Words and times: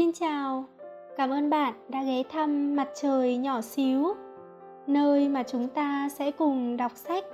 Xin 0.00 0.12
chào, 0.12 0.64
cảm 1.16 1.30
ơn 1.30 1.50
bạn 1.50 1.74
đã 1.88 2.02
ghé 2.02 2.22
thăm 2.32 2.76
mặt 2.76 2.88
trời 2.94 3.36
nhỏ 3.36 3.60
xíu, 3.60 4.14
nơi 4.86 5.28
mà 5.28 5.42
chúng 5.42 5.68
ta 5.68 6.08
sẽ 6.08 6.30
cùng 6.30 6.76
đọc 6.76 6.92
sách, 6.94 7.24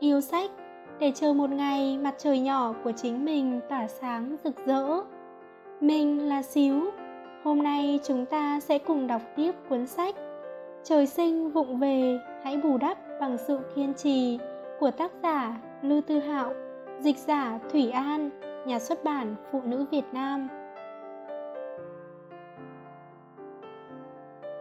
yêu 0.00 0.20
sách 0.20 0.50
để 0.98 1.12
chờ 1.14 1.32
một 1.32 1.50
ngày 1.50 1.98
mặt 1.98 2.14
trời 2.18 2.40
nhỏ 2.40 2.74
của 2.84 2.92
chính 2.92 3.24
mình 3.24 3.60
tỏa 3.68 3.88
sáng 3.88 4.36
rực 4.44 4.66
rỡ. 4.66 5.02
Mình 5.80 6.28
là 6.28 6.42
Xíu, 6.42 6.90
hôm 7.44 7.62
nay 7.62 8.00
chúng 8.04 8.26
ta 8.26 8.60
sẽ 8.60 8.78
cùng 8.78 9.06
đọc 9.06 9.22
tiếp 9.36 9.52
cuốn 9.68 9.86
sách 9.86 10.14
Trời 10.84 11.06
sinh 11.06 11.50
vụng 11.50 11.78
về, 11.78 12.18
hãy 12.44 12.56
bù 12.56 12.78
đắp 12.78 12.98
bằng 13.20 13.38
sự 13.46 13.58
kiên 13.74 13.94
trì 13.94 14.38
của 14.80 14.90
tác 14.90 15.12
giả 15.22 15.60
Lưu 15.82 16.00
Tư 16.00 16.18
Hạo, 16.18 16.52
dịch 17.00 17.18
giả 17.18 17.58
Thủy 17.72 17.90
An, 17.90 18.30
nhà 18.66 18.78
xuất 18.78 19.04
bản 19.04 19.34
Phụ 19.52 19.60
nữ 19.64 19.84
Việt 19.90 20.04
Nam. 20.12 20.48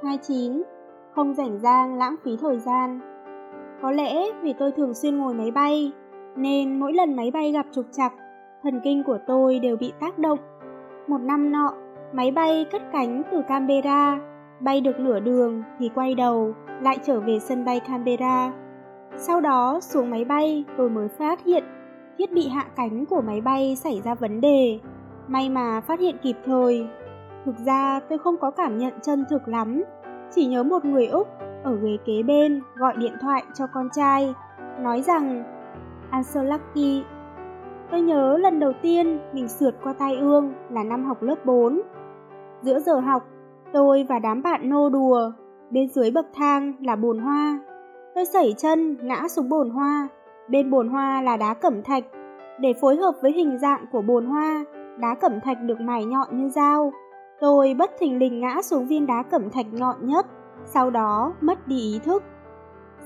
29. 0.04 0.64
Không 1.16 1.34
rảnh 1.34 1.60
rang 1.60 1.96
lãng 1.96 2.16
phí 2.24 2.38
thời 2.42 2.60
gian 2.60 3.00
Có 3.82 3.92
lẽ 3.92 4.32
vì 4.42 4.54
tôi 4.54 4.72
thường 4.72 4.94
xuyên 4.94 5.18
ngồi 5.18 5.34
máy 5.34 5.52
bay, 5.52 5.92
nên 6.36 6.80
mỗi 6.80 6.94
lần 6.94 7.16
máy 7.16 7.32
bay 7.32 7.52
gặp 7.52 7.66
trục 7.72 7.86
trặc, 7.92 8.14
thần 8.64 8.82
kinh 8.84 9.04
của 9.04 9.18
tôi 9.28 9.60
đều 9.60 9.78
bị 9.78 9.94
tác 10.00 10.20
động. 10.20 10.40
Một 11.08 11.18
năm 11.18 11.52
nọ, 11.52 11.74
máy 12.14 12.32
bay 12.32 12.66
cất 12.72 12.82
cánh 12.92 13.24
từ 13.32 13.42
Canberra, 13.48 14.20
bay 14.60 14.82
được 14.82 15.00
nửa 15.00 15.20
đường 15.20 15.64
thì 15.80 15.90
quay 15.96 16.16
đầu, 16.16 16.54
lại 16.82 16.98
trở 17.04 17.20
về 17.20 17.40
sân 17.40 17.66
bay 17.66 17.80
Canberra. 17.80 18.52
Sau 19.18 19.42
đó 19.42 19.80
xuống 19.82 20.10
máy 20.10 20.26
bay 20.26 20.66
tôi 20.78 20.90
mới 20.90 21.08
phát 21.08 21.44
hiện 21.46 21.64
thiết 22.18 22.32
bị 22.32 22.48
hạ 22.48 22.66
cánh 22.76 23.06
của 23.06 23.22
máy 23.22 23.42
bay 23.42 23.76
xảy 23.76 24.02
ra 24.06 24.16
vấn 24.16 24.42
đề. 24.42 24.80
May 25.28 25.50
mà 25.50 25.82
phát 25.82 26.00
hiện 26.00 26.16
kịp 26.22 26.36
thời. 26.46 26.88
Thực 27.46 27.56
ra 27.66 28.00
tôi 28.10 28.18
không 28.18 28.38
có 28.38 28.52
cảm 28.52 28.78
nhận 28.78 28.94
chân 29.02 29.26
thực 29.30 29.48
lắm, 29.48 29.84
chỉ 30.32 30.46
nhớ 30.46 30.64
một 30.64 30.86
người 30.86 31.08
Úc 31.08 31.28
ở 31.64 31.76
ghế 31.76 31.98
kế 32.06 32.24
bên 32.24 32.62
gọi 32.76 32.98
điện 32.98 33.14
thoại 33.22 33.44
cho 33.54 33.68
con 33.68 33.90
trai, 33.90 34.34
nói 34.80 35.02
rằng 35.02 35.44
Anselaki. 36.10 37.04
Tôi 37.92 38.02
nhớ 38.02 38.38
lần 38.38 38.60
đầu 38.60 38.74
tiên 38.82 39.20
mình 39.34 39.48
sượt 39.48 39.76
qua 39.84 39.94
tai 39.94 40.16
ương 40.16 40.54
là 40.70 40.84
năm 40.84 41.06
học 41.06 41.22
lớp 41.22 41.46
4. 41.46 41.82
Giữa 42.62 42.80
giờ 42.80 43.00
học, 43.00 43.24
tôi 43.74 44.06
và 44.10 44.20
đám 44.20 44.42
bạn 44.42 44.70
nô 44.70 44.90
đùa, 44.90 45.32
bên 45.70 45.90
dưới 45.90 46.12
bậc 46.12 46.26
thang 46.34 46.74
là 46.82 46.96
bồn 46.96 47.20
hoa. 47.20 47.60
Tôi 48.16 48.26
sẩy 48.26 48.54
chân 48.58 48.98
ngã 49.02 49.28
xuống 49.28 49.50
bồn 49.50 49.70
hoa, 49.70 50.08
bên 50.48 50.72
bồn 50.72 50.90
hoa 50.90 51.22
là 51.22 51.38
đá 51.38 51.54
cẩm 51.54 51.84
thạch. 51.84 52.04
Để 52.60 52.74
phối 52.82 52.96
hợp 52.96 53.16
với 53.22 53.32
hình 53.32 53.58
dạng 53.60 53.86
của 53.92 54.02
bồn 54.02 54.26
hoa, 54.26 54.66
đá 54.98 55.16
cẩm 55.16 55.40
thạch 55.40 55.58
được 55.62 55.82
mài 55.82 56.06
nhọn 56.06 56.28
như 56.38 56.50
dao. 56.50 56.94
Tôi 57.40 57.74
bất 57.74 57.92
thình 58.00 58.18
lình 58.18 58.40
ngã 58.40 58.62
xuống 58.62 58.88
viên 58.88 59.08
đá 59.08 59.24
cẩm 59.24 59.50
thạch 59.50 59.74
ngọn 59.74 59.96
nhất, 60.06 60.26
sau 60.66 60.90
đó 60.90 61.34
mất 61.42 61.68
đi 61.68 61.76
ý 61.76 62.00
thức. 62.00 62.24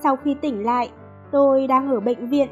Sau 0.00 0.16
khi 0.16 0.34
tỉnh 0.34 0.64
lại, 0.64 0.90
tôi 1.30 1.66
đang 1.66 1.88
ở 1.88 2.00
bệnh 2.00 2.28
viện, 2.28 2.48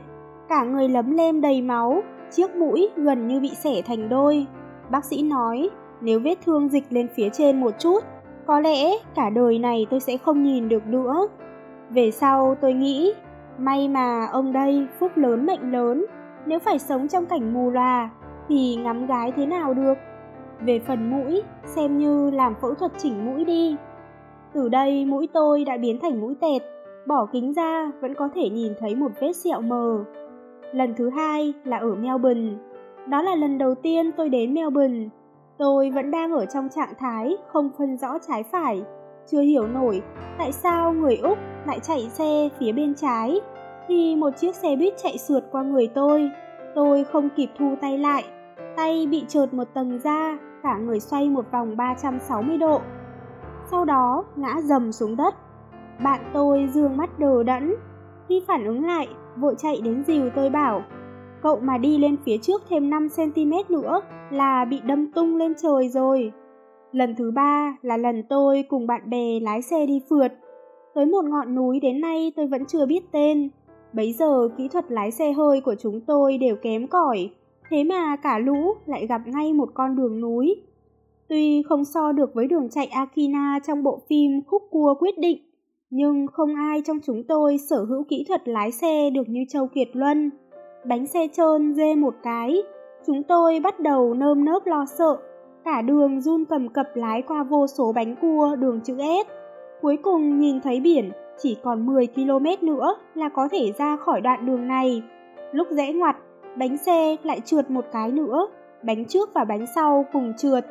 cả 0.49 0.65
người 0.65 0.89
lấm 0.89 1.11
lem 1.11 1.41
đầy 1.41 1.63
máu, 1.63 2.03
chiếc 2.31 2.57
mũi 2.57 2.89
gần 2.97 3.27
như 3.27 3.41
bị 3.41 3.51
xẻ 3.55 3.83
thành 3.83 4.09
đôi. 4.09 4.47
Bác 4.91 5.05
sĩ 5.05 5.23
nói, 5.23 5.71
nếu 6.01 6.21
vết 6.21 6.35
thương 6.45 6.69
dịch 6.69 6.85
lên 6.91 7.09
phía 7.15 7.29
trên 7.33 7.61
một 7.61 7.71
chút, 7.79 8.05
có 8.47 8.61
lẽ 8.61 8.91
cả 9.15 9.31
đời 9.31 9.59
này 9.59 9.87
tôi 9.91 10.01
sẽ 10.01 10.17
không 10.17 10.43
nhìn 10.43 10.69
được 10.69 10.87
nữa. 10.87 11.29
Về 11.91 12.11
sau 12.11 12.55
tôi 12.61 12.73
nghĩ, 12.73 13.13
may 13.59 13.89
mà 13.89 14.27
ông 14.33 14.53
đây 14.53 14.87
phúc 14.99 15.13
lớn 15.15 15.47
mệnh 15.47 15.73
lớn, 15.73 16.07
nếu 16.47 16.59
phải 16.59 16.79
sống 16.79 17.09
trong 17.09 17.27
cảnh 17.27 17.55
mù 17.55 17.71
loà 17.71 18.11
thì 18.49 18.77
ngắm 18.77 19.07
gái 19.07 19.33
thế 19.37 19.47
nào 19.47 19.75
được. 19.75 19.95
Về 20.61 20.79
phần 20.79 21.11
mũi, 21.11 21.43
xem 21.65 21.99
như 21.99 22.31
làm 22.31 22.55
phẫu 22.61 22.75
thuật 22.75 22.93
chỉnh 22.99 23.27
mũi 23.27 23.45
đi. 23.45 23.77
Từ 24.53 24.69
đây 24.69 25.05
mũi 25.05 25.29
tôi 25.33 25.65
đã 25.65 25.77
biến 25.77 25.99
thành 26.03 26.21
mũi 26.21 26.35
tẹt, 26.41 26.63
bỏ 27.07 27.27
kính 27.33 27.53
ra 27.53 27.93
vẫn 28.01 28.15
có 28.15 28.29
thể 28.35 28.49
nhìn 28.49 28.73
thấy 28.81 28.95
một 28.95 29.13
vết 29.21 29.33
sẹo 29.33 29.61
mờ. 29.61 30.05
Lần 30.73 30.95
thứ 30.97 31.11
hai 31.11 31.53
là 31.65 31.77
ở 31.77 31.95
Melbourne. 31.95 32.53
Đó 33.07 33.23
là 33.23 33.35
lần 33.35 33.59
đầu 33.59 33.75
tiên 33.75 34.11
tôi 34.17 34.29
đến 34.29 34.55
Melbourne. 34.55 35.09
Tôi 35.59 35.91
vẫn 35.91 36.11
đang 36.11 36.33
ở 36.33 36.47
trong 36.47 36.69
trạng 36.69 36.95
thái 36.99 37.37
không 37.47 37.71
phân 37.79 37.97
rõ 37.97 38.19
trái 38.29 38.43
phải, 38.53 38.83
chưa 39.27 39.41
hiểu 39.41 39.67
nổi 39.67 40.03
tại 40.39 40.53
sao 40.53 40.93
người 40.93 41.17
Úc 41.17 41.39
lại 41.67 41.81
chạy 41.81 42.01
xe 42.11 42.49
phía 42.59 42.73
bên 42.73 42.95
trái. 42.95 43.41
Khi 43.89 44.17
một 44.17 44.31
chiếc 44.37 44.55
xe 44.55 44.77
buýt 44.77 44.95
chạy 44.97 45.19
sượt 45.19 45.45
qua 45.53 45.63
người 45.63 45.87
tôi, 45.95 46.31
tôi 46.75 47.05
không 47.05 47.29
kịp 47.37 47.49
thu 47.59 47.75
tay 47.81 47.99
lại, 47.99 48.25
tay 48.77 49.07
bị 49.11 49.25
trượt 49.29 49.55
một 49.55 49.65
tầng 49.75 49.99
da, 50.05 50.39
cả 50.63 50.79
người 50.79 51.01
xoay 51.01 51.31
một 51.31 51.45
vòng 51.53 51.77
360 51.77 52.59
độ. 52.59 52.81
Sau 53.71 53.85
đó 53.85 54.25
ngã 54.37 54.61
dầm 54.63 54.93
xuống 54.93 55.17
đất. 55.17 55.35
Bạn 56.05 56.21
tôi 56.35 56.69
dương 56.73 56.97
mắt 56.97 57.19
đờ 57.19 57.43
đẫn, 57.43 57.75
khi 58.29 58.43
phản 58.49 58.65
ứng 58.65 58.87
lại, 58.87 59.09
vội 59.37 59.55
chạy 59.59 59.81
đến 59.85 60.05
dìu 60.07 60.31
tôi 60.35 60.51
bảo, 60.51 60.83
cậu 61.43 61.61
mà 61.61 61.79
đi 61.79 61.99
lên 61.99 62.17
phía 62.25 62.39
trước 62.39 62.63
thêm 62.69 62.91
5cm 62.91 63.65
nữa 63.69 64.01
là 64.31 64.65
bị 64.65 64.81
đâm 64.85 65.13
tung 65.13 65.37
lên 65.37 65.53
trời 65.63 65.89
rồi. 65.89 66.33
Lần 66.93 67.15
thứ 67.15 67.31
ba 67.31 67.77
là 67.83 67.97
lần 67.97 68.23
tôi 68.29 68.65
cùng 68.69 68.87
bạn 68.87 69.11
bè 69.11 69.41
lái 69.41 69.63
xe 69.63 69.87
đi 69.87 70.03
phượt. 70.11 70.33
Tới 70.95 71.07
một 71.07 71.25
ngọn 71.25 71.55
núi 71.55 71.81
đến 71.81 72.01
nay 72.01 72.33
tôi 72.37 72.47
vẫn 72.47 72.67
chưa 72.67 72.87
biết 72.87 73.13
tên. 73.13 73.49
Bấy 73.93 74.13
giờ 74.13 74.49
kỹ 74.57 74.69
thuật 74.69 74.93
lái 74.93 75.11
xe 75.11 75.33
hơi 75.33 75.61
của 75.61 75.75
chúng 75.75 76.01
tôi 76.01 76.39
đều 76.39 76.57
kém 76.57 76.87
cỏi, 76.87 77.31
thế 77.71 77.85
mà 77.85 78.17
cả 78.17 78.39
lũ 78.39 78.75
lại 78.87 79.07
gặp 79.07 79.21
ngay 79.27 79.53
một 79.53 79.69
con 79.75 79.97
đường 79.97 80.21
núi. 80.21 80.63
Tuy 81.29 81.63
không 81.63 81.85
so 81.85 82.13
được 82.13 82.35
với 82.35 82.47
đường 82.47 82.69
chạy 82.71 82.87
Akina 82.87 83.59
trong 83.67 83.83
bộ 83.83 84.01
phim 84.09 84.43
Khúc 84.47 84.63
Cua 84.71 84.95
Quyết 84.99 85.19
Định, 85.19 85.39
nhưng 85.91 86.27
không 86.27 86.55
ai 86.55 86.83
trong 86.87 86.99
chúng 87.07 87.23
tôi 87.29 87.59
sở 87.59 87.85
hữu 87.85 88.05
kỹ 88.05 88.25
thuật 88.29 88.49
lái 88.49 88.73
xe 88.73 89.11
được 89.11 89.29
như 89.29 89.45
Châu 89.49 89.67
Kiệt 89.67 89.89
Luân. 89.93 90.31
Bánh 90.87 91.07
xe 91.07 91.29
trơn 91.33 91.75
dê 91.75 91.95
một 91.95 92.15
cái, 92.23 92.63
chúng 93.07 93.23
tôi 93.23 93.61
bắt 93.61 93.81
đầu 93.81 94.15
nơm 94.15 94.45
nớp 94.45 94.67
lo 94.67 94.85
sợ, 94.99 95.17
cả 95.65 95.83
đường 95.83 96.21
run 96.21 96.45
cầm 96.45 96.69
cập 96.69 96.87
lái 96.95 97.23
qua 97.23 97.43
vô 97.43 97.67
số 97.67 97.93
bánh 97.93 98.17
cua 98.21 98.57
đường 98.57 98.81
chữ 98.85 98.97
S. 98.99 99.31
Cuối 99.83 99.97
cùng 99.97 100.41
nhìn 100.41 100.61
thấy 100.61 100.81
biển, 100.81 101.11
chỉ 101.39 101.57
còn 101.63 101.87
10 101.87 102.07
km 102.07 102.67
nữa 102.67 102.97
là 103.15 103.29
có 103.29 103.49
thể 103.53 103.73
ra 103.79 103.97
khỏi 103.97 104.21
đoạn 104.21 104.47
đường 104.47 104.69
này. 104.69 105.03
Lúc 105.53 105.69
rẽ 105.71 105.93
ngoặt, 105.93 106.17
bánh 106.57 106.77
xe 106.77 107.17
lại 107.23 107.41
trượt 107.45 107.71
một 107.71 107.85
cái 107.93 108.13
nữa, 108.13 108.47
bánh 108.83 109.05
trước 109.05 109.31
và 109.35 109.45
bánh 109.45 109.67
sau 109.75 110.05
cùng 110.13 110.33
trượt. 110.39 110.67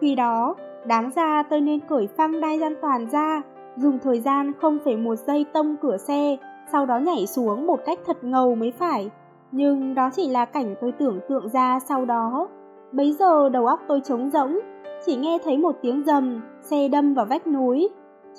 Khi 0.00 0.14
đó, 0.14 0.54
đáng 0.86 1.10
ra 1.16 1.42
tôi 1.42 1.60
nên 1.60 1.80
cởi 1.80 2.08
phăng 2.16 2.40
đai 2.40 2.62
an 2.62 2.74
toàn 2.82 3.06
ra, 3.10 3.42
dùng 3.76 3.98
thời 3.98 4.20
gian 4.20 4.52
không 4.60 4.78
phải 4.84 4.96
một 4.96 5.14
giây 5.14 5.46
tông 5.52 5.76
cửa 5.82 5.96
xe, 5.96 6.36
sau 6.72 6.86
đó 6.86 6.98
nhảy 6.98 7.26
xuống 7.26 7.66
một 7.66 7.80
cách 7.86 7.98
thật 8.06 8.24
ngầu 8.24 8.54
mới 8.54 8.72
phải. 8.78 9.10
Nhưng 9.52 9.94
đó 9.94 10.10
chỉ 10.12 10.28
là 10.28 10.44
cảnh 10.44 10.74
tôi 10.80 10.92
tưởng 10.92 11.20
tượng 11.28 11.48
ra 11.48 11.78
sau 11.80 12.04
đó. 12.04 12.48
Bấy 12.92 13.12
giờ 13.12 13.48
đầu 13.48 13.66
óc 13.66 13.80
tôi 13.88 14.00
trống 14.04 14.30
rỗng, 14.30 14.58
chỉ 15.06 15.16
nghe 15.16 15.38
thấy 15.44 15.58
một 15.58 15.76
tiếng 15.82 16.02
rầm, 16.06 16.42
xe 16.60 16.88
đâm 16.88 17.14
vào 17.14 17.26
vách 17.26 17.46
núi. 17.46 17.88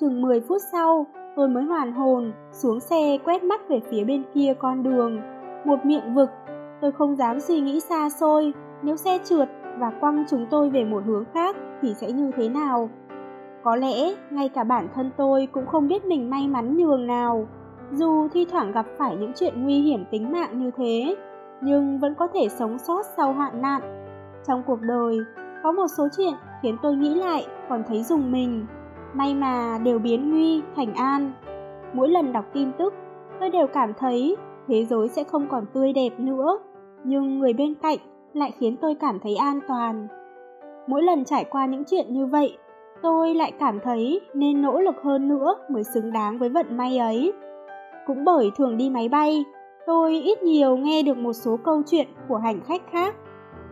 Chừng 0.00 0.22
10 0.22 0.40
phút 0.40 0.62
sau, 0.72 1.06
tôi 1.36 1.48
mới 1.48 1.64
hoàn 1.64 1.92
hồn, 1.92 2.32
xuống 2.52 2.80
xe 2.80 3.18
quét 3.24 3.42
mắt 3.42 3.68
về 3.68 3.80
phía 3.90 4.04
bên 4.04 4.22
kia 4.34 4.54
con 4.58 4.82
đường. 4.82 5.20
Một 5.64 5.84
miệng 5.84 6.14
vực, 6.14 6.28
tôi 6.80 6.92
không 6.92 7.16
dám 7.16 7.40
suy 7.40 7.60
nghĩ 7.60 7.80
xa 7.80 8.10
xôi, 8.10 8.52
nếu 8.82 8.96
xe 8.96 9.18
trượt 9.24 9.48
và 9.78 9.90
quăng 10.00 10.24
chúng 10.30 10.46
tôi 10.50 10.70
về 10.70 10.84
một 10.84 11.02
hướng 11.06 11.24
khác 11.34 11.56
thì 11.82 11.94
sẽ 11.94 12.12
như 12.12 12.30
thế 12.36 12.48
nào. 12.48 12.90
Có 13.62 13.76
lẽ 13.76 14.14
ngay 14.30 14.48
cả 14.48 14.64
bản 14.64 14.88
thân 14.94 15.10
tôi 15.16 15.48
cũng 15.52 15.66
không 15.66 15.88
biết 15.88 16.04
mình 16.04 16.30
may 16.30 16.48
mắn 16.48 16.76
nhường 16.76 17.06
nào. 17.06 17.48
Dù 17.92 18.28
thi 18.28 18.46
thoảng 18.50 18.72
gặp 18.72 18.86
phải 18.98 19.16
những 19.16 19.32
chuyện 19.36 19.62
nguy 19.62 19.80
hiểm 19.80 20.04
tính 20.10 20.32
mạng 20.32 20.58
như 20.58 20.70
thế, 20.76 21.16
nhưng 21.60 21.98
vẫn 21.98 22.14
có 22.14 22.28
thể 22.34 22.48
sống 22.48 22.78
sót 22.78 23.02
sau 23.16 23.32
hoạn 23.32 23.62
nạn. 23.62 23.82
Trong 24.46 24.62
cuộc 24.66 24.80
đời, 24.80 25.18
có 25.62 25.72
một 25.72 25.86
số 25.96 26.08
chuyện 26.16 26.34
khiến 26.62 26.76
tôi 26.82 26.96
nghĩ 26.96 27.14
lại 27.14 27.46
còn 27.68 27.82
thấy 27.88 28.02
dùng 28.02 28.32
mình. 28.32 28.66
May 29.14 29.34
mà 29.34 29.78
đều 29.84 29.98
biến 29.98 30.30
nguy 30.30 30.62
thành 30.76 30.94
an. 30.94 31.32
Mỗi 31.92 32.08
lần 32.08 32.32
đọc 32.32 32.44
tin 32.52 32.72
tức, 32.78 32.94
tôi 33.40 33.50
đều 33.50 33.66
cảm 33.66 33.92
thấy 33.94 34.36
thế 34.68 34.84
giới 34.84 35.08
sẽ 35.08 35.24
không 35.24 35.46
còn 35.48 35.64
tươi 35.74 35.92
đẹp 35.92 36.10
nữa. 36.18 36.58
Nhưng 37.04 37.38
người 37.38 37.52
bên 37.52 37.74
cạnh 37.74 37.98
lại 38.32 38.52
khiến 38.58 38.76
tôi 38.80 38.94
cảm 38.94 39.18
thấy 39.22 39.36
an 39.36 39.60
toàn. 39.68 40.08
Mỗi 40.86 41.02
lần 41.02 41.24
trải 41.24 41.44
qua 41.44 41.66
những 41.66 41.84
chuyện 41.84 42.12
như 42.12 42.26
vậy, 42.26 42.58
tôi 43.02 43.34
lại 43.34 43.52
cảm 43.58 43.80
thấy 43.84 44.20
nên 44.34 44.62
nỗ 44.62 44.80
lực 44.80 44.94
hơn 45.02 45.28
nữa 45.28 45.54
mới 45.70 45.84
xứng 45.84 46.12
đáng 46.12 46.38
với 46.38 46.48
vận 46.48 46.76
may 46.76 46.98
ấy. 46.98 47.32
Cũng 48.06 48.24
bởi 48.24 48.50
thường 48.56 48.76
đi 48.76 48.90
máy 48.90 49.08
bay, 49.08 49.44
tôi 49.86 50.20
ít 50.20 50.42
nhiều 50.42 50.76
nghe 50.76 51.02
được 51.02 51.16
một 51.16 51.32
số 51.32 51.56
câu 51.64 51.82
chuyện 51.86 52.06
của 52.28 52.36
hành 52.36 52.60
khách 52.60 52.82
khác. 52.92 53.14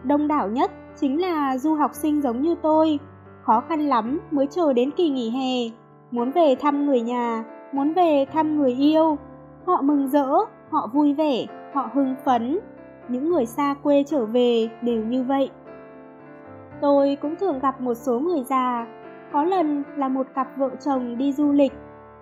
Đông 0.05 0.29
đảo 0.29 0.49
nhất 0.49 0.71
chính 0.97 1.21
là 1.21 1.59
du 1.59 1.75
học 1.75 1.91
sinh 1.95 2.23
giống 2.23 2.43
như 2.43 2.55
tôi, 2.63 2.99
khó 3.43 3.61
khăn 3.69 3.81
lắm 3.81 4.21
mới 4.31 4.47
chờ 4.47 4.73
đến 4.73 4.91
kỳ 4.91 5.11
nghỉ 5.11 5.31
hè, 5.31 5.77
muốn 6.11 6.31
về 6.31 6.55
thăm 6.55 6.87
người 6.87 7.01
nhà, 7.01 7.45
muốn 7.73 7.93
về 7.93 8.27
thăm 8.33 8.59
người 8.59 8.73
yêu. 8.73 9.19
Họ 9.67 9.83
mừng 9.83 10.09
rỡ, 10.09 10.29
họ 10.71 10.91
vui 10.93 11.15
vẻ, 11.15 11.47
họ 11.73 11.91
hưng 11.95 12.15
phấn, 12.25 12.59
những 13.09 13.29
người 13.29 13.47
xa 13.47 13.75
quê 13.83 14.05
trở 14.07 14.27
về 14.27 14.69
đều 14.83 15.05
như 15.05 15.23
vậy. 15.23 15.51
Tôi 16.81 17.19
cũng 17.23 17.37
thường 17.37 17.59
gặp 17.59 17.81
một 17.81 17.95
số 17.95 18.19
người 18.19 18.43
già, 18.45 18.87
có 19.33 19.45
lần 19.45 19.83
là 19.97 20.09
một 20.09 20.27
cặp 20.35 20.49
vợ 20.57 20.71
chồng 20.81 21.19
đi 21.19 21.33
du 21.33 21.53
lịch. 21.53 21.73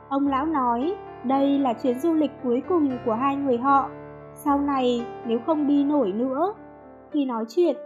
Ông 0.08 0.28
lão 0.28 0.46
nói 0.46 0.96
đây 1.24 1.58
là 1.58 1.72
chuyến 1.72 2.00
du 2.00 2.14
lịch 2.14 2.30
cuối 2.42 2.62
cùng 2.68 2.90
của 3.04 3.14
hai 3.14 3.36
người 3.36 3.58
họ, 3.58 3.88
sau 4.34 4.60
này 4.60 5.06
nếu 5.26 5.38
không 5.46 5.66
đi 5.66 5.84
nổi 5.84 6.12
nữa. 6.12 6.54
Khi 7.12 7.24
nói 7.24 7.44
chuyện, 7.48 7.76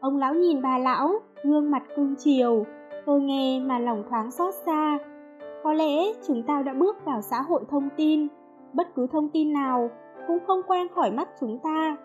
ông 0.00 0.16
lão 0.16 0.34
nhìn 0.34 0.62
bà 0.62 0.78
lão, 0.78 1.12
gương 1.44 1.70
mặt 1.70 1.82
cưng 1.96 2.14
chiều, 2.18 2.66
tôi 3.06 3.20
nghe 3.20 3.60
mà 3.60 3.78
lòng 3.78 4.04
thoáng 4.10 4.30
xót 4.30 4.54
xa. 4.66 4.98
Có 5.64 5.72
lẽ 5.72 6.12
chúng 6.26 6.42
ta 6.42 6.62
đã 6.62 6.74
bước 6.74 7.04
vào 7.04 7.20
xã 7.20 7.42
hội 7.42 7.64
thông 7.70 7.88
tin, 7.96 8.28
bất 8.72 8.94
cứ 8.94 9.06
thông 9.06 9.28
tin 9.28 9.52
nào 9.52 9.90
cũng 10.26 10.38
không 10.46 10.60
qua 10.66 10.84
khỏi 10.94 11.10
mắt 11.10 11.28
chúng 11.40 11.58
ta. 11.58 11.96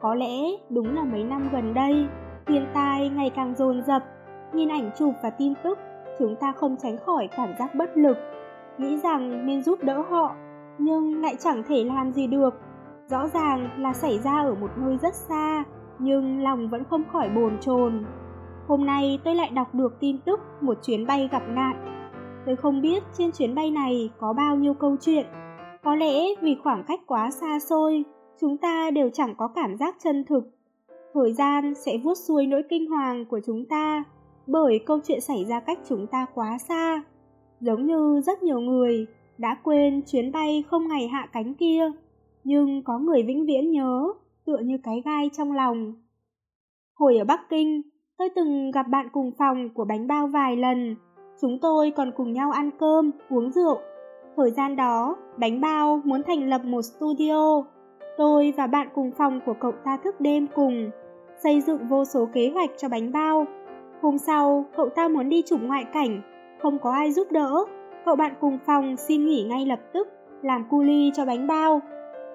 Có 0.00 0.14
lẽ 0.14 0.42
đúng 0.70 0.94
là 0.94 1.04
mấy 1.04 1.24
năm 1.24 1.48
gần 1.52 1.74
đây, 1.74 2.06
thiên 2.46 2.66
tai 2.74 3.08
ngày 3.08 3.30
càng 3.30 3.54
dồn 3.54 3.82
dập, 3.82 4.02
nhìn 4.52 4.68
ảnh 4.68 4.90
chụp 4.98 5.14
và 5.22 5.30
tin 5.30 5.52
tức, 5.64 5.78
chúng 6.18 6.36
ta 6.36 6.52
không 6.52 6.76
tránh 6.82 6.96
khỏi 7.06 7.28
cảm 7.36 7.48
giác 7.58 7.74
bất 7.74 7.96
lực, 7.96 8.16
nghĩ 8.78 8.98
rằng 8.98 9.46
nên 9.46 9.62
giúp 9.62 9.78
đỡ 9.82 10.04
họ, 10.10 10.34
nhưng 10.78 11.22
lại 11.22 11.36
chẳng 11.38 11.62
thể 11.68 11.84
làm 11.84 12.12
gì 12.12 12.26
được. 12.26 12.54
Rõ 13.06 13.28
ràng 13.28 13.68
là 13.78 13.92
xảy 13.92 14.18
ra 14.18 14.42
ở 14.42 14.54
một 14.54 14.70
nơi 14.76 14.98
rất 15.02 15.14
xa, 15.14 15.64
nhưng 15.98 16.42
lòng 16.42 16.68
vẫn 16.68 16.84
không 16.84 17.02
khỏi 17.12 17.28
bồn 17.28 17.58
chồn. 17.60 18.04
Hôm 18.68 18.86
nay 18.86 19.20
tôi 19.24 19.34
lại 19.34 19.50
đọc 19.50 19.74
được 19.74 20.00
tin 20.00 20.18
tức 20.18 20.40
một 20.60 20.78
chuyến 20.82 21.06
bay 21.06 21.28
gặp 21.32 21.42
nạn. 21.48 21.88
Tôi 22.46 22.56
không 22.56 22.80
biết 22.80 23.02
trên 23.12 23.32
chuyến 23.32 23.54
bay 23.54 23.70
này 23.70 24.10
có 24.18 24.32
bao 24.32 24.56
nhiêu 24.56 24.74
câu 24.74 24.96
chuyện. 25.00 25.26
Có 25.84 25.94
lẽ 25.94 26.14
vì 26.40 26.56
khoảng 26.62 26.84
cách 26.84 27.00
quá 27.06 27.30
xa 27.30 27.58
xôi, 27.58 28.04
chúng 28.40 28.56
ta 28.56 28.90
đều 28.90 29.10
chẳng 29.10 29.34
có 29.38 29.48
cảm 29.48 29.76
giác 29.76 29.96
chân 30.04 30.24
thực. 30.24 30.44
Thời 31.14 31.32
gian 31.32 31.74
sẽ 31.74 31.98
vuốt 32.04 32.14
xuôi 32.14 32.46
nỗi 32.46 32.62
kinh 32.70 32.90
hoàng 32.90 33.24
của 33.24 33.40
chúng 33.46 33.64
ta, 33.64 34.04
bởi 34.46 34.78
câu 34.86 34.98
chuyện 35.04 35.20
xảy 35.20 35.44
ra 35.44 35.60
cách 35.60 35.78
chúng 35.88 36.06
ta 36.06 36.26
quá 36.34 36.58
xa. 36.58 37.02
Giống 37.60 37.86
như 37.86 38.20
rất 38.20 38.42
nhiều 38.42 38.60
người 38.60 39.06
đã 39.38 39.56
quên 39.62 40.02
chuyến 40.06 40.32
bay 40.32 40.64
không 40.70 40.88
ngày 40.88 41.08
hạ 41.08 41.28
cánh 41.32 41.54
kia, 41.54 41.90
nhưng 42.44 42.82
có 42.82 42.98
người 42.98 43.22
vĩnh 43.22 43.46
viễn 43.46 43.70
nhớ, 43.70 44.12
tựa 44.44 44.58
như 44.58 44.78
cái 44.82 45.02
gai 45.04 45.30
trong 45.36 45.52
lòng. 45.52 45.94
Hồi 46.94 47.18
ở 47.18 47.24
Bắc 47.24 47.40
Kinh, 47.50 47.82
tôi 48.18 48.28
từng 48.36 48.70
gặp 48.70 48.88
bạn 48.88 49.08
cùng 49.12 49.32
phòng 49.38 49.68
của 49.74 49.84
bánh 49.84 50.06
bao 50.06 50.26
vài 50.26 50.56
lần, 50.56 50.96
chúng 51.40 51.58
tôi 51.58 51.90
còn 51.90 52.12
cùng 52.16 52.32
nhau 52.32 52.50
ăn 52.50 52.70
cơm, 52.78 53.10
uống 53.28 53.50
rượu. 53.50 53.78
Thời 54.36 54.50
gian 54.50 54.76
đó, 54.76 55.16
bánh 55.36 55.60
bao 55.60 56.00
muốn 56.04 56.22
thành 56.22 56.48
lập 56.48 56.64
một 56.64 56.82
studio 56.82 57.62
Tôi 58.16 58.54
và 58.56 58.66
bạn 58.66 58.88
cùng 58.94 59.10
phòng 59.10 59.40
của 59.46 59.54
cậu 59.60 59.72
ta 59.84 59.96
thức 60.04 60.20
đêm 60.20 60.46
cùng, 60.54 60.90
xây 61.42 61.60
dựng 61.60 61.88
vô 61.88 62.04
số 62.04 62.28
kế 62.32 62.50
hoạch 62.54 62.70
cho 62.76 62.88
bánh 62.88 63.12
bao. 63.12 63.46
Hôm 64.02 64.18
sau, 64.18 64.64
cậu 64.76 64.88
ta 64.88 65.08
muốn 65.08 65.28
đi 65.28 65.42
chụp 65.42 65.60
ngoại 65.62 65.84
cảnh, 65.92 66.22
không 66.62 66.78
có 66.78 66.92
ai 66.92 67.12
giúp 67.12 67.32
đỡ. 67.32 67.64
Cậu 68.04 68.16
bạn 68.16 68.34
cùng 68.40 68.58
phòng 68.66 68.96
xin 68.96 69.26
nghỉ 69.26 69.42
ngay 69.42 69.66
lập 69.66 69.80
tức, 69.92 70.08
làm 70.42 70.64
cu 70.70 70.82
ly 70.82 71.10
cho 71.14 71.24
bánh 71.24 71.46
bao. 71.46 71.80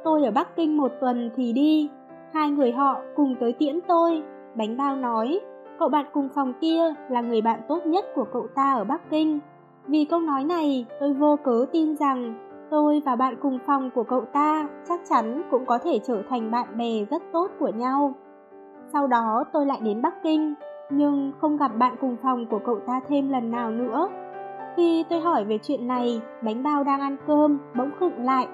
Tôi 0.04 0.26
ở 0.26 0.32
Bắc 0.32 0.56
Kinh 0.56 0.78
một 0.78 0.92
tuần 1.02 1.30
thì 1.36 1.54
đi, 1.54 1.90
hai 2.34 2.50
người 2.50 2.72
họ 2.72 3.02
cùng 3.16 3.36
tới 3.40 3.54
tiễn 3.54 3.80
tôi. 3.88 4.22
Bánh 4.56 4.78
bao 4.78 4.96
nói, 4.96 5.40
cậu 5.80 5.90
bạn 5.90 6.06
cùng 6.14 6.30
phòng 6.36 6.54
kia 6.62 6.94
là 7.10 7.22
người 7.22 7.42
bạn 7.42 7.60
tốt 7.68 7.86
nhất 7.86 8.06
của 8.16 8.26
cậu 8.34 8.48
ta 8.56 8.74
ở 8.74 8.84
Bắc 8.84 9.10
Kinh. 9.10 9.40
Vì 9.88 10.06
câu 10.06 10.20
nói 10.20 10.44
này, 10.44 10.86
tôi 11.00 11.14
vô 11.14 11.36
cớ 11.44 11.66
tin 11.72 11.96
rằng 11.96 12.48
Tôi 12.70 13.02
và 13.06 13.16
bạn 13.16 13.36
cùng 13.42 13.60
phòng 13.68 13.90
của 13.96 14.04
cậu 14.04 14.22
ta 14.22 14.68
chắc 14.90 15.00
chắn 15.10 15.42
cũng 15.52 15.66
có 15.66 15.78
thể 15.78 16.00
trở 16.08 16.22
thành 16.30 16.52
bạn 16.52 16.78
bè 16.78 17.06
rất 17.10 17.22
tốt 17.34 17.52
của 17.60 17.70
nhau. 17.76 18.14
Sau 18.94 19.08
đó 19.08 19.44
tôi 19.54 19.66
lại 19.66 19.80
đến 19.84 20.02
Bắc 20.02 20.24
Kinh, 20.24 20.54
nhưng 20.90 21.32
không 21.42 21.58
gặp 21.58 21.72
bạn 21.78 21.96
cùng 22.02 22.16
phòng 22.24 22.46
của 22.46 22.60
cậu 22.66 22.80
ta 22.88 23.02
thêm 23.08 23.30
lần 23.30 23.52
nào 23.52 23.72
nữa. 23.72 24.10
Khi 24.76 25.06
tôi 25.10 25.20
hỏi 25.20 25.46
về 25.46 25.58
chuyện 25.64 25.88
này, 25.88 26.22
bánh 26.44 26.64
bao 26.64 26.84
đang 26.84 27.00
ăn 27.00 27.18
cơm, 27.28 27.60
bỗng 27.76 27.92
khựng 28.00 28.26
lại, 28.26 28.48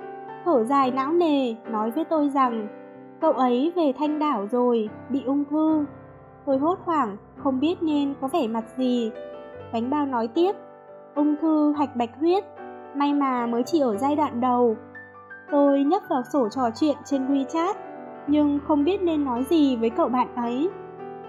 thở 0.45 0.63
dài 0.63 0.91
não 0.91 1.11
nề, 1.11 1.55
nói 1.71 1.91
với 1.91 2.05
tôi 2.05 2.29
rằng 2.29 2.67
cậu 3.21 3.31
ấy 3.31 3.73
về 3.75 3.93
thanh 3.99 4.19
đảo 4.19 4.47
rồi, 4.51 4.89
bị 5.09 5.23
ung 5.25 5.45
thư. 5.45 5.85
Tôi 6.45 6.57
hốt 6.57 6.79
hoảng, 6.85 7.17
không 7.37 7.59
biết 7.59 7.75
nên 7.83 8.13
có 8.21 8.27
vẻ 8.27 8.47
mặt 8.47 8.63
gì. 8.77 9.11
Bánh 9.73 9.89
bao 9.89 10.05
nói 10.05 10.27
tiếp, 10.27 10.55
ung 11.15 11.35
thư 11.41 11.73
hạch 11.77 11.95
bạch 11.95 12.19
huyết 12.19 12.43
may 12.95 13.13
mà 13.13 13.47
mới 13.47 13.63
chỉ 13.63 13.79
ở 13.79 13.97
giai 13.97 14.15
đoạn 14.15 14.41
đầu. 14.41 14.75
Tôi 15.51 15.83
nhấp 15.83 16.03
vào 16.09 16.21
sổ 16.33 16.49
trò 16.49 16.69
chuyện 16.75 16.95
trên 17.05 17.27
WeChat, 17.27 17.73
nhưng 18.27 18.59
không 18.67 18.83
biết 18.83 19.03
nên 19.03 19.25
nói 19.25 19.43
gì 19.49 19.75
với 19.75 19.89
cậu 19.89 20.09
bạn 20.09 20.27
ấy. 20.35 20.69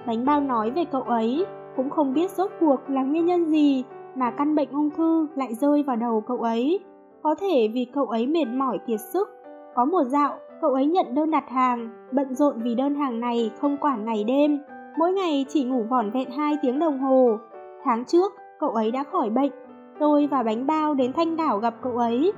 Bánh 0.06 0.24
bao 0.24 0.40
nói 0.40 0.70
về 0.70 0.84
cậu 0.84 1.02
ấy, 1.02 1.46
cũng 1.76 1.90
không 1.90 2.14
biết 2.14 2.30
rốt 2.30 2.50
cuộc 2.60 2.90
là 2.90 3.02
nguyên 3.02 3.26
nhân 3.26 3.44
gì 3.44 3.84
mà 4.14 4.30
căn 4.30 4.54
bệnh 4.54 4.68
ung 4.70 4.90
thư 4.90 5.26
lại 5.34 5.54
rơi 5.54 5.82
vào 5.82 5.96
đầu 5.96 6.20
cậu 6.20 6.38
ấy. 6.38 6.80
Có 7.22 7.34
thể 7.34 7.70
vì 7.74 7.84
cậu 7.94 8.06
ấy 8.06 8.26
mệt 8.26 8.44
mỏi 8.44 8.78
kiệt 8.86 9.00
sức. 9.00 9.28
Có 9.74 9.84
một 9.84 10.04
dạo, 10.04 10.38
cậu 10.60 10.74
ấy 10.74 10.86
nhận 10.86 11.14
đơn 11.14 11.30
đặt 11.30 11.44
hàng, 11.48 11.90
bận 12.12 12.34
rộn 12.34 12.62
vì 12.62 12.74
đơn 12.74 12.94
hàng 12.94 13.20
này 13.20 13.50
không 13.60 13.76
quản 13.76 14.04
ngày 14.04 14.24
đêm. 14.24 14.58
Mỗi 14.98 15.12
ngày 15.12 15.46
chỉ 15.48 15.64
ngủ 15.64 15.82
vỏn 15.90 16.10
vẹn 16.10 16.30
2 16.30 16.56
tiếng 16.62 16.78
đồng 16.78 16.98
hồ. 16.98 17.38
Tháng 17.84 18.04
trước, 18.04 18.32
cậu 18.60 18.70
ấy 18.70 18.90
đã 18.90 19.04
khỏi 19.04 19.30
bệnh 19.30 19.52
Tôi 19.98 20.26
và 20.26 20.42
bánh 20.42 20.66
bao 20.66 20.94
đến 20.94 21.12
thanh 21.12 21.36
đảo 21.36 21.58
gặp 21.58 21.74
cậu 21.82 21.96
ấy. 21.96 22.32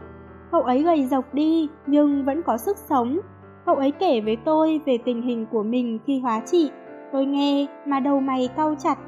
Cậu 0.50 0.62
ấy 0.62 0.82
gầy 0.82 1.06
rộc 1.06 1.34
đi 1.34 1.68
nhưng 1.86 2.24
vẫn 2.24 2.42
có 2.42 2.56
sức 2.56 2.76
sống. 2.76 3.18
Cậu 3.66 3.74
ấy 3.74 3.90
kể 3.90 4.20
với 4.20 4.36
tôi 4.36 4.80
về 4.86 4.98
tình 5.04 5.22
hình 5.22 5.46
của 5.50 5.62
mình 5.62 5.98
khi 6.06 6.20
hóa 6.20 6.40
trị. 6.40 6.70
Tôi 7.12 7.26
nghe 7.26 7.66
mà 7.86 8.00
đầu 8.00 8.20
mày 8.20 8.48
cau 8.56 8.74
chặt. 8.78 8.98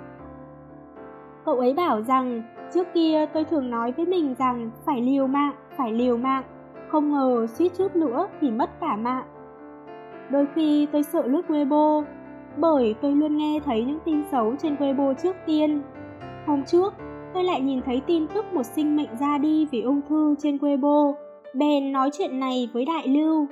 Cậu 1.44 1.58
ấy 1.58 1.74
bảo 1.74 2.02
rằng 2.02 2.42
trước 2.74 2.86
kia 2.94 3.26
tôi 3.34 3.44
thường 3.44 3.70
nói 3.70 3.92
với 3.92 4.06
mình 4.06 4.34
rằng 4.38 4.70
phải 4.86 5.00
liều 5.00 5.26
mạng, 5.26 5.54
phải 5.76 5.92
liều 5.92 6.16
mạng. 6.16 6.42
Không 6.88 7.12
ngờ 7.12 7.46
suýt 7.46 7.72
chút 7.78 7.96
nữa 7.96 8.28
thì 8.40 8.50
mất 8.50 8.70
cả 8.80 8.96
mạng. 8.96 9.24
Đôi 10.30 10.46
khi 10.54 10.86
tôi 10.92 11.02
sợ 11.02 11.22
lướt 11.26 11.42
Weibo, 11.48 12.04
bởi 12.56 12.94
tôi 13.00 13.12
luôn 13.12 13.36
nghe 13.36 13.60
thấy 13.64 13.84
những 13.84 13.98
tin 14.04 14.24
xấu 14.30 14.56
trên 14.56 14.74
Weibo 14.74 15.14
trước 15.14 15.36
tiên. 15.46 15.82
Hôm 16.46 16.62
trước, 16.64 16.94
tôi 17.34 17.44
lại 17.44 17.60
nhìn 17.60 17.80
thấy 17.82 18.02
tin 18.06 18.26
tức 18.26 18.44
một 18.52 18.62
sinh 18.62 18.96
mệnh 18.96 19.16
ra 19.20 19.38
đi 19.38 19.66
vì 19.70 19.82
ung 19.82 20.00
thư 20.08 20.34
trên 20.38 20.56
Weibo. 20.56 21.14
Bèn 21.54 21.92
nói 21.92 22.10
chuyện 22.12 22.40
này 22.40 22.68
với 22.72 22.84
Đại 22.84 23.08
Lưu. 23.08 23.46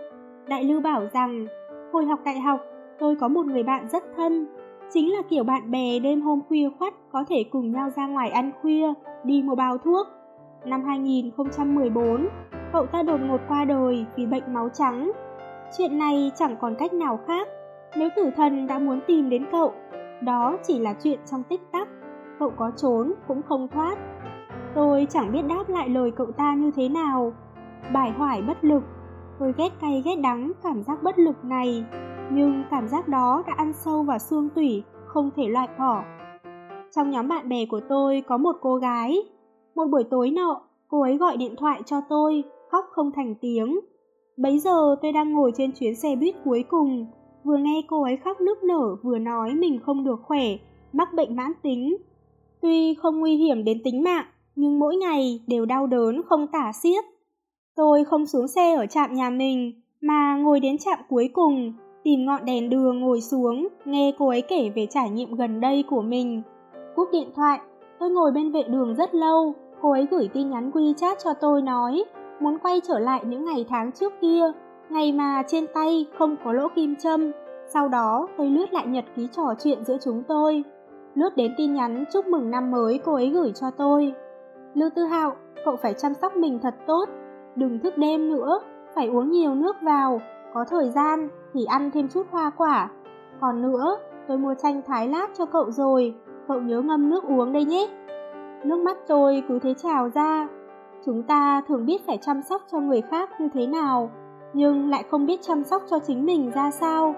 Đại 0.49 0.65
Lưu 0.65 0.81
bảo 0.81 1.03
rằng, 1.13 1.47
hồi 1.93 2.05
học 2.07 2.21
đại 2.25 2.41
học, 2.41 2.61
tôi 2.99 3.17
có 3.17 3.29
một 3.29 3.47
người 3.47 3.63
bạn 3.63 3.89
rất 3.89 4.05
thân. 4.17 4.47
Chính 4.93 5.13
là 5.13 5.23
kiểu 5.31 5.45
bạn 5.45 5.71
bè 5.71 5.99
đêm 5.99 6.21
hôm 6.21 6.41
khuya 6.49 6.69
khoắt 6.79 6.95
có 7.13 7.25
thể 7.29 7.45
cùng 7.51 7.73
nhau 7.73 7.91
ra 7.97 8.07
ngoài 8.07 8.31
ăn 8.31 8.53
khuya, 8.63 8.93
đi 9.25 9.43
mua 9.43 9.55
bao 9.55 9.79
thuốc. 9.79 10.07
Năm 10.65 10.85
2014, 10.85 12.29
cậu 12.73 12.87
ta 12.87 13.03
đột 13.03 13.21
ngột 13.29 13.41
qua 13.49 13.65
đời 13.65 14.05
vì 14.17 14.27
bệnh 14.27 14.55
máu 14.55 14.69
trắng. 14.69 15.13
Chuyện 15.79 15.99
này 15.99 16.31
chẳng 16.37 16.57
còn 16.61 16.75
cách 16.79 16.93
nào 16.93 17.19
khác. 17.27 17.49
Nếu 17.97 18.09
tử 18.17 18.31
thần 18.37 18.67
đã 18.67 18.79
muốn 18.79 19.01
tìm 19.07 19.31
đến 19.31 19.47
cậu, 19.53 19.73
đó 20.21 20.59
chỉ 20.63 20.79
là 20.79 20.95
chuyện 21.03 21.19
trong 21.31 21.43
tích 21.43 21.61
tắc 21.73 21.89
cậu 22.39 22.51
có 22.57 22.71
trốn 22.77 23.13
cũng 23.29 23.43
không 23.43 23.69
thoát. 23.69 23.99
Tôi 24.75 25.07
chẳng 25.11 25.33
biết 25.33 25.43
đáp 25.49 25.69
lại 25.69 25.89
lời 25.89 26.11
cậu 26.11 26.33
ta 26.33 26.55
như 26.55 26.71
thế 26.77 26.89
nào. 26.89 27.33
Bài 27.93 28.11
hoải 28.11 28.43
bất 28.43 28.65
lực, 28.65 28.83
tôi 29.39 29.55
ghét 29.59 29.69
cay 29.81 30.03
ghét 30.05 30.17
đắng 30.17 30.53
cảm 30.63 30.83
giác 30.83 31.03
bất 31.03 31.19
lực 31.19 31.45
này, 31.45 31.85
nhưng 32.33 32.65
cảm 32.71 32.89
giác 32.89 33.09
đó 33.09 33.43
đã 33.47 33.55
ăn 33.57 33.73
sâu 33.73 34.03
vào 34.03 34.19
xương 34.19 34.49
tủy, 34.55 34.83
không 35.07 35.31
thể 35.37 35.49
loại 35.49 35.69
bỏ. 35.79 36.03
Trong 36.97 37.11
nhóm 37.11 37.29
bạn 37.29 37.49
bè 37.49 37.67
của 37.67 37.81
tôi 37.89 38.23
có 38.27 38.37
một 38.37 38.57
cô 38.61 38.77
gái. 38.77 39.17
Một 39.75 39.87
buổi 39.93 40.05
tối 40.05 40.31
nọ, 40.31 40.61
cô 40.89 41.03
ấy 41.03 41.17
gọi 41.17 41.37
điện 41.37 41.55
thoại 41.57 41.83
cho 41.87 42.01
tôi, 42.09 42.45
khóc 42.71 42.85
không 42.91 43.13
thành 43.13 43.35
tiếng. 43.41 43.81
Bấy 44.37 44.59
giờ 44.59 44.97
tôi 45.03 45.13
đang 45.13 45.33
ngồi 45.33 45.53
trên 45.55 45.73
chuyến 45.73 45.95
xe 45.95 46.17
buýt 46.17 46.35
cuối 46.45 46.65
cùng, 46.69 47.07
vừa 47.45 47.57
nghe 47.57 47.83
cô 47.89 48.03
ấy 48.03 48.17
khóc 48.17 48.41
nức 48.41 48.63
nở 48.65 48.97
vừa 49.03 49.19
nói 49.19 49.55
mình 49.55 49.81
không 49.87 50.05
được 50.05 50.21
khỏe, 50.23 50.43
mắc 50.93 51.09
bệnh 51.15 51.37
mãn 51.37 51.53
tính, 51.63 51.97
Tuy 52.67 52.95
không 52.95 53.21
nguy 53.21 53.37
hiểm 53.37 53.65
đến 53.65 53.81
tính 53.85 54.03
mạng, 54.03 54.25
nhưng 54.57 54.79
mỗi 54.79 54.97
ngày 54.97 55.41
đều 55.47 55.67
đau 55.67 55.87
đớn 55.87 56.23
không 56.29 56.47
tả 56.47 56.73
xiết. 56.83 57.05
Tôi 57.77 58.05
không 58.05 58.27
xuống 58.27 58.49
xe 58.49 58.75
ở 58.75 58.87
trạm 58.87 59.15
nhà 59.15 59.31
mình, 59.31 59.73
mà 60.01 60.37
ngồi 60.37 60.61
đến 60.61 60.79
trạm 60.79 60.99
cuối 61.09 61.31
cùng, 61.33 61.73
tìm 62.05 62.25
ngọn 62.25 62.45
đèn 62.45 62.71
đường 62.71 63.01
ngồi 63.01 63.21
xuống, 63.21 63.69
nghe 63.85 64.13
cô 64.19 64.29
ấy 64.29 64.43
kể 64.43 64.71
về 64.75 64.87
trải 64.91 65.11
nghiệm 65.11 65.35
gần 65.35 65.61
đây 65.61 65.85
của 65.91 66.03
mình. 66.03 66.43
Cúp 66.97 67.09
điện 67.13 67.29
thoại, 67.37 67.61
tôi 67.99 68.11
ngồi 68.11 68.33
bên 68.33 68.53
vệ 68.53 68.63
đường 68.63 68.95
rất 68.95 69.15
lâu, 69.15 69.55
cô 69.83 69.91
ấy 69.91 70.07
gửi 70.11 70.29
tin 70.35 70.51
nhắn 70.51 70.71
WeChat 70.71 71.15
cho 71.25 71.33
tôi 71.41 71.63
nói, 71.63 72.05
muốn 72.41 72.59
quay 72.59 72.81
trở 72.89 72.99
lại 72.99 73.23
những 73.27 73.45
ngày 73.45 73.65
tháng 73.69 73.93
trước 73.93 74.13
kia, 74.21 74.53
ngày 74.91 75.13
mà 75.13 75.43
trên 75.49 75.67
tay 75.75 76.07
không 76.19 76.37
có 76.45 76.53
lỗ 76.53 76.69
kim 76.69 76.97
châm. 76.97 77.33
Sau 77.69 77.89
đó, 77.89 78.29
tôi 78.39 78.51
lướt 78.51 78.73
lại 78.73 78.87
nhật 78.87 79.05
ký 79.17 79.29
trò 79.37 79.55
chuyện 79.65 79.85
giữa 79.85 79.97
chúng 80.05 80.23
tôi 80.29 80.65
lướt 81.17 81.37
đến 81.37 81.55
tin 81.57 81.75
nhắn 81.75 82.05
chúc 82.13 82.27
mừng 82.27 82.51
năm 82.51 82.71
mới 82.71 83.01
cô 83.05 83.15
ấy 83.15 83.31
gửi 83.31 83.53
cho 83.55 83.71
tôi. 83.71 84.15
Lưu 84.75 84.91
Tư 84.95 85.05
Hạo, 85.05 85.37
cậu 85.65 85.77
phải 85.77 85.95
chăm 85.95 86.15
sóc 86.15 86.37
mình 86.37 86.59
thật 86.63 86.75
tốt, 86.87 87.09
đừng 87.55 87.79
thức 87.79 87.99
đêm 87.99 88.29
nữa, 88.29 88.61
phải 88.95 89.09
uống 89.09 89.31
nhiều 89.31 89.55
nước 89.55 89.77
vào, 89.83 90.21
có 90.55 90.65
thời 90.65 90.91
gian 90.91 91.29
thì 91.55 91.65
ăn 91.65 91.91
thêm 91.91 92.09
chút 92.09 92.27
hoa 92.31 92.51
quả. 92.51 92.91
Còn 93.41 93.63
nữa, 93.63 93.97
tôi 94.29 94.39
mua 94.39 94.55
chanh 94.55 94.83
thái 94.87 95.09
lát 95.09 95.27
cho 95.39 95.47
cậu 95.47 95.71
rồi, 95.71 96.15
cậu 96.49 96.61
nhớ 96.61 96.81
ngâm 96.81 97.11
nước 97.11 97.25
uống 97.25 97.53
đây 97.53 97.65
nhé. 97.65 97.89
Nước 98.65 98.79
mắt 98.79 98.97
tôi 99.09 99.43
cứ 99.49 99.59
thế 99.59 99.75
trào 99.75 100.09
ra. 100.09 100.49
Chúng 101.07 101.23
ta 101.23 101.63
thường 101.69 101.87
biết 101.87 102.07
phải 102.07 102.19
chăm 102.23 102.43
sóc 102.43 102.63
cho 102.73 102.81
người 102.81 103.01
khác 103.01 103.31
như 103.41 103.49
thế 103.55 103.67
nào, 103.67 104.11
nhưng 104.53 104.91
lại 104.91 105.05
không 105.11 105.27
biết 105.27 105.43
chăm 105.43 105.65
sóc 105.65 105.83
cho 105.91 105.99
chính 105.99 106.27
mình 106.27 106.51
ra 106.55 106.71
sao. 106.71 107.15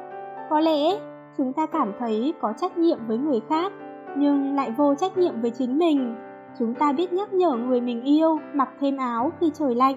Có 0.51 0.61
lẽ 0.61 0.99
chúng 1.39 1.53
ta 1.53 1.67
cảm 1.67 1.93
thấy 1.99 2.35
có 2.41 2.53
trách 2.57 2.79
nhiệm 2.79 2.99
với 3.09 3.19
người 3.19 3.41
khác, 3.49 3.73
nhưng 4.17 4.55
lại 4.55 4.71
vô 4.71 4.95
trách 4.95 5.19
nhiệm 5.19 5.41
với 5.41 5.51
chính 5.51 5.79
mình. 5.79 6.15
Chúng 6.59 6.75
ta 6.75 6.93
biết 6.93 7.13
nhắc 7.13 7.33
nhở 7.33 7.51
người 7.51 7.81
mình 7.81 8.03
yêu 8.03 8.39
mặc 8.55 8.69
thêm 8.81 8.97
áo 8.97 9.33
khi 9.41 9.51
trời 9.55 9.75
lạnh, 9.75 9.97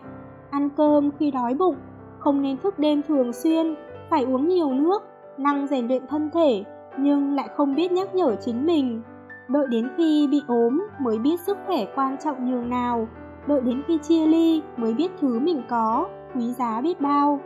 ăn 0.50 0.70
cơm 0.78 1.12
khi 1.20 1.32
đói 1.32 1.54
bụng, 1.54 1.76
không 2.20 2.42
nên 2.42 2.58
thức 2.58 2.80
đêm 2.80 3.02
thường 3.08 3.34
xuyên, 3.34 3.76
phải 4.10 4.24
uống 4.24 4.48
nhiều 4.48 4.74
nước, 4.74 5.04
năng 5.38 5.68
rèn 5.68 5.88
luyện 5.88 6.08
thân 6.08 6.30
thể, 6.34 6.64
nhưng 6.98 7.36
lại 7.36 7.50
không 7.56 7.76
biết 7.76 7.92
nhắc 7.92 8.16
nhở 8.16 8.36
chính 8.36 8.66
mình. 8.66 9.02
Đợi 9.48 9.68
đến 9.68 9.90
khi 9.98 10.28
bị 10.32 10.42
ốm 10.48 10.88
mới 11.00 11.20
biết 11.20 11.40
sức 11.40 11.58
khỏe 11.68 11.86
quan 11.96 12.18
trọng 12.18 12.52
nhường 12.52 12.70
nào, 12.70 13.08
đợi 13.48 13.62
đến 13.62 13.82
khi 13.88 13.98
chia 13.98 14.26
ly 14.26 14.62
mới 14.78 14.94
biết 14.94 15.12
thứ 15.22 15.40
mình 15.40 15.64
có, 15.70 16.08
quý 16.36 16.54
giá 16.54 16.82
biết 16.82 17.02
bao. 17.02 17.40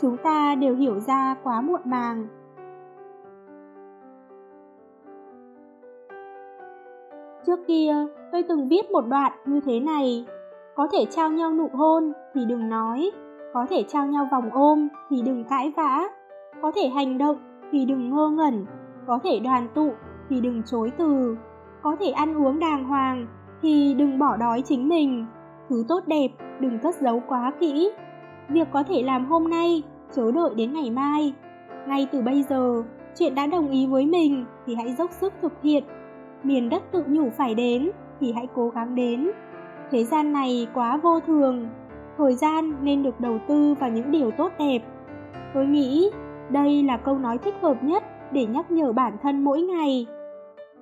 Chúng 0.00 0.16
ta 0.16 0.54
đều 0.54 0.76
hiểu 0.76 0.98
ra 0.98 1.36
quá 1.42 1.60
muộn 1.60 1.80
màng. 1.84 2.26
Trước 7.46 7.58
kia, 7.66 7.94
tôi 8.32 8.42
từng 8.42 8.68
viết 8.68 8.90
một 8.90 9.06
đoạn 9.08 9.32
như 9.46 9.60
thế 9.66 9.80
này. 9.80 10.26
Có 10.76 10.88
thể 10.92 11.04
trao 11.10 11.30
nhau 11.30 11.52
nụ 11.52 11.68
hôn 11.72 12.12
thì 12.34 12.44
đừng 12.44 12.68
nói, 12.68 13.10
có 13.54 13.66
thể 13.70 13.84
trao 13.88 14.06
nhau 14.06 14.28
vòng 14.32 14.50
ôm 14.52 14.88
thì 15.10 15.22
đừng 15.22 15.44
cãi 15.44 15.72
vã, 15.76 16.08
có 16.62 16.72
thể 16.76 16.88
hành 16.88 17.18
động 17.18 17.36
thì 17.72 17.84
đừng 17.84 18.10
ngơ 18.10 18.28
ngẩn, 18.28 18.66
có 19.06 19.18
thể 19.24 19.38
đoàn 19.38 19.68
tụ 19.74 19.92
thì 20.30 20.40
đừng 20.40 20.62
chối 20.66 20.92
từ, 20.98 21.36
có 21.82 21.96
thể 22.00 22.10
ăn 22.10 22.44
uống 22.44 22.58
đàng 22.58 22.84
hoàng 22.84 23.26
thì 23.62 23.94
đừng 23.94 24.18
bỏ 24.18 24.36
đói 24.36 24.62
chính 24.62 24.88
mình. 24.88 25.26
Thứ 25.68 25.84
tốt 25.88 26.00
đẹp 26.06 26.28
đừng 26.60 26.78
cất 26.78 26.94
giấu 26.94 27.22
quá 27.28 27.52
kỹ. 27.60 27.90
Việc 28.48 28.68
có 28.72 28.82
thể 28.82 29.02
làm 29.02 29.26
hôm 29.26 29.50
nay, 29.50 29.82
chớ 30.12 30.32
đợi 30.32 30.54
đến 30.56 30.72
ngày 30.72 30.90
mai. 30.90 31.34
Ngay 31.86 32.06
từ 32.12 32.22
bây 32.22 32.42
giờ, 32.42 32.82
chuyện 33.18 33.34
đã 33.34 33.46
đồng 33.46 33.70
ý 33.70 33.86
với 33.86 34.06
mình 34.06 34.44
thì 34.66 34.74
hãy 34.74 34.94
dốc 34.98 35.10
sức 35.10 35.32
thực 35.42 35.52
hiện. 35.62 35.84
Miền 36.44 36.68
đất 36.68 36.82
tự 36.92 37.04
nhủ 37.08 37.30
phải 37.30 37.54
đến 37.54 37.90
thì 38.20 38.32
hãy 38.32 38.48
cố 38.54 38.68
gắng 38.68 38.94
đến. 38.94 39.30
Thế 39.90 40.04
gian 40.04 40.32
này 40.32 40.66
quá 40.74 40.96
vô 40.96 41.20
thường, 41.20 41.68
thời 42.18 42.34
gian 42.34 42.72
nên 42.82 43.02
được 43.02 43.20
đầu 43.20 43.38
tư 43.48 43.74
vào 43.80 43.90
những 43.90 44.10
điều 44.10 44.30
tốt 44.30 44.52
đẹp. 44.58 44.78
Tôi 45.54 45.66
nghĩ 45.66 46.10
đây 46.50 46.82
là 46.82 46.96
câu 46.96 47.18
nói 47.18 47.38
thích 47.38 47.54
hợp 47.62 47.84
nhất 47.84 48.02
để 48.32 48.46
nhắc 48.46 48.70
nhở 48.70 48.92
bản 48.92 49.16
thân 49.22 49.44
mỗi 49.44 49.62
ngày. 49.62 50.06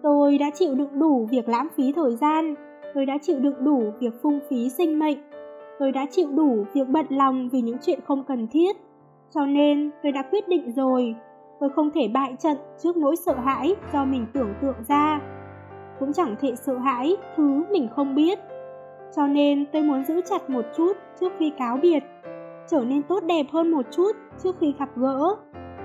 Tôi 0.02 0.38
đã 0.38 0.50
chịu 0.54 0.74
đựng 0.74 0.98
đủ 0.98 1.26
việc 1.30 1.48
lãng 1.48 1.68
phí 1.76 1.92
thời 1.92 2.16
gian, 2.16 2.54
tôi 2.94 3.06
đã 3.06 3.18
chịu 3.22 3.38
đựng 3.40 3.64
đủ 3.64 3.92
việc 4.00 4.22
phung 4.22 4.40
phí 4.50 4.68
sinh 4.68 4.98
mệnh, 4.98 5.18
tôi 5.78 5.92
đã 5.92 6.06
chịu 6.10 6.28
đủ 6.34 6.64
việc 6.74 6.88
bận 6.88 7.06
lòng 7.08 7.48
vì 7.52 7.60
những 7.60 7.78
chuyện 7.82 8.00
không 8.06 8.24
cần 8.24 8.48
thiết. 8.48 8.76
Cho 9.34 9.46
nên 9.46 9.90
tôi 10.02 10.12
đã 10.12 10.22
quyết 10.30 10.48
định 10.48 10.72
rồi, 10.72 11.14
tôi 11.60 11.70
không 11.70 11.90
thể 11.94 12.08
bại 12.14 12.36
trận 12.38 12.56
trước 12.82 12.96
nỗi 12.96 13.16
sợ 13.16 13.34
hãi 13.34 13.74
do 13.92 14.04
mình 14.04 14.26
tưởng 14.32 14.54
tượng 14.60 14.76
ra. 14.88 15.20
Cũng 16.02 16.12
chẳng 16.12 16.36
thể 16.40 16.56
sợ 16.56 16.78
hãi 16.78 17.16
thứ 17.36 17.64
mình 17.72 17.88
không 17.96 18.14
biết. 18.14 18.38
Cho 19.16 19.26
nên 19.26 19.66
tôi 19.72 19.82
muốn 19.82 20.04
giữ 20.04 20.20
chặt 20.30 20.50
một 20.50 20.64
chút 20.76 20.92
trước 21.20 21.32
khi 21.38 21.52
cáo 21.58 21.78
biệt, 21.82 22.02
trở 22.68 22.84
nên 22.84 23.02
tốt 23.02 23.24
đẹp 23.24 23.46
hơn 23.52 23.70
một 23.70 23.86
chút 23.90 24.16
trước 24.42 24.56
khi 24.60 24.74
gặp 24.78 24.88
gỡ, 24.96 25.36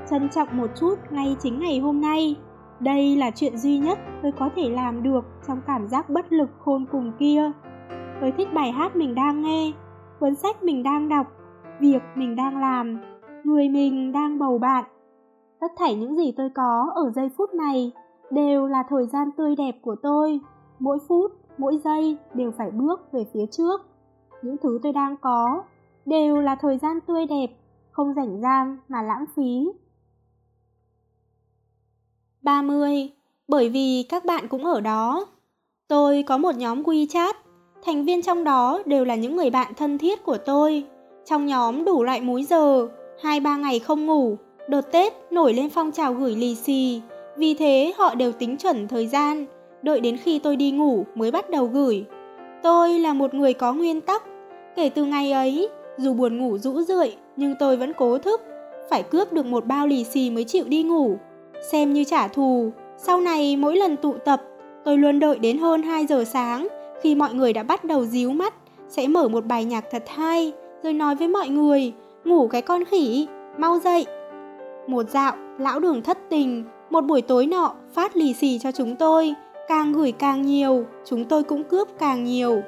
trân 0.09 0.29
trọng 0.29 0.47
một 0.51 0.67
chút 0.75 0.95
ngay 1.09 1.35
chính 1.39 1.59
ngày 1.59 1.79
hôm 1.79 2.01
nay. 2.01 2.35
Đây 2.79 3.15
là 3.15 3.31
chuyện 3.31 3.57
duy 3.57 3.77
nhất 3.77 3.99
tôi 4.23 4.31
có 4.39 4.49
thể 4.55 4.69
làm 4.69 5.03
được 5.03 5.25
trong 5.47 5.61
cảm 5.67 5.87
giác 5.87 6.09
bất 6.09 6.33
lực 6.33 6.49
khôn 6.59 6.85
cùng 6.91 7.11
kia. 7.19 7.51
Tôi 8.21 8.31
thích 8.31 8.47
bài 8.53 8.71
hát 8.71 8.95
mình 8.95 9.15
đang 9.15 9.41
nghe, 9.41 9.71
cuốn 10.19 10.35
sách 10.35 10.63
mình 10.63 10.83
đang 10.83 11.09
đọc, 11.09 11.27
việc 11.79 12.01
mình 12.15 12.35
đang 12.35 12.57
làm, 12.57 13.01
người 13.43 13.69
mình 13.69 14.11
đang 14.11 14.39
bầu 14.39 14.57
bạn. 14.57 14.83
Tất 15.59 15.71
thảy 15.77 15.95
những 15.95 16.15
gì 16.17 16.33
tôi 16.37 16.49
có 16.55 16.91
ở 16.95 17.11
giây 17.11 17.29
phút 17.37 17.53
này 17.53 17.91
đều 18.31 18.67
là 18.67 18.83
thời 18.89 19.07
gian 19.07 19.31
tươi 19.37 19.55
đẹp 19.55 19.75
của 19.81 19.95
tôi. 20.03 20.39
Mỗi 20.79 20.97
phút, 21.07 21.31
mỗi 21.57 21.77
giây 21.83 22.17
đều 22.33 22.51
phải 22.57 22.71
bước 22.71 23.11
về 23.11 23.25
phía 23.33 23.45
trước. 23.51 23.81
Những 24.41 24.57
thứ 24.57 24.79
tôi 24.83 24.93
đang 24.93 25.17
có 25.17 25.63
đều 26.05 26.37
là 26.37 26.55
thời 26.55 26.77
gian 26.77 26.99
tươi 27.01 27.25
đẹp, 27.25 27.47
không 27.91 28.13
rảnh 28.13 28.41
rang 28.41 28.77
mà 28.87 29.01
lãng 29.01 29.25
phí. 29.35 29.71
30. 32.41 33.09
Bởi 33.47 33.69
vì 33.69 34.05
các 34.09 34.25
bạn 34.25 34.47
cũng 34.47 34.65
ở 34.65 34.81
đó. 34.81 35.25
Tôi 35.87 36.23
có 36.23 36.37
một 36.37 36.55
nhóm 36.55 36.83
WeChat, 36.83 37.33
thành 37.83 38.05
viên 38.05 38.21
trong 38.21 38.43
đó 38.43 38.79
đều 38.85 39.05
là 39.05 39.15
những 39.15 39.35
người 39.35 39.49
bạn 39.49 39.73
thân 39.77 39.97
thiết 39.97 40.23
của 40.23 40.37
tôi. 40.37 40.85
Trong 41.25 41.45
nhóm 41.45 41.85
đủ 41.85 42.03
loại 42.03 42.21
múi 42.21 42.43
giờ, 42.43 42.87
2-3 43.21 43.57
ngày 43.57 43.79
không 43.79 44.05
ngủ, 44.05 44.37
đợt 44.69 44.91
Tết 44.91 45.13
nổi 45.31 45.53
lên 45.53 45.69
phong 45.69 45.91
trào 45.91 46.13
gửi 46.13 46.35
lì 46.35 46.55
xì, 46.55 47.01
vì 47.37 47.53
thế 47.53 47.93
họ 47.97 48.15
đều 48.15 48.31
tính 48.31 48.57
chuẩn 48.57 48.87
thời 48.87 49.07
gian, 49.07 49.45
đợi 49.81 49.99
đến 49.99 50.17
khi 50.17 50.39
tôi 50.39 50.55
đi 50.55 50.71
ngủ 50.71 51.05
mới 51.15 51.31
bắt 51.31 51.49
đầu 51.49 51.65
gửi. 51.65 52.05
Tôi 52.63 52.99
là 52.99 53.13
một 53.13 53.33
người 53.33 53.53
có 53.53 53.73
nguyên 53.73 54.01
tắc, 54.01 54.23
kể 54.75 54.89
từ 54.89 55.05
ngày 55.05 55.31
ấy, 55.31 55.69
dù 55.97 56.13
buồn 56.13 56.37
ngủ 56.37 56.57
rũ 56.57 56.81
rượi 56.81 57.15
nhưng 57.35 57.55
tôi 57.59 57.77
vẫn 57.77 57.93
cố 57.93 58.17
thức, 58.17 58.41
phải 58.89 59.03
cướp 59.03 59.33
được 59.33 59.45
một 59.45 59.65
bao 59.65 59.87
lì 59.87 60.03
xì 60.03 60.29
mới 60.29 60.43
chịu 60.43 60.63
đi 60.67 60.83
ngủ 60.83 61.17
xem 61.61 61.93
như 61.93 62.03
trả 62.03 62.27
thù. 62.27 62.71
Sau 62.97 63.21
này 63.21 63.55
mỗi 63.55 63.75
lần 63.75 63.97
tụ 63.97 64.13
tập, 64.25 64.41
tôi 64.83 64.97
luôn 64.97 65.19
đợi 65.19 65.39
đến 65.39 65.57
hơn 65.57 65.83
2 65.83 66.05
giờ 66.05 66.23
sáng, 66.23 66.67
khi 67.01 67.15
mọi 67.15 67.33
người 67.33 67.53
đã 67.53 67.63
bắt 67.63 67.83
đầu 67.83 68.05
díu 68.05 68.31
mắt, 68.31 68.53
sẽ 68.89 69.07
mở 69.07 69.27
một 69.27 69.45
bài 69.45 69.65
nhạc 69.65 69.85
thật 69.91 70.03
hay, 70.07 70.53
rồi 70.83 70.93
nói 70.93 71.15
với 71.15 71.27
mọi 71.27 71.49
người, 71.49 71.93
ngủ 72.25 72.47
cái 72.47 72.61
con 72.61 72.85
khỉ, 72.85 73.27
mau 73.57 73.79
dậy. 73.79 74.05
Một 74.87 75.09
dạo, 75.09 75.35
lão 75.59 75.79
đường 75.79 76.01
thất 76.01 76.17
tình, 76.29 76.63
một 76.89 77.01
buổi 77.01 77.21
tối 77.21 77.45
nọ 77.47 77.73
phát 77.93 78.15
lì 78.15 78.33
xì 78.33 78.59
cho 78.59 78.71
chúng 78.71 78.95
tôi, 78.95 79.33
càng 79.67 79.93
gửi 79.93 80.11
càng 80.11 80.41
nhiều, 80.41 80.85
chúng 81.05 81.25
tôi 81.25 81.43
cũng 81.43 81.63
cướp 81.63 81.87
càng 81.99 82.23
nhiều. 82.23 82.61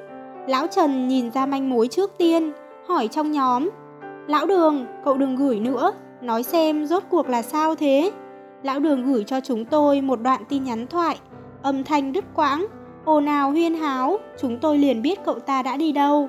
Lão 0.48 0.66
Trần 0.66 1.08
nhìn 1.08 1.30
ra 1.30 1.46
manh 1.46 1.70
mối 1.70 1.88
trước 1.88 2.10
tiên, 2.18 2.52
hỏi 2.88 3.08
trong 3.08 3.32
nhóm, 3.32 3.70
Lão 4.26 4.46
Đường, 4.46 4.86
cậu 5.04 5.16
đừng 5.16 5.36
gửi 5.36 5.60
nữa, 5.60 5.92
nói 6.20 6.42
xem 6.42 6.86
rốt 6.86 7.02
cuộc 7.10 7.28
là 7.28 7.42
sao 7.42 7.74
thế? 7.74 8.10
Lão 8.62 8.80
Đường 8.80 9.12
gửi 9.12 9.24
cho 9.26 9.40
chúng 9.40 9.64
tôi 9.64 10.00
một 10.00 10.20
đoạn 10.20 10.42
tin 10.48 10.64
nhắn 10.64 10.86
thoại, 10.86 11.18
âm 11.62 11.84
thanh 11.84 12.12
đứt 12.12 12.24
quãng, 12.34 12.66
ồn 13.04 13.26
ào 13.26 13.50
huyên 13.50 13.74
háo, 13.74 14.18
chúng 14.40 14.58
tôi 14.58 14.78
liền 14.78 15.02
biết 15.02 15.18
cậu 15.24 15.38
ta 15.38 15.62
đã 15.62 15.76
đi 15.76 15.92
đâu. 15.92 16.28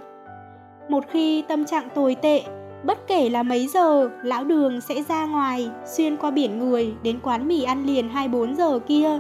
Một 0.90 1.04
khi 1.12 1.42
tâm 1.42 1.66
trạng 1.66 1.90
tồi 1.96 2.16
tệ, 2.16 2.42
bất 2.84 3.08
kể 3.08 3.30
là 3.30 3.44
mấy 3.44 3.68
giờ, 3.68 4.10
lão 4.24 4.44
Đường 4.44 4.82
sẽ 4.82 5.04
ra 5.04 5.26
ngoài, 5.26 5.70
xuyên 5.86 6.18
qua 6.18 6.32
biển 6.32 6.60
người 6.60 6.94
đến 7.04 7.20
quán 7.24 7.48
mì 7.48 7.64
ăn 7.64 7.86
liền 7.86 8.10
24 8.10 8.56
giờ 8.56 8.80
kia. 8.80 9.20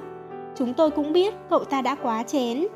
Chúng 0.56 0.74
tôi 0.74 0.92
cũng 0.92 1.14
biết 1.14 1.34
cậu 1.50 1.64
ta 1.64 1.82
đã 1.82 1.96
quá 1.96 2.24
chén. 2.24 2.68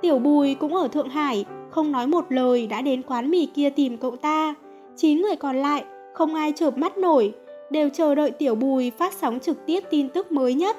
Tiểu 0.00 0.18
Bùi 0.18 0.54
cũng 0.54 0.76
ở 0.76 0.88
Thượng 0.88 1.08
Hải, 1.08 1.44
không 1.70 1.92
nói 1.92 2.06
một 2.06 2.24
lời 2.28 2.66
đã 2.66 2.82
đến 2.82 3.02
quán 3.02 3.30
mì 3.30 3.46
kia 3.46 3.70
tìm 3.70 3.96
cậu 3.96 4.16
ta. 4.16 4.54
Chín 4.96 5.22
người 5.22 5.36
còn 5.36 5.56
lại, 5.56 5.84
không 6.14 6.34
ai 6.34 6.52
chợp 6.52 6.78
mắt 6.78 6.98
nổi, 6.98 7.34
đều 7.70 7.88
chờ 7.88 8.14
đợi 8.14 8.30
Tiểu 8.30 8.54
Bùi 8.54 8.90
phát 8.90 9.12
sóng 9.12 9.40
trực 9.40 9.66
tiếp 9.66 9.80
tin 9.90 10.08
tức 10.08 10.32
mới 10.32 10.54
nhất. 10.54 10.76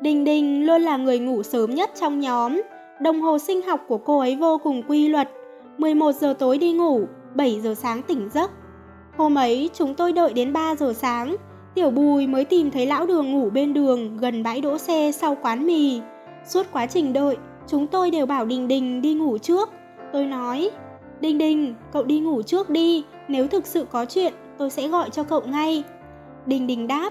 Đình 0.00 0.24
Đình 0.24 0.66
luôn 0.66 0.82
là 0.82 0.96
người 0.96 1.18
ngủ 1.18 1.42
sớm 1.42 1.74
nhất 1.74 1.90
trong 2.00 2.20
nhóm, 2.20 2.62
đồng 3.00 3.20
hồ 3.20 3.38
sinh 3.38 3.62
học 3.62 3.80
của 3.88 3.98
cô 3.98 4.18
ấy 4.18 4.36
vô 4.36 4.58
cùng 4.58 4.82
quy 4.88 5.08
luật, 5.08 5.30
11 5.78 6.12
giờ 6.12 6.34
tối 6.38 6.58
đi 6.58 6.72
ngủ, 6.72 7.00
7 7.34 7.60
giờ 7.60 7.74
sáng 7.74 8.02
tỉnh 8.02 8.28
giấc. 8.34 8.50
Hôm 9.16 9.34
ấy 9.34 9.70
chúng 9.74 9.94
tôi 9.94 10.12
đợi 10.12 10.32
đến 10.32 10.52
3 10.52 10.76
giờ 10.76 10.92
sáng, 10.92 11.36
Tiểu 11.74 11.90
Bùi 11.90 12.26
mới 12.26 12.44
tìm 12.44 12.70
thấy 12.70 12.86
lão 12.86 13.06
đường 13.06 13.32
ngủ 13.32 13.50
bên 13.50 13.74
đường 13.74 14.16
gần 14.16 14.42
bãi 14.42 14.60
đỗ 14.60 14.78
xe 14.78 15.12
sau 15.12 15.36
quán 15.42 15.66
mì. 15.66 16.00
Suốt 16.46 16.66
quá 16.72 16.86
trình 16.86 17.12
đợi, 17.12 17.36
chúng 17.66 17.86
tôi 17.86 18.10
đều 18.10 18.26
bảo 18.26 18.44
Đình 18.44 18.68
Đình 18.68 19.02
đi 19.02 19.14
ngủ 19.14 19.38
trước. 19.38 19.70
Tôi 20.12 20.26
nói, 20.26 20.70
Đình 21.20 21.38
Đình, 21.38 21.74
cậu 21.92 22.04
đi 22.04 22.20
ngủ 22.20 22.42
trước 22.42 22.70
đi, 22.70 23.04
nếu 23.28 23.48
thực 23.48 23.66
sự 23.66 23.86
có 23.90 24.04
chuyện, 24.04 24.32
tôi 24.58 24.70
sẽ 24.70 24.88
gọi 24.88 25.10
cho 25.10 25.22
cậu 25.22 25.40
ngay. 25.40 25.82
Đình 26.46 26.66
Đình 26.66 26.86
đáp, 26.86 27.10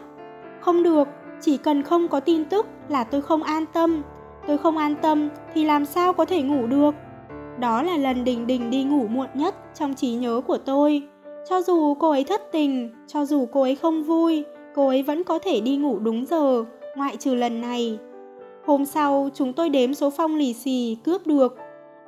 không 0.59 0.83
được, 0.83 1.07
chỉ 1.41 1.57
cần 1.57 1.83
không 1.83 2.07
có 2.07 2.19
tin 2.19 2.45
tức 2.45 2.65
là 2.89 3.03
tôi 3.03 3.21
không 3.21 3.43
an 3.43 3.65
tâm. 3.73 4.01
Tôi 4.47 4.57
không 4.57 4.77
an 4.77 4.95
tâm 5.01 5.29
thì 5.53 5.65
làm 5.65 5.85
sao 5.85 6.13
có 6.13 6.25
thể 6.25 6.41
ngủ 6.41 6.67
được. 6.67 6.95
Đó 7.59 7.81
là 7.81 7.97
lần 7.97 8.23
Đình 8.23 8.47
Đình 8.47 8.69
đi 8.69 8.83
ngủ 8.83 9.07
muộn 9.07 9.27
nhất 9.33 9.55
trong 9.73 9.93
trí 9.93 10.11
nhớ 10.11 10.41
của 10.47 10.57
tôi. 10.57 11.03
Cho 11.49 11.61
dù 11.61 11.93
cô 11.93 12.09
ấy 12.09 12.23
thất 12.23 12.51
tình, 12.51 12.89
cho 13.07 13.25
dù 13.25 13.47
cô 13.51 13.61
ấy 13.61 13.75
không 13.75 14.03
vui, 14.03 14.43
cô 14.75 14.87
ấy 14.87 15.03
vẫn 15.03 15.23
có 15.23 15.39
thể 15.39 15.59
đi 15.59 15.77
ngủ 15.77 15.99
đúng 15.99 16.25
giờ, 16.25 16.65
ngoại 16.95 17.17
trừ 17.17 17.35
lần 17.35 17.61
này. 17.61 17.99
Hôm 18.65 18.85
sau, 18.85 19.29
chúng 19.33 19.53
tôi 19.53 19.69
đếm 19.69 19.93
số 19.93 20.09
phong 20.09 20.35
lì 20.35 20.53
xì 20.53 20.97
cướp 21.03 21.27
được. 21.27 21.57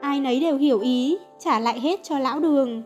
Ai 0.02 0.20
nấy 0.20 0.40
đều 0.40 0.58
hiểu 0.58 0.80
ý, 0.80 1.18
trả 1.40 1.60
lại 1.60 1.80
hết 1.80 2.00
cho 2.04 2.20
lão 2.20 2.40
đường. 2.40 2.84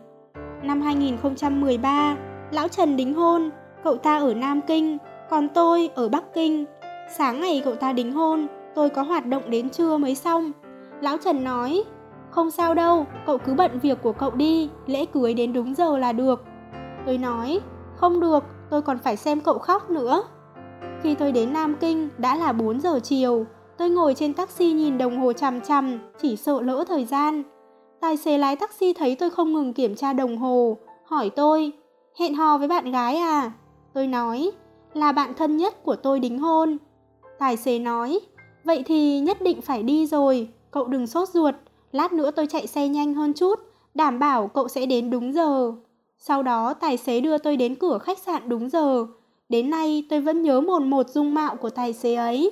Năm 0.62 0.80
2013, 0.80 2.16
lão 2.50 2.68
Trần 2.68 2.96
đính 2.96 3.14
hôn, 3.14 3.50
Cậu 3.84 3.96
ta 3.96 4.18
ở 4.18 4.34
Nam 4.34 4.60
Kinh, 4.66 4.98
còn 5.30 5.48
tôi 5.48 5.90
ở 5.94 6.08
Bắc 6.08 6.34
Kinh. 6.34 6.64
Sáng 7.16 7.40
ngày 7.40 7.62
cậu 7.64 7.74
ta 7.74 7.92
đính 7.92 8.12
hôn, 8.12 8.46
tôi 8.74 8.88
có 8.88 9.02
hoạt 9.02 9.26
động 9.26 9.50
đến 9.50 9.70
trưa 9.70 9.96
mới 9.96 10.14
xong. 10.14 10.52
Lão 11.00 11.16
Trần 11.24 11.44
nói, 11.44 11.84
không 12.32 12.50
sao 12.50 12.74
đâu, 12.74 13.06
cậu 13.26 13.38
cứ 13.38 13.54
bận 13.54 13.78
việc 13.82 13.98
của 14.02 14.12
cậu 14.12 14.30
đi, 14.30 14.70
lễ 14.86 15.06
cưới 15.06 15.34
đến 15.34 15.52
đúng 15.52 15.74
giờ 15.74 15.98
là 15.98 16.12
được. 16.12 16.44
Tôi 17.06 17.18
nói, 17.18 17.60
không 17.96 18.20
được, 18.20 18.44
tôi 18.70 18.82
còn 18.82 18.98
phải 18.98 19.16
xem 19.16 19.40
cậu 19.40 19.58
khóc 19.58 19.90
nữa. 19.90 20.22
Khi 21.02 21.14
tôi 21.14 21.32
đến 21.32 21.52
Nam 21.52 21.76
Kinh 21.80 22.08
đã 22.18 22.36
là 22.36 22.52
4 22.52 22.80
giờ 22.80 23.00
chiều, 23.02 23.46
tôi 23.78 23.90
ngồi 23.90 24.14
trên 24.14 24.34
taxi 24.34 24.72
nhìn 24.72 24.98
đồng 24.98 25.20
hồ 25.20 25.32
chằm 25.32 25.60
chằm, 25.60 25.98
chỉ 26.22 26.36
sợ 26.36 26.60
lỡ 26.60 26.84
thời 26.88 27.04
gian. 27.04 27.42
Tài 28.00 28.16
xế 28.16 28.38
lái 28.38 28.56
taxi 28.56 28.92
thấy 28.92 29.16
tôi 29.16 29.30
không 29.30 29.52
ngừng 29.52 29.72
kiểm 29.72 29.94
tra 29.94 30.12
đồng 30.12 30.36
hồ, 30.36 30.76
hỏi 31.04 31.30
tôi, 31.30 31.72
hẹn 32.18 32.34
hò 32.34 32.58
với 32.58 32.68
bạn 32.68 32.92
gái 32.92 33.16
à? 33.16 33.52
Tôi 33.94 34.06
nói, 34.06 34.50
là 34.94 35.12
bạn 35.12 35.34
thân 35.34 35.56
nhất 35.56 35.84
của 35.84 35.96
tôi 35.96 36.20
đính 36.20 36.38
hôn. 36.38 36.76
Tài 37.38 37.56
xế 37.56 37.78
nói, 37.78 38.20
vậy 38.64 38.82
thì 38.86 39.20
nhất 39.20 39.42
định 39.42 39.60
phải 39.62 39.82
đi 39.82 40.06
rồi, 40.06 40.48
cậu 40.70 40.86
đừng 40.86 41.06
sốt 41.06 41.28
ruột, 41.28 41.54
lát 41.92 42.12
nữa 42.12 42.30
tôi 42.30 42.46
chạy 42.46 42.66
xe 42.66 42.88
nhanh 42.88 43.14
hơn 43.14 43.32
chút, 43.32 43.60
đảm 43.94 44.18
bảo 44.18 44.48
cậu 44.48 44.68
sẽ 44.68 44.86
đến 44.86 45.10
đúng 45.10 45.32
giờ. 45.32 45.72
Sau 46.18 46.42
đó 46.42 46.74
tài 46.74 46.96
xế 46.96 47.20
đưa 47.20 47.38
tôi 47.38 47.56
đến 47.56 47.74
cửa 47.74 47.98
khách 47.98 48.18
sạn 48.18 48.48
đúng 48.48 48.68
giờ. 48.68 49.06
Đến 49.48 49.70
nay 49.70 50.04
tôi 50.10 50.20
vẫn 50.20 50.42
nhớ 50.42 50.60
một 50.60 50.82
một 50.82 51.08
dung 51.08 51.34
mạo 51.34 51.56
của 51.56 51.70
tài 51.70 51.92
xế 51.92 52.14
ấy. 52.14 52.50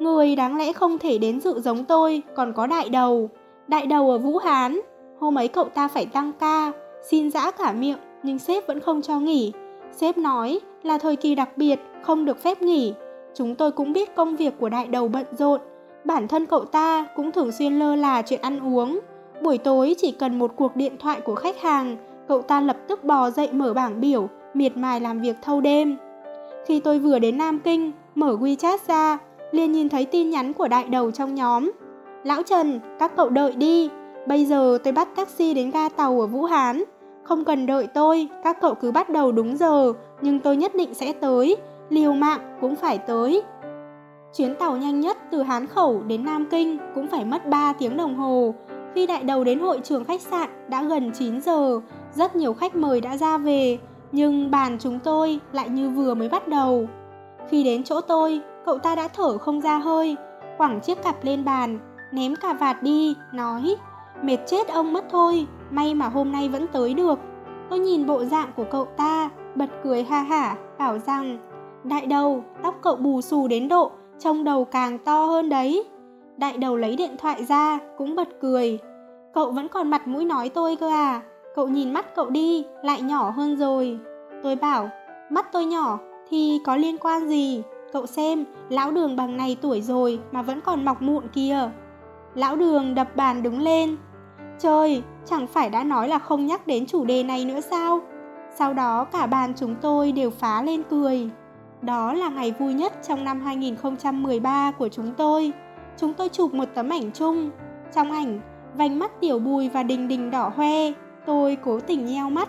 Người 0.00 0.36
đáng 0.36 0.56
lẽ 0.56 0.72
không 0.72 0.98
thể 0.98 1.18
đến 1.18 1.40
dự 1.40 1.60
giống 1.60 1.84
tôi 1.84 2.22
còn 2.36 2.52
có 2.52 2.66
đại 2.66 2.88
đầu. 2.88 3.30
Đại 3.68 3.86
đầu 3.86 4.10
ở 4.10 4.18
Vũ 4.18 4.38
Hán. 4.38 4.80
Hôm 5.20 5.38
ấy 5.38 5.48
cậu 5.48 5.64
ta 5.64 5.88
phải 5.88 6.06
tăng 6.06 6.32
ca, 6.32 6.72
xin 7.10 7.30
giã 7.30 7.50
cả 7.50 7.72
miệng 7.72 7.98
nhưng 8.22 8.38
sếp 8.38 8.66
vẫn 8.66 8.80
không 8.80 9.02
cho 9.02 9.20
nghỉ. 9.20 9.52
Sếp 9.92 10.18
nói 10.18 10.60
là 10.82 10.98
thời 10.98 11.16
kỳ 11.16 11.34
đặc 11.34 11.56
biệt, 11.56 11.80
không 12.02 12.24
được 12.24 12.42
phép 12.42 12.62
nghỉ. 12.62 12.92
Chúng 13.34 13.54
tôi 13.54 13.72
cũng 13.72 13.92
biết 13.92 14.14
công 14.14 14.36
việc 14.36 14.54
của 14.60 14.68
đại 14.68 14.86
đầu 14.86 15.08
bận 15.08 15.26
rộn. 15.38 15.60
Bản 16.06 16.28
thân 16.28 16.46
cậu 16.46 16.64
ta 16.64 17.06
cũng 17.16 17.32
thường 17.32 17.52
xuyên 17.52 17.78
lơ 17.78 17.96
là 17.96 18.22
chuyện 18.22 18.40
ăn 18.42 18.74
uống. 18.74 19.00
Buổi 19.42 19.58
tối 19.58 19.94
chỉ 19.98 20.10
cần 20.12 20.38
một 20.38 20.52
cuộc 20.56 20.76
điện 20.76 20.96
thoại 20.98 21.20
của 21.20 21.34
khách 21.34 21.60
hàng, 21.60 21.96
cậu 22.28 22.42
ta 22.42 22.60
lập 22.60 22.76
tức 22.88 23.04
bò 23.04 23.30
dậy 23.30 23.48
mở 23.52 23.74
bảng 23.74 24.00
biểu, 24.00 24.28
miệt 24.54 24.76
mài 24.76 25.00
làm 25.00 25.20
việc 25.20 25.36
thâu 25.42 25.60
đêm. 25.60 25.96
Khi 26.66 26.80
tôi 26.80 26.98
vừa 26.98 27.18
đến 27.18 27.38
Nam 27.38 27.58
Kinh, 27.58 27.92
mở 28.14 28.36
WeChat 28.40 28.78
ra, 28.86 29.18
liền 29.52 29.72
nhìn 29.72 29.88
thấy 29.88 30.04
tin 30.04 30.30
nhắn 30.30 30.52
của 30.52 30.68
đại 30.68 30.84
đầu 30.84 31.10
trong 31.10 31.34
nhóm. 31.34 31.72
Lão 32.24 32.42
Trần, 32.42 32.80
các 32.98 33.16
cậu 33.16 33.28
đợi 33.28 33.52
đi, 33.52 33.90
bây 34.26 34.44
giờ 34.44 34.78
tôi 34.84 34.92
bắt 34.92 35.08
taxi 35.16 35.54
đến 35.54 35.70
ga 35.70 35.88
tàu 35.88 36.20
ở 36.20 36.26
Vũ 36.26 36.44
Hán. 36.44 36.82
Không 37.22 37.44
cần 37.44 37.66
đợi 37.66 37.86
tôi, 37.86 38.28
các 38.44 38.60
cậu 38.60 38.74
cứ 38.74 38.90
bắt 38.90 39.10
đầu 39.10 39.32
đúng 39.32 39.56
giờ, 39.56 39.92
nhưng 40.20 40.40
tôi 40.40 40.56
nhất 40.56 40.74
định 40.74 40.94
sẽ 40.94 41.12
tới, 41.12 41.56
liều 41.88 42.12
mạng 42.12 42.40
cũng 42.60 42.76
phải 42.76 42.98
tới. 42.98 43.42
Chuyến 44.36 44.54
tàu 44.54 44.76
nhanh 44.76 45.00
nhất 45.00 45.16
từ 45.30 45.42
Hán 45.42 45.66
Khẩu 45.66 46.02
đến 46.06 46.24
Nam 46.24 46.46
Kinh 46.50 46.78
cũng 46.94 47.08
phải 47.08 47.24
mất 47.24 47.48
3 47.48 47.72
tiếng 47.72 47.96
đồng 47.96 48.16
hồ. 48.16 48.54
Khi 48.94 49.06
đại 49.06 49.22
đầu 49.22 49.44
đến 49.44 49.58
hội 49.60 49.80
trường 49.84 50.04
khách 50.04 50.20
sạn 50.20 50.48
đã 50.68 50.82
gần 50.82 51.10
9 51.14 51.40
giờ, 51.40 51.80
rất 52.14 52.36
nhiều 52.36 52.54
khách 52.54 52.76
mời 52.76 53.00
đã 53.00 53.16
ra 53.16 53.38
về, 53.38 53.78
nhưng 54.12 54.50
bàn 54.50 54.76
chúng 54.80 54.98
tôi 54.98 55.40
lại 55.52 55.68
như 55.68 55.88
vừa 55.88 56.14
mới 56.14 56.28
bắt 56.28 56.48
đầu. 56.48 56.88
Khi 57.48 57.64
đến 57.64 57.84
chỗ 57.84 58.00
tôi, 58.00 58.40
cậu 58.66 58.78
ta 58.78 58.94
đã 58.94 59.08
thở 59.08 59.38
không 59.38 59.60
ra 59.60 59.78
hơi, 59.78 60.16
quẳng 60.58 60.80
chiếc 60.80 61.02
cặp 61.02 61.24
lên 61.24 61.44
bàn, 61.44 61.78
ném 62.12 62.36
cà 62.36 62.52
vạt 62.52 62.82
đi, 62.82 63.14
nói 63.32 63.76
Mệt 64.22 64.38
chết 64.46 64.68
ông 64.68 64.92
mất 64.92 65.04
thôi, 65.10 65.46
may 65.70 65.94
mà 65.94 66.08
hôm 66.08 66.32
nay 66.32 66.48
vẫn 66.48 66.66
tới 66.72 66.94
được. 66.94 67.18
Tôi 67.70 67.78
nhìn 67.78 68.06
bộ 68.06 68.24
dạng 68.24 68.50
của 68.56 68.64
cậu 68.70 68.84
ta, 68.84 69.30
bật 69.54 69.68
cười 69.84 70.04
ha 70.04 70.22
hả, 70.22 70.56
bảo 70.78 70.98
rằng 70.98 71.38
Đại 71.84 72.06
đầu, 72.06 72.44
tóc 72.62 72.74
cậu 72.82 72.96
bù 72.96 73.20
xù 73.20 73.48
đến 73.48 73.68
độ, 73.68 73.92
trông 74.18 74.44
đầu 74.44 74.64
càng 74.64 74.98
to 74.98 75.24
hơn 75.24 75.48
đấy. 75.48 75.84
Đại 76.36 76.56
đầu 76.56 76.76
lấy 76.76 76.96
điện 76.96 77.16
thoại 77.18 77.44
ra, 77.44 77.78
cũng 77.98 78.16
bật 78.16 78.28
cười. 78.40 78.78
Cậu 79.34 79.50
vẫn 79.50 79.68
còn 79.68 79.90
mặt 79.90 80.08
mũi 80.08 80.24
nói 80.24 80.48
tôi 80.48 80.76
cơ 80.76 80.88
à, 80.88 81.22
cậu 81.54 81.68
nhìn 81.68 81.92
mắt 81.92 82.14
cậu 82.14 82.30
đi, 82.30 82.64
lại 82.82 83.02
nhỏ 83.02 83.30
hơn 83.30 83.56
rồi. 83.56 83.98
Tôi 84.42 84.56
bảo, 84.56 84.90
mắt 85.30 85.52
tôi 85.52 85.64
nhỏ, 85.64 85.98
thì 86.30 86.60
có 86.64 86.76
liên 86.76 86.98
quan 86.98 87.28
gì? 87.28 87.62
Cậu 87.92 88.06
xem, 88.06 88.44
lão 88.68 88.90
đường 88.90 89.16
bằng 89.16 89.36
này 89.36 89.56
tuổi 89.60 89.80
rồi 89.80 90.18
mà 90.32 90.42
vẫn 90.42 90.60
còn 90.60 90.84
mọc 90.84 91.02
mụn 91.02 91.28
kìa. 91.28 91.70
Lão 92.34 92.56
đường 92.56 92.94
đập 92.94 93.16
bàn 93.16 93.42
đứng 93.42 93.60
lên. 93.60 93.96
Trời, 94.58 95.02
chẳng 95.24 95.46
phải 95.46 95.70
đã 95.70 95.84
nói 95.84 96.08
là 96.08 96.18
không 96.18 96.46
nhắc 96.46 96.66
đến 96.66 96.86
chủ 96.86 97.04
đề 97.04 97.22
này 97.22 97.44
nữa 97.44 97.60
sao? 97.60 98.00
Sau 98.54 98.74
đó 98.74 99.04
cả 99.04 99.26
bàn 99.26 99.52
chúng 99.56 99.74
tôi 99.82 100.12
đều 100.12 100.30
phá 100.30 100.62
lên 100.62 100.82
cười. 100.90 101.30
Đó 101.82 102.12
là 102.12 102.28
ngày 102.28 102.54
vui 102.58 102.74
nhất 102.74 102.92
trong 103.08 103.24
năm 103.24 103.40
2013 103.40 104.70
của 104.70 104.88
chúng 104.88 105.14
tôi. 105.16 105.52
Chúng 105.96 106.14
tôi 106.14 106.28
chụp 106.28 106.54
một 106.54 106.68
tấm 106.74 106.88
ảnh 106.88 107.10
chung. 107.14 107.50
Trong 107.94 108.12
ảnh, 108.12 108.40
vành 108.74 108.98
mắt 108.98 109.20
tiểu 109.20 109.38
bùi 109.38 109.68
và 109.68 109.82
đình 109.82 110.08
đình 110.08 110.30
đỏ 110.30 110.52
hoe. 110.56 110.92
Tôi 111.26 111.56
cố 111.64 111.80
tình 111.80 112.06
nheo 112.06 112.30
mắt. 112.30 112.48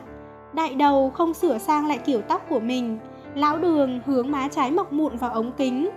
Đại 0.54 0.76
đầu 0.76 1.12
không 1.13 1.34
sửa 1.34 1.58
sang 1.58 1.88
lại 1.88 1.98
kiểu 1.98 2.22
tóc 2.22 2.42
của 2.50 2.60
mình. 2.60 2.98
Lão 3.36 3.58
đường 3.58 4.00
hướng 4.06 4.32
má 4.32 4.48
trái 4.48 4.72
mọc 4.72 4.94
mụn 4.94 5.18
vào 5.18 5.32
ống 5.32 5.52
kính. 5.58 5.90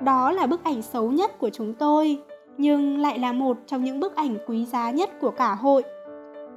Đó 0.00 0.32
là 0.32 0.46
bức 0.46 0.64
ảnh 0.64 0.82
xấu 0.82 1.10
nhất 1.10 1.38
của 1.38 1.50
chúng 1.50 1.74
tôi, 1.74 2.18
nhưng 2.58 2.98
lại 2.98 3.18
là 3.18 3.32
một 3.32 3.56
trong 3.66 3.84
những 3.84 4.00
bức 4.00 4.16
ảnh 4.16 4.36
quý 4.46 4.64
giá 4.64 4.90
nhất 4.90 5.10
của 5.20 5.30
cả 5.30 5.54
hội. 5.54 5.82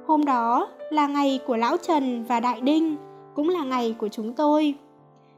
Hôm 0.06 0.24
đó 0.24 0.68
là 0.90 1.06
ngày 1.06 1.40
của 1.46 1.56
Lão 1.56 1.76
Trần 1.76 2.24
và 2.24 2.40
Đại 2.40 2.60
Đinh, 2.60 2.96
cũng 3.34 3.48
là 3.48 3.64
ngày 3.64 3.94
của 3.98 4.08
chúng 4.08 4.32
tôi. 4.32 4.74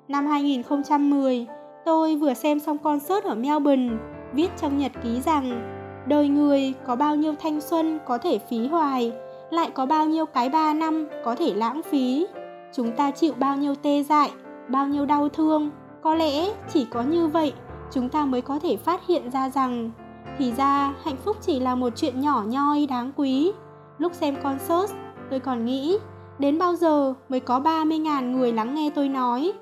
Năm 0.09 0.27
2010, 0.27 1.47
tôi 1.85 2.17
vừa 2.17 2.35
xem 2.35 2.61
xong 2.61 2.79
concert 2.79 3.25
ở 3.25 3.35
Melbourne, 3.35 3.97
viết 4.33 4.49
trong 4.57 4.79
nhật 4.79 4.93
ký 5.03 5.21
rằng 5.21 5.75
đời 6.07 6.29
người 6.29 6.75
có 6.87 6.97
bao 6.97 7.17
nhiêu 7.17 7.35
thanh 7.43 7.61
xuân 7.61 7.99
có 8.07 8.19
thể 8.19 8.39
phí 8.39 8.67
hoài, 8.67 9.13
lại 9.51 9.71
có 9.75 9.87
bao 9.87 10.07
nhiêu 10.07 10.27
cái 10.27 10.49
ba 10.49 10.75
năm 10.75 11.09
có 11.25 11.35
thể 11.35 11.55
lãng 11.55 11.83
phí. 11.83 12.27
Chúng 12.73 12.93
ta 12.97 13.11
chịu 13.11 13.33
bao 13.39 13.57
nhiêu 13.57 13.75
tê 13.75 14.03
dại, 14.03 14.31
bao 14.69 14.87
nhiêu 14.87 15.07
đau 15.07 15.29
thương, 15.29 15.71
có 16.03 16.15
lẽ 16.15 16.49
chỉ 16.73 16.87
có 16.91 17.03
như 17.03 17.27
vậy 17.27 17.53
chúng 17.91 18.09
ta 18.09 18.25
mới 18.25 18.43
có 18.43 18.59
thể 18.59 18.77
phát 18.77 19.07
hiện 19.07 19.31
ra 19.31 19.51
rằng 19.51 19.91
thì 20.39 20.53
ra 20.53 20.95
hạnh 21.05 21.17
phúc 21.25 21.37
chỉ 21.41 21.61
là 21.61 21.75
một 21.75 21.93
chuyện 21.97 22.21
nhỏ 22.21 22.45
nhoi 22.47 22.87
đáng 22.87 23.13
quý. 23.17 23.53
Lúc 23.99 24.13
xem 24.15 24.37
concert, 24.43 24.93
tôi 25.31 25.41
còn 25.41 25.65
nghĩ 25.65 25.99
đến 26.39 26.59
bao 26.59 26.77
giờ 26.77 27.15
mới 27.29 27.41
có 27.41 27.61
30.000 27.61 28.31
người 28.31 28.53
lắng 28.53 28.75
nghe 28.75 28.91
tôi 28.95 29.09
nói. 29.09 29.53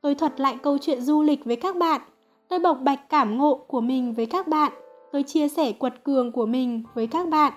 Tôi 0.00 0.14
thuật 0.14 0.40
lại 0.40 0.56
câu 0.62 0.78
chuyện 0.78 1.00
du 1.02 1.22
lịch 1.22 1.44
với 1.44 1.56
các 1.56 1.76
bạn. 1.76 2.00
Tôi 2.48 2.58
bộc 2.58 2.78
bạch 2.80 3.08
cảm 3.08 3.38
ngộ 3.38 3.54
của 3.54 3.80
mình 3.80 4.14
với 4.14 4.26
các 4.26 4.48
bạn. 4.48 4.72
Tôi 5.12 5.22
chia 5.22 5.48
sẻ 5.48 5.72
quật 5.72 6.04
cường 6.04 6.32
của 6.32 6.46
mình 6.46 6.82
với 6.94 7.06
các 7.06 7.28
bạn. 7.28 7.52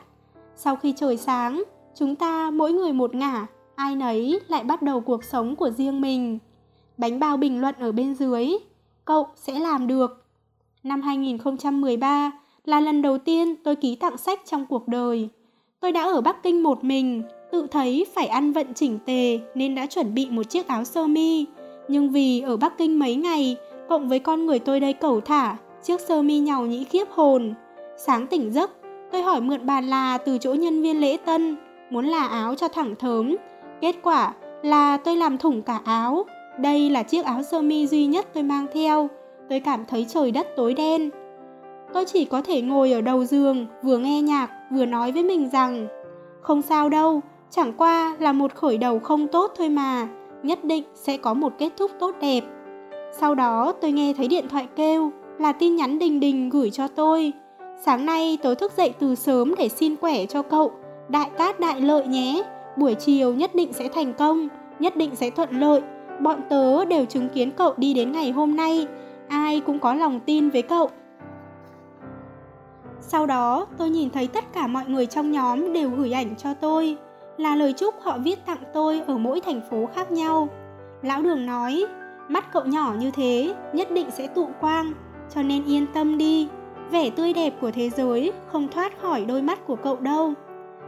Sau 0.55 0.75
khi 0.75 0.93
trời 0.97 1.17
sáng, 1.17 1.63
chúng 1.95 2.15
ta 2.15 2.51
mỗi 2.51 2.73
người 2.73 2.93
một 2.93 3.15
ngả, 3.15 3.47
ai 3.75 3.95
nấy 3.95 4.39
lại 4.47 4.63
bắt 4.63 4.81
đầu 4.81 5.01
cuộc 5.01 5.23
sống 5.23 5.55
của 5.55 5.69
riêng 5.69 6.01
mình. 6.01 6.39
Bánh 6.97 7.19
bao 7.19 7.37
bình 7.37 7.61
luận 7.61 7.75
ở 7.79 7.91
bên 7.91 8.15
dưới, 8.15 8.51
cậu 9.05 9.27
sẽ 9.35 9.59
làm 9.59 9.87
được. 9.87 10.25
Năm 10.83 11.01
2013 11.01 12.31
là 12.65 12.79
lần 12.79 13.01
đầu 13.01 13.17
tiên 13.17 13.55
tôi 13.63 13.75
ký 13.75 13.95
tặng 13.95 14.17
sách 14.17 14.39
trong 14.45 14.65
cuộc 14.65 14.87
đời. 14.87 15.29
Tôi 15.79 15.91
đã 15.91 16.03
ở 16.03 16.21
Bắc 16.21 16.43
Kinh 16.43 16.63
một 16.63 16.83
mình, 16.83 17.23
tự 17.51 17.67
thấy 17.71 18.05
phải 18.15 18.27
ăn 18.27 18.51
vận 18.51 18.73
chỉnh 18.73 18.99
tề 19.05 19.39
nên 19.55 19.75
đã 19.75 19.85
chuẩn 19.85 20.13
bị 20.13 20.29
một 20.29 20.43
chiếc 20.43 20.67
áo 20.67 20.83
sơ 20.83 21.07
mi. 21.07 21.45
Nhưng 21.89 22.09
vì 22.09 22.41
ở 22.41 22.57
Bắc 22.57 22.77
Kinh 22.77 22.99
mấy 22.99 23.15
ngày, 23.15 23.57
cộng 23.89 24.09
với 24.09 24.19
con 24.19 24.45
người 24.45 24.59
tôi 24.59 24.79
đây 24.79 24.93
cẩu 24.93 25.21
thả, 25.21 25.55
chiếc 25.83 26.01
sơ 26.01 26.21
mi 26.21 26.39
nhàu 26.39 26.65
nhĩ 26.65 26.83
khiếp 26.83 27.07
hồn. 27.11 27.53
Sáng 27.97 28.27
tỉnh 28.27 28.53
giấc, 28.53 28.71
tôi 29.11 29.21
hỏi 29.21 29.41
mượn 29.41 29.65
bàn 29.65 29.87
là 29.87 30.17
từ 30.17 30.37
chỗ 30.37 30.53
nhân 30.53 30.81
viên 30.81 31.01
lễ 31.01 31.17
tân, 31.25 31.55
muốn 31.89 32.05
là 32.05 32.27
áo 32.27 32.55
cho 32.55 32.67
thẳng 32.67 32.95
thớm. 32.95 33.35
Kết 33.81 33.95
quả 34.03 34.33
là 34.63 34.97
tôi 34.97 35.15
làm 35.15 35.37
thủng 35.37 35.61
cả 35.61 35.79
áo. 35.85 36.25
Đây 36.59 36.89
là 36.89 37.03
chiếc 37.03 37.25
áo 37.25 37.43
sơ 37.43 37.61
mi 37.61 37.87
duy 37.87 38.05
nhất 38.05 38.27
tôi 38.33 38.43
mang 38.43 38.67
theo. 38.73 39.09
Tôi 39.49 39.59
cảm 39.59 39.85
thấy 39.85 40.05
trời 40.09 40.31
đất 40.31 40.47
tối 40.55 40.73
đen. 40.73 41.09
Tôi 41.93 42.05
chỉ 42.05 42.25
có 42.25 42.41
thể 42.41 42.61
ngồi 42.61 42.91
ở 42.91 43.01
đầu 43.01 43.25
giường, 43.25 43.67
vừa 43.83 43.97
nghe 43.97 44.21
nhạc, 44.21 44.49
vừa 44.71 44.85
nói 44.85 45.11
với 45.11 45.23
mình 45.23 45.49
rằng 45.49 45.87
Không 46.41 46.61
sao 46.61 46.89
đâu, 46.89 47.21
chẳng 47.49 47.73
qua 47.77 48.15
là 48.19 48.33
một 48.33 48.55
khởi 48.55 48.77
đầu 48.77 48.99
không 48.99 49.27
tốt 49.27 49.51
thôi 49.57 49.69
mà, 49.69 50.07
nhất 50.43 50.63
định 50.63 50.83
sẽ 50.95 51.17
có 51.17 51.33
một 51.33 51.53
kết 51.57 51.69
thúc 51.77 51.91
tốt 51.99 52.15
đẹp. 52.21 52.41
Sau 53.11 53.35
đó 53.35 53.73
tôi 53.81 53.91
nghe 53.91 54.13
thấy 54.17 54.27
điện 54.27 54.47
thoại 54.49 54.67
kêu, 54.75 55.11
là 55.39 55.51
tin 55.51 55.75
nhắn 55.75 55.99
đình 55.99 56.19
đình 56.19 56.49
gửi 56.49 56.69
cho 56.69 56.87
tôi. 56.87 57.33
Sáng 57.85 58.05
nay 58.05 58.37
tôi 58.43 58.55
thức 58.55 58.71
dậy 58.77 58.93
từ 58.99 59.15
sớm 59.15 59.55
để 59.57 59.69
xin 59.69 59.95
quẻ 59.95 60.25
cho 60.25 60.41
cậu, 60.41 60.71
đại 61.09 61.29
cát 61.37 61.59
đại 61.59 61.81
lợi 61.81 62.07
nhé, 62.07 62.43
buổi 62.77 62.95
chiều 62.95 63.33
nhất 63.33 63.55
định 63.55 63.73
sẽ 63.73 63.87
thành 63.87 64.13
công, 64.13 64.47
nhất 64.79 64.95
định 64.95 65.15
sẽ 65.15 65.29
thuận 65.29 65.49
lợi. 65.51 65.81
Bọn 66.19 66.41
tớ 66.49 66.85
đều 66.85 67.05
chứng 67.05 67.29
kiến 67.29 67.51
cậu 67.51 67.73
đi 67.77 67.93
đến 67.93 68.11
ngày 68.11 68.31
hôm 68.31 68.55
nay, 68.55 68.87
ai 69.27 69.59
cũng 69.59 69.79
có 69.79 69.93
lòng 69.93 70.19
tin 70.25 70.49
với 70.49 70.61
cậu. 70.61 70.89
Sau 73.01 73.25
đó, 73.25 73.67
tôi 73.77 73.89
nhìn 73.89 74.09
thấy 74.09 74.27
tất 74.27 74.53
cả 74.53 74.67
mọi 74.67 74.83
người 74.87 75.05
trong 75.05 75.31
nhóm 75.31 75.73
đều 75.73 75.89
gửi 75.89 76.11
ảnh 76.11 76.35
cho 76.35 76.53
tôi, 76.53 76.97
là 77.39 77.55
lời 77.55 77.73
chúc 77.73 77.95
họ 78.01 78.17
viết 78.23 78.45
tặng 78.45 78.63
tôi 78.73 79.01
ở 79.07 79.17
mỗi 79.17 79.39
thành 79.39 79.61
phố 79.69 79.85
khác 79.95 80.11
nhau. 80.11 80.49
Lão 81.01 81.21
Đường 81.21 81.45
nói, 81.45 81.85
mắt 82.27 82.51
cậu 82.53 82.65
nhỏ 82.65 82.95
như 82.99 83.11
thế, 83.11 83.53
nhất 83.73 83.91
định 83.91 84.11
sẽ 84.11 84.27
tụ 84.27 84.47
quang, 84.61 84.93
cho 85.35 85.41
nên 85.41 85.65
yên 85.65 85.85
tâm 85.93 86.17
đi. 86.17 86.47
vẻ 86.91 87.09
tươi 87.09 87.33
đẹp 87.33 87.53
của 87.61 87.71
thế 87.71 87.89
giới 87.89 88.31
không 88.47 88.67
thoát 88.67 89.01
khỏi 89.01 89.25
đôi 89.25 89.41
mắt 89.41 89.67
của 89.67 89.75
cậu 89.75 89.95
đâu. 89.95 90.33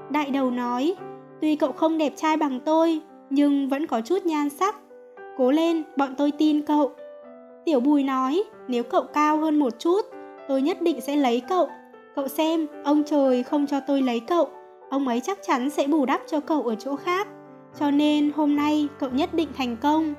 Đại 0.10 0.32
đầu 0.32 0.52
nói, 0.52 0.96
tuy 1.42 1.56
cậu 1.56 1.72
không 1.72 1.98
đẹp 1.98 2.14
trai 2.16 2.38
bằng 2.38 2.60
tôi, 2.60 3.02
nhưng 3.30 3.70
vẫn 3.70 3.88
có 3.88 4.02
chút 4.02 4.26
nhan 4.26 4.50
sắc. 4.50 4.76
Cố 5.38 5.52
lên, 5.52 5.84
bọn 5.98 6.16
tôi 6.18 6.32
tin 6.32 6.62
cậu. 6.62 6.92
Tiểu 7.66 7.80
Bùi 7.80 8.04
nói, 8.04 8.44
nếu 8.68 8.84
cậu 8.84 9.04
cao 9.04 9.38
hơn 9.38 9.60
một 9.60 9.80
chút, 9.80 10.02
tôi 10.48 10.62
nhất 10.62 10.82
định 10.82 11.02
sẽ 11.02 11.16
lấy 11.16 11.42
cậu. 11.50 11.70
Cậu 12.16 12.28
xem, 12.28 12.68
ông 12.84 13.04
trời 13.04 13.44
không 13.44 13.68
cho 13.68 13.80
tôi 13.80 14.02
lấy 14.02 14.20
cậu, 14.20 14.50
ông 14.92 15.08
ấy 15.08 15.20
chắc 15.20 15.38
chắn 15.48 15.70
sẽ 15.70 15.88
bù 15.88 16.06
đắp 16.06 16.22
cho 16.28 16.40
cậu 16.40 16.64
ở 16.64 16.76
chỗ 16.76 16.96
khác. 16.96 17.28
Cho 17.80 17.92
nên 17.92 18.32
hôm 18.36 18.56
nay 18.56 18.88
cậu 19.00 19.10
nhất 19.10 19.34
định 19.34 19.50
thành 19.58 19.78
công. 19.78 20.14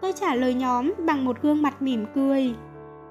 Tôi 0.00 0.12
trả 0.12 0.34
lời 0.34 0.54
nhóm 0.54 0.92
bằng 1.06 1.24
một 1.24 1.42
gương 1.42 1.62
mặt 1.62 1.82
mỉm 1.82 2.04
cười. 2.14 2.54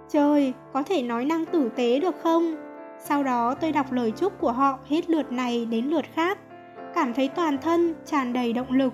Trời, 0.10 0.54
có 0.74 0.84
thể 0.84 1.02
nói 1.02 1.26
năng 1.26 1.46
tử 1.46 1.70
tế 1.76 2.00
được 2.00 2.16
không? 2.24 2.56
Sau 3.00 3.24
đó 3.24 3.56
tôi 3.56 3.72
đọc 3.72 3.92
lời 3.92 4.12
chúc 4.12 4.40
của 4.40 4.52
họ 4.52 4.80
hết 4.90 5.10
lượt 5.10 5.32
này 5.32 5.66
đến 5.66 5.86
lượt 5.86 6.06
khác, 6.14 6.38
cảm 6.96 7.14
thấy 7.14 7.28
toàn 7.28 7.58
thân 7.58 7.94
tràn 8.06 8.34
đầy 8.34 8.54
động 8.54 8.72
lực. 8.72 8.94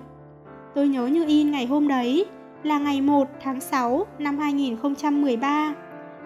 Tôi 0.74 0.88
nhớ 0.88 1.06
như 1.06 1.24
in 1.26 1.50
ngày 1.50 1.66
hôm 1.66 1.88
đấy, 1.88 2.26
là 2.62 2.78
ngày 2.78 3.00
1 3.00 3.28
tháng 3.40 3.60
6 3.60 4.06
năm 4.18 4.38
2013. 4.38 5.74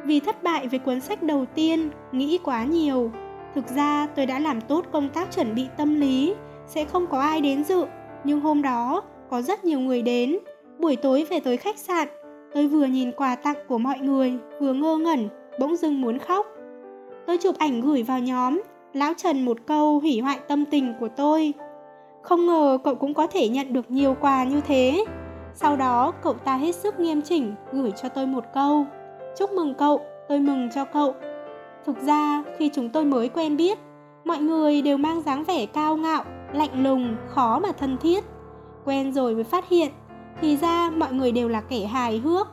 Vì 0.04 0.20
thất 0.20 0.42
bại 0.42 0.68
với 0.68 0.78
cuốn 0.78 1.00
sách 1.00 1.22
đầu 1.22 1.44
tiên, 1.54 1.90
nghĩ 2.12 2.38
quá 2.44 2.64
nhiều. 2.64 3.10
Thực 3.54 3.68
ra 3.68 4.06
tôi 4.16 4.26
đã 4.26 4.38
làm 4.38 4.60
tốt 4.60 4.84
công 4.92 5.08
tác 5.08 5.32
chuẩn 5.34 5.54
bị 5.54 5.66
tâm 5.76 6.00
lý, 6.00 6.34
sẽ 6.66 6.84
không 6.84 7.06
có 7.06 7.20
ai 7.20 7.40
đến 7.40 7.64
dự, 7.64 7.84
nhưng 8.24 8.40
hôm 8.40 8.62
đó 8.62 9.02
có 9.30 9.42
rất 9.42 9.64
nhiều 9.64 9.80
người 9.80 10.02
đến. 10.02 10.38
Buổi 10.78 10.96
tối 10.96 11.26
về 11.30 11.40
tới 11.40 11.56
khách 11.56 11.78
sạn, 11.78 12.08
tôi 12.54 12.66
vừa 12.66 12.84
nhìn 12.84 13.12
quà 13.12 13.36
tặng 13.36 13.56
của 13.68 13.78
mọi 13.78 13.98
người, 13.98 14.38
vừa 14.60 14.72
ngơ 14.72 14.96
ngẩn, 14.96 15.28
bỗng 15.58 15.76
dưng 15.76 16.00
muốn 16.00 16.18
khóc. 16.18 16.46
Tôi 17.26 17.38
chụp 17.38 17.54
ảnh 17.58 17.80
gửi 17.80 18.02
vào 18.02 18.18
nhóm, 18.18 18.62
lão 18.92 19.12
Trần 19.16 19.44
một 19.44 19.56
câu 19.66 20.00
hủy 20.00 20.20
hoại 20.20 20.38
tâm 20.48 20.64
tình 20.64 20.94
của 21.00 21.08
tôi. 21.08 21.52
Không 22.22 22.46
ngờ 22.46 22.78
cậu 22.84 22.94
cũng 22.94 23.14
có 23.14 23.26
thể 23.26 23.48
nhận 23.48 23.72
được 23.72 23.90
nhiều 23.90 24.16
quà 24.20 24.44
như 24.44 24.60
thế. 24.60 25.04
Sau 25.54 25.76
đó 25.76 26.12
cậu 26.22 26.32
ta 26.32 26.56
hết 26.56 26.74
sức 26.74 27.00
nghiêm 27.00 27.22
chỉnh 27.22 27.54
gửi 27.72 27.92
cho 28.02 28.08
tôi 28.08 28.26
một 28.26 28.44
câu. 28.54 28.86
Chúc 29.38 29.52
mừng 29.52 29.74
cậu, 29.74 30.00
tôi 30.28 30.40
mừng 30.40 30.68
cho 30.74 30.84
cậu. 30.84 31.14
Thực 31.86 32.02
ra 32.02 32.44
khi 32.58 32.70
chúng 32.74 32.88
tôi 32.88 33.04
mới 33.04 33.28
quen 33.28 33.56
biết, 33.56 33.78
mọi 34.24 34.38
người 34.38 34.82
đều 34.82 34.96
mang 34.96 35.22
dáng 35.22 35.44
vẻ 35.44 35.66
cao 35.66 35.96
ngạo, 35.96 36.24
lạnh 36.52 36.82
lùng, 36.82 37.16
khó 37.28 37.58
mà 37.58 37.72
thân 37.72 37.96
thiết. 38.00 38.24
Quen 38.84 39.12
rồi 39.12 39.34
mới 39.34 39.44
phát 39.44 39.68
hiện, 39.68 39.90
thì 40.40 40.56
ra 40.56 40.90
mọi 40.90 41.12
người 41.12 41.32
đều 41.32 41.48
là 41.48 41.60
kẻ 41.60 41.86
hài 41.86 42.18
hước. 42.18 42.48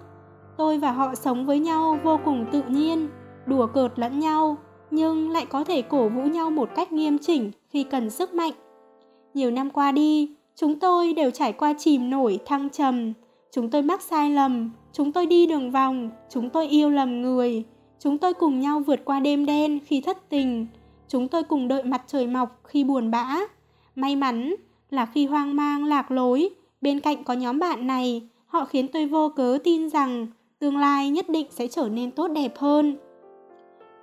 Tôi 0.58 0.78
và 0.78 0.92
họ 0.92 1.16
sống 1.16 1.46
với 1.46 1.60
nhau 1.60 2.00
vô 2.04 2.20
cùng 2.26 2.46
tự 2.52 2.62
nhiên, 2.68 3.10
đùa 3.46 3.68
cợt 3.68 4.00
lẫn 4.00 4.20
nhau, 4.20 4.58
nhưng 4.92 5.30
lại 5.30 5.46
có 5.46 5.64
thể 5.64 5.82
cổ 5.82 6.10
vũ 6.10 6.22
nhau 6.22 6.50
một 6.50 6.70
cách 6.76 6.92
nghiêm 6.92 7.18
chỉnh 7.18 7.52
khi 7.70 7.84
cần 7.84 8.10
sức 8.10 8.34
mạnh. 8.34 8.54
Nhiều 9.34 9.52
năm 9.52 9.70
qua 9.70 9.92
đi, 9.92 10.36
chúng 10.56 10.80
tôi 10.80 11.14
đều 11.14 11.32
trải 11.32 11.54
qua 11.54 11.74
chìm 11.78 12.10
nổi 12.10 12.40
thăng 12.46 12.70
trầm. 12.70 13.14
Chúng 13.52 13.70
tôi 13.70 13.82
mắc 13.82 14.02
sai 14.02 14.30
lầm, 14.30 14.72
chúng 14.94 15.12
tôi 15.12 15.26
đi 15.26 15.46
đường 15.46 15.72
vòng, 15.72 16.10
chúng 16.30 16.50
tôi 16.50 16.68
yêu 16.68 16.90
lầm 16.90 17.22
người. 17.22 17.64
Chúng 18.00 18.18
tôi 18.18 18.34
cùng 18.34 18.60
nhau 18.60 18.80
vượt 18.80 19.06
qua 19.06 19.20
đêm 19.20 19.46
đen 19.46 19.80
khi 19.86 20.02
thất 20.02 20.30
tình. 20.30 20.68
Chúng 21.08 21.28
tôi 21.28 21.44
cùng 21.44 21.68
đợi 21.68 21.84
mặt 21.84 22.02
trời 22.08 22.28
mọc 22.28 22.60
khi 22.64 22.84
buồn 22.84 23.12
bã. 23.12 23.40
May 23.96 24.16
mắn 24.16 24.56
là 24.90 25.06
khi 25.06 25.26
hoang 25.26 25.56
mang 25.56 25.86
lạc 25.86 26.12
lối, 26.12 26.50
bên 26.82 27.00
cạnh 27.00 27.24
có 27.24 27.34
nhóm 27.34 27.60
bạn 27.60 27.88
này, 27.88 28.22
họ 28.48 28.66
khiến 28.66 28.88
tôi 28.88 29.06
vô 29.06 29.30
cớ 29.36 29.58
tin 29.64 29.90
rằng 29.90 30.28
tương 30.60 30.78
lai 30.78 31.10
nhất 31.10 31.30
định 31.30 31.48
sẽ 31.50 31.68
trở 31.68 31.90
nên 31.90 32.12
tốt 32.12 32.28
đẹp 32.28 32.58
hơn. 32.58 32.98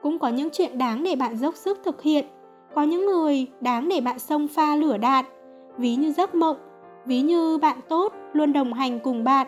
Cũng 0.02 0.18
có 0.18 0.28
những 0.28 0.48
chuyện 0.52 0.78
đáng 0.78 1.04
để 1.04 1.16
bạn 1.16 1.36
dốc 1.36 1.54
sức 1.56 1.80
thực 1.84 2.02
hiện, 2.02 2.24
có 2.74 2.82
những 2.82 3.06
người 3.06 3.46
đáng 3.60 3.88
để 3.88 4.00
bạn 4.00 4.18
xông 4.18 4.48
pha 4.48 4.76
lửa 4.76 4.96
đạn, 4.96 5.24
ví 5.78 5.96
như 5.96 6.12
giấc 6.12 6.34
mộng, 6.34 6.56
ví 7.06 7.20
như 7.20 7.58
bạn 7.58 7.78
tốt 7.88 8.12
luôn 8.32 8.52
đồng 8.52 8.72
hành 8.72 9.00
cùng 9.00 9.24
bạn. 9.24 9.46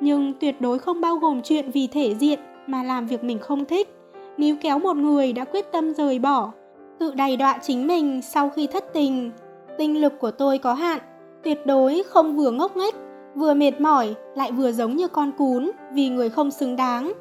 Nhưng 0.00 0.32
tuyệt 0.40 0.60
đối 0.60 0.78
không 0.78 1.00
bao 1.00 1.16
gồm 1.16 1.42
chuyện 1.42 1.70
vì 1.70 1.86
thể 1.86 2.14
diện 2.14 2.38
mà 2.66 2.82
làm 2.82 3.06
việc 3.06 3.24
mình 3.24 3.38
không 3.38 3.64
thích, 3.64 3.88
níu 4.36 4.56
kéo 4.60 4.78
một 4.78 4.96
người 4.96 5.32
đã 5.32 5.44
quyết 5.44 5.72
tâm 5.72 5.94
rời 5.94 6.18
bỏ, 6.18 6.52
tự 6.98 7.14
đầy 7.14 7.36
đọa 7.36 7.58
chính 7.62 7.86
mình 7.86 8.22
sau 8.22 8.50
khi 8.50 8.66
thất 8.66 8.92
tình. 8.92 9.30
Tinh 9.78 10.00
lực 10.00 10.12
của 10.20 10.30
tôi 10.30 10.58
có 10.58 10.74
hạn, 10.74 10.98
tuyệt 11.42 11.66
đối 11.66 12.02
không 12.06 12.36
vừa 12.36 12.50
ngốc 12.50 12.76
nghếch, 12.76 12.94
vừa 13.34 13.54
mệt 13.54 13.80
mỏi, 13.80 14.14
lại 14.34 14.52
vừa 14.52 14.72
giống 14.72 14.96
như 14.96 15.08
con 15.08 15.32
cún 15.32 15.70
vì 15.92 16.08
người 16.08 16.30
không 16.30 16.50
xứng 16.50 16.76
đáng. 16.76 17.12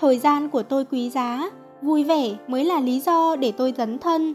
Thời 0.00 0.18
gian 0.18 0.48
của 0.48 0.62
tôi 0.62 0.84
quý 0.84 1.10
giá, 1.10 1.50
vui 1.82 2.04
vẻ 2.04 2.30
mới 2.46 2.64
là 2.64 2.80
lý 2.80 3.00
do 3.00 3.36
để 3.36 3.52
tôi 3.52 3.74
dấn 3.76 3.98
thân. 3.98 4.34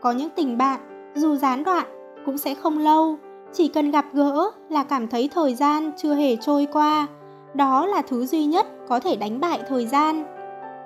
Có 0.00 0.12
những 0.12 0.30
tình 0.36 0.58
bạn, 0.58 0.80
dù 1.14 1.36
gián 1.36 1.64
đoạn, 1.64 1.86
cũng 2.26 2.38
sẽ 2.38 2.54
không 2.54 2.78
lâu, 2.78 3.18
chỉ 3.52 3.68
cần 3.68 3.90
gặp 3.90 4.04
gỡ 4.12 4.50
là 4.68 4.84
cảm 4.84 5.08
thấy 5.08 5.28
thời 5.28 5.54
gian 5.54 5.92
chưa 5.96 6.14
hề 6.14 6.36
trôi 6.36 6.66
qua. 6.72 7.06
Đó 7.54 7.86
là 7.86 8.02
thứ 8.02 8.26
duy 8.26 8.44
nhất 8.44 8.66
có 8.88 9.00
thể 9.00 9.16
đánh 9.16 9.40
bại 9.40 9.60
thời 9.68 9.86
gian. 9.86 10.24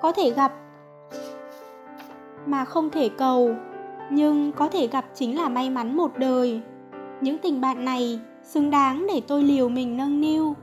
Có 0.03 0.13
thể 0.13 0.31
gặp 0.31 0.53
mà 2.47 2.65
không 2.65 2.91
thể 2.91 3.09
cầu, 3.09 3.55
nhưng 4.11 4.53
có 4.53 4.69
thể 4.69 4.87
gặp 4.87 5.05
chính 5.15 5.37
là 5.37 5.49
may 5.49 5.71
mắn 5.71 5.97
một 5.97 6.19
đời. 6.19 6.61
Những 7.21 7.39
tình 7.39 7.61
bạn 7.61 7.85
này 7.85 8.21
xứng 8.43 8.71
đáng 8.71 9.07
để 9.15 9.23
tôi 9.29 9.43
liều 9.43 9.69
mình 9.69 9.97
nâng 9.97 10.21
niu. 10.21 10.55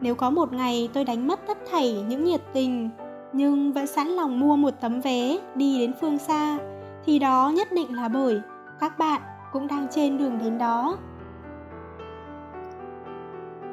Nếu 0.00 0.14
có 0.14 0.30
một 0.30 0.52
ngày 0.52 0.88
tôi 0.92 1.04
đánh 1.04 1.28
mất 1.28 1.40
tất 1.46 1.58
thảy 1.70 2.04
những 2.08 2.24
nhiệt 2.24 2.40
tình, 2.52 2.90
nhưng 3.32 3.72
vẫn 3.72 3.86
sẵn 3.86 4.08
lòng 4.08 4.40
mua 4.40 4.56
một 4.56 4.70
tấm 4.80 5.00
vé 5.00 5.38
đi 5.54 5.78
đến 5.78 5.92
phương 6.00 6.18
xa, 6.18 6.58
thì 7.04 7.18
đó 7.18 7.52
nhất 7.54 7.72
định 7.72 7.96
là 7.96 8.08
bởi 8.08 8.40
các 8.80 8.98
bạn 8.98 9.22
cũng 9.52 9.66
đang 9.66 9.86
trên 9.90 10.18
đường 10.18 10.38
đến 10.44 10.58
đó. 10.58 10.96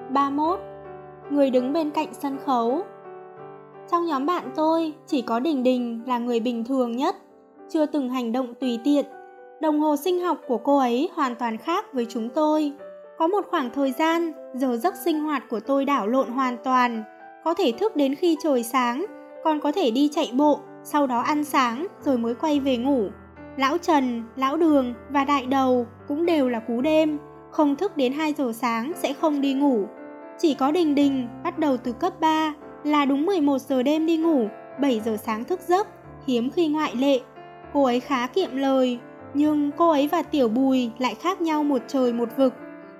31. 0.10 0.60
Người 1.29 1.49
đứng 1.49 1.73
bên 1.73 1.89
cạnh 1.89 2.13
sân 2.13 2.38
khấu 2.45 2.82
trong 3.91 4.06
nhóm 4.06 4.25
bạn 4.25 4.52
tôi, 4.56 4.93
chỉ 5.08 5.21
có 5.21 5.39
Đình 5.39 5.63
Đình 5.63 6.02
là 6.06 6.17
người 6.17 6.39
bình 6.39 6.63
thường 6.63 6.97
nhất, 6.97 7.15
chưa 7.69 7.86
từng 7.86 8.10
hành 8.10 8.32
động 8.32 8.54
tùy 8.60 8.80
tiện. 8.84 9.06
Đồng 9.62 9.80
hồ 9.80 9.95
sinh 9.95 10.19
học 10.19 10.38
của 10.47 10.58
cô 10.58 10.78
ấy 10.78 11.10
hoàn 11.13 11.36
toàn 11.36 11.58
khác 11.58 11.86
với 11.93 12.06
chúng 12.10 12.30
tôi. 12.30 12.71
Có 13.17 13.28
một 13.28 13.45
khoảng 13.49 13.69
thời 13.73 13.91
gian, 13.91 14.32
giờ 14.54 14.78
giấc 14.78 14.95
sinh 14.95 15.19
hoạt 15.19 15.43
của 15.49 15.60
tôi 15.60 15.86
đảo 15.86 16.08
lộn 16.08 16.30
hoàn 16.30 16.58
toàn, 16.63 17.04
có 17.43 17.54
thể 17.54 17.71
thức 17.71 17.95
đến 17.95 18.15
khi 18.15 18.38
trời 18.43 18.63
sáng, 18.63 19.06
còn 19.43 19.60
có 19.60 19.71
thể 19.71 19.91
đi 19.91 20.10
chạy 20.12 20.32
bộ, 20.34 20.60
sau 20.84 21.08
đó 21.08 21.19
ăn 21.19 21.43
sáng 21.43 21.88
rồi 22.06 22.17
mới 22.17 22.36
quay 22.36 22.60
về 22.60 22.78
ngủ. 22.78 23.08
Lão 23.58 23.78
Trần, 23.78 24.23
Lão 24.36 24.58
Đường 24.58 24.93
và 25.10 25.25
Đại 25.25 25.45
Đầu 25.45 25.88
cũng 26.08 26.25
đều 26.25 26.49
là 26.49 26.60
cú 26.60 26.82
đêm, 26.82 27.19
không 27.52 27.75
thức 27.75 27.97
đến 27.97 28.13
2 28.13 28.34
giờ 28.34 28.52
sáng 28.54 28.91
sẽ 28.95 29.13
không 29.13 29.41
đi 29.41 29.54
ngủ. 29.54 29.86
Chỉ 30.38 30.54
có 30.54 30.71
Đình 30.71 30.95
Đình 30.95 31.28
bắt 31.43 31.60
đầu 31.60 31.78
từ 31.78 31.91
cấp 31.93 32.19
3 32.19 32.54
là 32.83 33.05
đúng 33.05 33.25
11 33.25 33.61
giờ 33.61 33.83
đêm 33.83 34.05
đi 34.05 34.17
ngủ, 34.17 34.47
7 34.81 35.01
giờ 35.05 35.17
sáng 35.25 35.43
thức 35.45 35.59
giấc, 35.67 35.87
hiếm 36.27 36.49
khi 36.49 36.67
ngoại 36.67 36.95
lệ. 36.95 37.19
Cô 37.73 37.83
ấy 37.83 37.99
khá 37.99 38.27
kiệm 38.27 38.55
lời, 38.55 38.99
nhưng 39.33 39.71
cô 39.77 39.89
ấy 39.89 40.07
và 40.07 40.21
Tiểu 40.21 40.47
Bùi 40.47 40.91
lại 40.99 41.15
khác 41.15 41.41
nhau 41.41 41.63
một 41.63 41.81
trời 41.87 42.13
một 42.13 42.29
vực. 42.37 42.53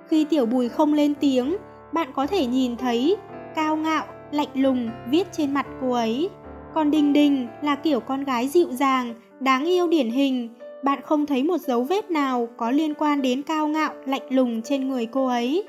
Khi 0.08 0.24
Tiểu 0.24 0.46
Bùi 0.46 0.68
không 0.68 0.92
lên 0.92 1.14
tiếng, 1.14 1.56
bạn 1.92 2.08
có 2.14 2.26
thể 2.26 2.46
nhìn 2.46 2.76
thấy 2.76 3.16
cao 3.54 3.76
ngạo, 3.76 4.04
lạnh 4.30 4.48
lùng 4.54 4.90
viết 5.10 5.32
trên 5.32 5.54
mặt 5.54 5.66
cô 5.80 5.92
ấy. 5.92 6.30
Còn 6.74 6.90
Đình 6.90 7.12
Đình 7.12 7.46
là 7.62 7.76
kiểu 7.76 8.00
con 8.00 8.24
gái 8.24 8.48
dịu 8.48 8.72
dàng, 8.72 9.14
đáng 9.40 9.64
yêu 9.64 9.88
điển 9.88 10.10
hình, 10.10 10.48
bạn 10.82 11.00
không 11.02 11.26
thấy 11.26 11.42
một 11.42 11.58
dấu 11.58 11.82
vết 11.82 12.10
nào 12.10 12.48
có 12.56 12.70
liên 12.70 12.94
quan 12.94 13.22
đến 13.22 13.42
cao 13.42 13.68
ngạo, 13.68 13.94
lạnh 14.06 14.22
lùng 14.30 14.62
trên 14.62 14.88
người 14.88 15.06
cô 15.06 15.26
ấy. 15.26 15.64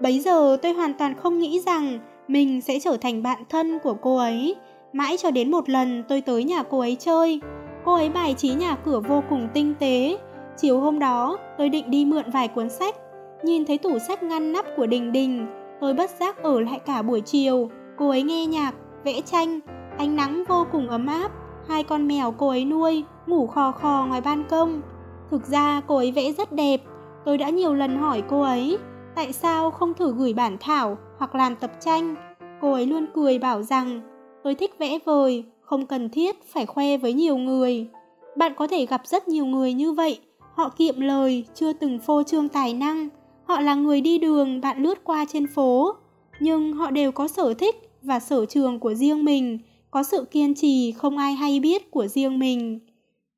Bấy 0.00 0.20
giờ 0.20 0.56
tôi 0.62 0.72
hoàn 0.72 0.94
toàn 0.94 1.14
không 1.14 1.38
nghĩ 1.38 1.60
rằng 1.60 1.98
mình 2.28 2.60
sẽ 2.60 2.80
trở 2.80 2.96
thành 2.96 3.22
bạn 3.22 3.42
thân 3.48 3.78
của 3.82 3.94
cô 3.94 4.16
ấy. 4.16 4.56
Mãi 4.92 5.16
cho 5.16 5.30
đến 5.30 5.50
một 5.50 5.68
lần 5.68 6.04
tôi 6.08 6.20
tới 6.20 6.44
nhà 6.44 6.62
cô 6.62 6.80
ấy 6.80 6.96
chơi, 7.00 7.40
cô 7.84 7.94
ấy 7.94 8.08
bài 8.08 8.34
trí 8.34 8.54
nhà 8.54 8.74
cửa 8.74 9.00
vô 9.00 9.22
cùng 9.30 9.48
tinh 9.54 9.74
tế. 9.78 10.18
Chiều 10.56 10.80
hôm 10.80 10.98
đó, 10.98 11.38
tôi 11.58 11.68
định 11.68 11.90
đi 11.90 12.04
mượn 12.04 12.30
vài 12.30 12.48
cuốn 12.48 12.68
sách. 12.68 12.94
Nhìn 13.42 13.64
thấy 13.64 13.78
tủ 13.78 13.98
sách 13.98 14.22
ngăn 14.22 14.52
nắp 14.52 14.64
của 14.76 14.86
Đình 14.86 15.12
Đình, 15.12 15.46
tôi 15.80 15.94
bất 15.94 16.10
giác 16.10 16.42
ở 16.42 16.60
lại 16.60 16.80
cả 16.86 17.02
buổi 17.02 17.20
chiều. 17.20 17.70
Cô 17.98 18.08
ấy 18.08 18.22
nghe 18.22 18.46
nhạc, 18.46 18.74
vẽ 19.04 19.20
tranh, 19.20 19.60
ánh 19.98 20.16
nắng 20.16 20.44
vô 20.48 20.66
cùng 20.72 20.88
ấm 20.88 21.06
áp 21.06 21.32
hai 21.68 21.84
con 21.84 22.08
mèo 22.08 22.30
cô 22.30 22.48
ấy 22.48 22.64
nuôi 22.64 23.04
ngủ 23.26 23.46
khò 23.46 23.72
khò 23.72 24.06
ngoài 24.08 24.20
ban 24.20 24.44
công. 24.50 24.82
Thực 25.30 25.46
ra 25.46 25.80
cô 25.86 25.96
ấy 25.96 26.12
vẽ 26.12 26.32
rất 26.32 26.52
đẹp, 26.52 26.80
tôi 27.24 27.38
đã 27.38 27.48
nhiều 27.48 27.74
lần 27.74 27.96
hỏi 27.96 28.22
cô 28.28 28.42
ấy 28.42 28.78
tại 29.14 29.32
sao 29.32 29.70
không 29.70 29.94
thử 29.94 30.12
gửi 30.12 30.34
bản 30.34 30.56
thảo 30.60 30.98
hoặc 31.18 31.34
làm 31.34 31.56
tập 31.56 31.72
tranh. 31.80 32.14
Cô 32.60 32.72
ấy 32.72 32.86
luôn 32.86 33.06
cười 33.14 33.38
bảo 33.38 33.62
rằng 33.62 34.00
tôi 34.44 34.54
thích 34.54 34.74
vẽ 34.78 34.98
vời, 35.04 35.44
không 35.60 35.86
cần 35.86 36.08
thiết 36.08 36.36
phải 36.52 36.66
khoe 36.66 36.96
với 36.96 37.12
nhiều 37.12 37.36
người. 37.36 37.88
Bạn 38.36 38.52
có 38.56 38.66
thể 38.66 38.86
gặp 38.86 39.00
rất 39.04 39.28
nhiều 39.28 39.46
người 39.46 39.72
như 39.72 39.92
vậy, 39.92 40.18
họ 40.54 40.68
kiệm 40.68 41.00
lời, 41.00 41.44
chưa 41.54 41.72
từng 41.72 41.98
phô 41.98 42.22
trương 42.22 42.48
tài 42.48 42.74
năng. 42.74 43.08
Họ 43.44 43.60
là 43.60 43.74
người 43.74 44.00
đi 44.00 44.18
đường 44.18 44.60
bạn 44.60 44.82
lướt 44.82 45.04
qua 45.04 45.24
trên 45.28 45.46
phố, 45.46 45.92
nhưng 46.40 46.72
họ 46.72 46.90
đều 46.90 47.12
có 47.12 47.28
sở 47.28 47.54
thích 47.54 47.90
và 48.02 48.20
sở 48.20 48.46
trường 48.46 48.78
của 48.78 48.94
riêng 48.94 49.24
mình 49.24 49.58
có 49.90 50.02
sự 50.02 50.24
kiên 50.30 50.54
trì 50.54 50.92
không 50.92 51.18
ai 51.18 51.32
hay 51.32 51.60
biết 51.60 51.90
của 51.90 52.06
riêng 52.06 52.38
mình. 52.38 52.80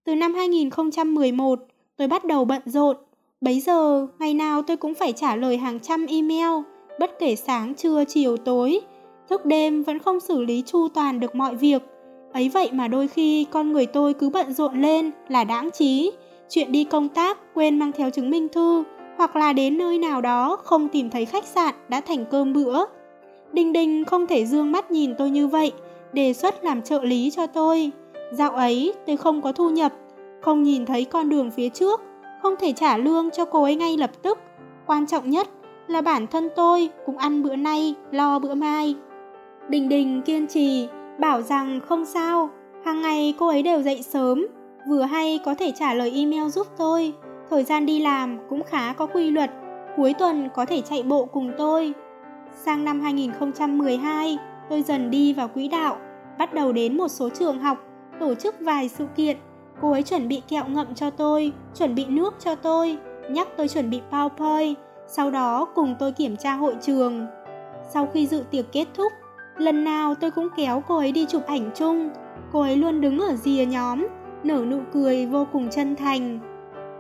Từ 0.04 0.14
năm 0.14 0.34
2011, 0.34 1.60
tôi 1.96 2.08
bắt 2.08 2.24
đầu 2.24 2.44
bận 2.44 2.62
rộn. 2.66 2.96
Bấy 3.40 3.60
giờ, 3.60 4.06
ngày 4.18 4.34
nào 4.34 4.62
tôi 4.62 4.76
cũng 4.76 4.94
phải 4.94 5.12
trả 5.12 5.36
lời 5.36 5.56
hàng 5.56 5.80
trăm 5.80 6.06
email, 6.06 6.62
bất 6.98 7.18
kể 7.18 7.36
sáng, 7.36 7.74
trưa, 7.74 8.04
chiều, 8.04 8.36
tối. 8.36 8.80
Thức 9.30 9.44
đêm 9.44 9.82
vẫn 9.82 9.98
không 9.98 10.20
xử 10.20 10.42
lý 10.42 10.62
chu 10.66 10.88
toàn 10.88 11.20
được 11.20 11.34
mọi 11.34 11.54
việc. 11.54 11.82
Ấy 12.32 12.48
vậy 12.48 12.68
mà 12.72 12.88
đôi 12.88 13.08
khi 13.08 13.46
con 13.50 13.72
người 13.72 13.86
tôi 13.86 14.14
cứ 14.14 14.30
bận 14.30 14.52
rộn 14.52 14.82
lên 14.82 15.10
là 15.28 15.44
đáng 15.44 15.70
trí. 15.70 16.12
Chuyện 16.48 16.72
đi 16.72 16.84
công 16.84 17.08
tác 17.08 17.38
quên 17.54 17.78
mang 17.78 17.92
theo 17.92 18.10
chứng 18.10 18.30
minh 18.30 18.48
thư 18.48 18.84
hoặc 19.16 19.36
là 19.36 19.52
đến 19.52 19.78
nơi 19.78 19.98
nào 19.98 20.20
đó 20.20 20.56
không 20.64 20.88
tìm 20.88 21.10
thấy 21.10 21.24
khách 21.24 21.44
sạn 21.44 21.74
đã 21.88 22.00
thành 22.00 22.24
cơm 22.30 22.52
bữa. 22.52 22.84
Đình 23.52 23.72
Đình 23.72 24.04
không 24.04 24.26
thể 24.26 24.46
dương 24.46 24.72
mắt 24.72 24.90
nhìn 24.90 25.14
tôi 25.18 25.30
như 25.30 25.46
vậy, 25.46 25.72
đề 26.12 26.32
xuất 26.32 26.64
làm 26.64 26.82
trợ 26.82 27.02
lý 27.02 27.30
cho 27.30 27.46
tôi. 27.46 27.90
Dạo 28.32 28.50
ấy 28.50 28.92
tôi 29.06 29.16
không 29.16 29.42
có 29.42 29.52
thu 29.52 29.70
nhập, 29.70 29.92
không 30.40 30.62
nhìn 30.62 30.86
thấy 30.86 31.04
con 31.04 31.28
đường 31.28 31.50
phía 31.50 31.68
trước, 31.68 32.00
không 32.42 32.54
thể 32.60 32.72
trả 32.72 32.96
lương 32.96 33.30
cho 33.30 33.44
cô 33.44 33.62
ấy 33.62 33.74
ngay 33.74 33.96
lập 33.96 34.10
tức. 34.22 34.38
Quan 34.86 35.06
trọng 35.06 35.30
nhất 35.30 35.48
là 35.90 36.00
bản 36.00 36.26
thân 36.26 36.48
tôi 36.56 36.90
cũng 37.06 37.18
ăn 37.18 37.42
bữa 37.42 37.56
nay, 37.56 37.94
lo 38.10 38.38
bữa 38.38 38.54
mai. 38.54 38.94
Đình 39.68 39.88
Đình 39.88 40.22
kiên 40.22 40.46
trì, 40.46 40.88
bảo 41.18 41.42
rằng 41.42 41.80
không 41.88 42.04
sao, 42.04 42.50
hàng 42.84 43.02
ngày 43.02 43.34
cô 43.38 43.48
ấy 43.48 43.62
đều 43.62 43.82
dậy 43.82 44.02
sớm, 44.02 44.46
vừa 44.88 45.02
hay 45.02 45.40
có 45.44 45.54
thể 45.54 45.72
trả 45.78 45.94
lời 45.94 46.12
email 46.14 46.48
giúp 46.48 46.66
tôi. 46.76 47.12
Thời 47.50 47.64
gian 47.64 47.86
đi 47.86 48.00
làm 48.00 48.38
cũng 48.48 48.62
khá 48.64 48.92
có 48.92 49.06
quy 49.06 49.30
luật, 49.30 49.50
cuối 49.96 50.14
tuần 50.14 50.48
có 50.54 50.66
thể 50.66 50.80
chạy 50.80 51.02
bộ 51.02 51.24
cùng 51.24 51.52
tôi. 51.58 51.92
Sang 52.54 52.84
năm 52.84 53.00
2012, 53.00 54.38
tôi 54.70 54.82
dần 54.82 55.10
đi 55.10 55.32
vào 55.32 55.48
quỹ 55.48 55.68
đạo, 55.68 55.96
bắt 56.38 56.54
đầu 56.54 56.72
đến 56.72 56.96
một 56.96 57.08
số 57.08 57.28
trường 57.28 57.58
học, 57.58 57.78
tổ 58.20 58.34
chức 58.34 58.54
vài 58.60 58.88
sự 58.88 59.06
kiện. 59.16 59.36
Cô 59.80 59.92
ấy 59.92 60.02
chuẩn 60.02 60.28
bị 60.28 60.42
kẹo 60.48 60.64
ngậm 60.68 60.94
cho 60.94 61.10
tôi, 61.10 61.52
chuẩn 61.74 61.94
bị 61.94 62.04
nước 62.04 62.34
cho 62.38 62.54
tôi, 62.54 62.96
nhắc 63.30 63.48
tôi 63.56 63.68
chuẩn 63.68 63.90
bị 63.90 64.00
PowerPoint, 64.10 64.74
sau 65.12 65.30
đó 65.30 65.64
cùng 65.74 65.94
tôi 65.98 66.12
kiểm 66.12 66.36
tra 66.36 66.54
hội 66.54 66.74
trường. 66.80 67.26
Sau 67.92 68.06
khi 68.06 68.26
dự 68.26 68.42
tiệc 68.50 68.72
kết 68.72 68.86
thúc, 68.94 69.12
lần 69.56 69.84
nào 69.84 70.14
tôi 70.14 70.30
cũng 70.30 70.48
kéo 70.56 70.82
cô 70.88 70.96
ấy 70.96 71.12
đi 71.12 71.26
chụp 71.26 71.42
ảnh 71.46 71.70
chung. 71.74 72.10
Cô 72.52 72.60
ấy 72.60 72.76
luôn 72.76 73.00
đứng 73.00 73.18
ở 73.18 73.34
rìa 73.34 73.64
nhóm, 73.64 74.06
nở 74.42 74.64
nụ 74.70 74.78
cười 74.92 75.26
vô 75.26 75.46
cùng 75.52 75.70
chân 75.70 75.96
thành. 75.96 76.38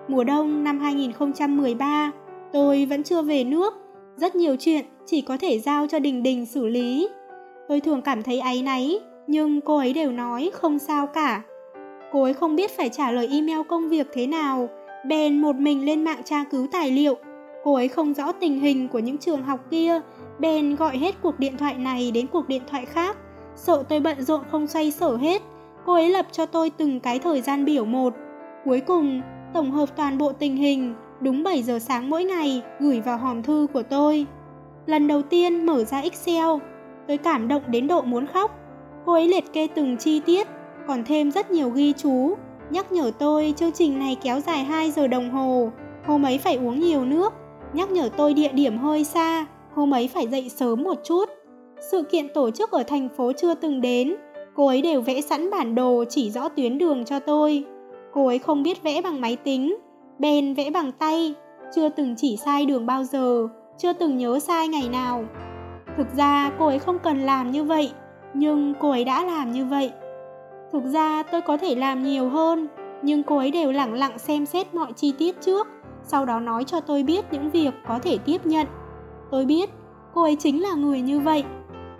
Mùa 0.08 0.24
đông 0.24 0.64
năm 0.64 0.78
2013, 0.78 2.10
tôi 2.52 2.86
vẫn 2.86 3.02
chưa 3.02 3.22
về 3.22 3.44
nước. 3.44 3.74
Rất 4.16 4.36
nhiều 4.36 4.56
chuyện 4.58 4.84
chỉ 5.06 5.20
có 5.20 5.36
thể 5.40 5.58
giao 5.58 5.86
cho 5.86 5.98
Đình 5.98 6.22
Đình 6.22 6.46
xử 6.46 6.66
lý. 6.66 7.08
Tôi 7.68 7.80
thường 7.80 8.02
cảm 8.02 8.22
thấy 8.22 8.40
áy 8.40 8.62
náy, 8.62 9.00
nhưng 9.26 9.60
cô 9.60 9.76
ấy 9.76 9.92
đều 9.92 10.12
nói 10.12 10.50
không 10.54 10.78
sao 10.78 11.06
cả. 11.06 11.42
Cô 12.12 12.22
ấy 12.22 12.32
không 12.32 12.56
biết 12.56 12.76
phải 12.76 12.88
trả 12.88 13.10
lời 13.10 13.28
email 13.32 13.60
công 13.68 13.88
việc 13.88 14.06
thế 14.12 14.26
nào, 14.26 14.68
bèn 15.06 15.42
một 15.42 15.56
mình 15.56 15.84
lên 15.84 16.04
mạng 16.04 16.22
tra 16.24 16.44
cứu 16.50 16.66
tài 16.72 16.90
liệu. 16.90 17.16
Cô 17.64 17.74
ấy 17.74 17.88
không 17.88 18.14
rõ 18.14 18.32
tình 18.32 18.60
hình 18.60 18.88
của 18.88 18.98
những 18.98 19.18
trường 19.18 19.42
học 19.42 19.60
kia, 19.70 20.00
bèn 20.38 20.76
gọi 20.76 20.98
hết 20.98 21.14
cuộc 21.22 21.38
điện 21.38 21.56
thoại 21.56 21.74
này 21.74 22.10
đến 22.10 22.26
cuộc 22.26 22.48
điện 22.48 22.62
thoại 22.70 22.86
khác. 22.86 23.16
Sợ 23.56 23.82
tôi 23.88 24.00
bận 24.00 24.22
rộn 24.22 24.40
không 24.50 24.66
xoay 24.66 24.90
sở 24.90 25.16
hết, 25.16 25.42
cô 25.86 25.92
ấy 25.92 26.10
lập 26.10 26.26
cho 26.32 26.46
tôi 26.46 26.70
từng 26.70 27.00
cái 27.00 27.18
thời 27.18 27.40
gian 27.40 27.64
biểu 27.64 27.84
một. 27.84 28.14
Cuối 28.64 28.80
cùng, 28.80 29.20
tổng 29.54 29.70
hợp 29.70 29.96
toàn 29.96 30.18
bộ 30.18 30.32
tình 30.32 30.56
hình, 30.56 30.94
đúng 31.20 31.42
7 31.42 31.62
giờ 31.62 31.78
sáng 31.78 32.10
mỗi 32.10 32.24
ngày 32.24 32.62
gửi 32.80 33.00
vào 33.00 33.18
hòm 33.18 33.42
thư 33.42 33.66
của 33.72 33.82
tôi. 33.82 34.26
Lần 34.86 35.06
đầu 35.06 35.22
tiên 35.22 35.66
mở 35.66 35.84
ra 35.84 36.00
Excel, 36.00 36.48
tôi 37.08 37.16
cảm 37.16 37.48
động 37.48 37.62
đến 37.66 37.86
độ 37.86 38.02
muốn 38.02 38.26
khóc. 38.26 38.50
Cô 39.06 39.12
ấy 39.12 39.28
liệt 39.28 39.52
kê 39.52 39.66
từng 39.74 39.96
chi 39.96 40.20
tiết, 40.20 40.48
còn 40.86 41.04
thêm 41.04 41.30
rất 41.30 41.50
nhiều 41.50 41.70
ghi 41.70 41.92
chú, 41.92 42.34
nhắc 42.70 42.92
nhở 42.92 43.10
tôi 43.18 43.54
chương 43.56 43.72
trình 43.72 43.98
này 43.98 44.16
kéo 44.22 44.40
dài 44.40 44.64
2 44.64 44.90
giờ 44.90 45.06
đồng 45.06 45.30
hồ, 45.30 45.70
hôm 46.06 46.22
ấy 46.22 46.38
phải 46.38 46.56
uống 46.56 46.80
nhiều 46.80 47.04
nước, 47.04 47.32
nhắc 47.72 47.90
nhở 47.90 48.08
tôi 48.16 48.34
địa 48.34 48.52
điểm 48.52 48.78
hơi 48.78 49.04
xa, 49.04 49.46
hôm 49.74 49.94
ấy 49.94 50.08
phải 50.14 50.28
dậy 50.28 50.48
sớm 50.48 50.82
một 50.82 50.98
chút. 51.04 51.24
Sự 51.90 52.02
kiện 52.02 52.28
tổ 52.34 52.50
chức 52.50 52.70
ở 52.70 52.82
thành 52.82 53.08
phố 53.16 53.32
chưa 53.32 53.54
từng 53.54 53.80
đến, 53.80 54.14
cô 54.54 54.66
ấy 54.66 54.82
đều 54.82 55.00
vẽ 55.00 55.20
sẵn 55.20 55.50
bản 55.50 55.74
đồ 55.74 56.04
chỉ 56.08 56.30
rõ 56.30 56.48
tuyến 56.48 56.78
đường 56.78 57.04
cho 57.04 57.18
tôi. 57.18 57.64
Cô 58.12 58.26
ấy 58.26 58.38
không 58.38 58.62
biết 58.62 58.82
vẽ 58.82 59.02
bằng 59.02 59.20
máy 59.20 59.36
tính, 59.36 59.76
bèn 60.18 60.54
vẽ 60.54 60.70
bằng 60.70 60.92
tay, 60.92 61.34
chưa 61.74 61.88
từng 61.88 62.14
chỉ 62.16 62.36
sai 62.36 62.66
đường 62.66 62.86
bao 62.86 63.04
giờ, 63.04 63.48
chưa 63.78 63.92
từng 63.92 64.16
nhớ 64.16 64.38
sai 64.38 64.68
ngày 64.68 64.88
nào. 64.92 65.24
Thực 65.96 66.06
ra 66.16 66.50
cô 66.58 66.66
ấy 66.66 66.78
không 66.78 66.98
cần 66.98 67.18
làm 67.18 67.50
như 67.50 67.64
vậy, 67.64 67.90
nhưng 68.34 68.74
cô 68.80 68.90
ấy 68.90 69.04
đã 69.04 69.24
làm 69.24 69.52
như 69.52 69.64
vậy. 69.64 69.90
Thực 70.72 70.84
ra 70.84 71.22
tôi 71.22 71.40
có 71.40 71.56
thể 71.56 71.74
làm 71.74 72.02
nhiều 72.02 72.28
hơn, 72.28 72.68
nhưng 73.02 73.22
cô 73.22 73.36
ấy 73.36 73.50
đều 73.50 73.72
lẳng 73.72 73.94
lặng 73.94 74.18
xem 74.18 74.46
xét 74.46 74.74
mọi 74.74 74.92
chi 74.92 75.12
tiết 75.18 75.40
trước, 75.40 75.66
sau 76.10 76.26
đó 76.26 76.40
nói 76.40 76.64
cho 76.64 76.80
tôi 76.80 77.02
biết 77.02 77.24
những 77.32 77.50
việc 77.50 77.74
có 77.88 77.98
thể 77.98 78.18
tiếp 78.18 78.46
nhận. 78.46 78.66
Tôi 79.30 79.44
biết, 79.44 79.70
cô 80.14 80.22
ấy 80.22 80.36
chính 80.36 80.62
là 80.62 80.74
người 80.74 81.00
như 81.00 81.20
vậy. 81.20 81.44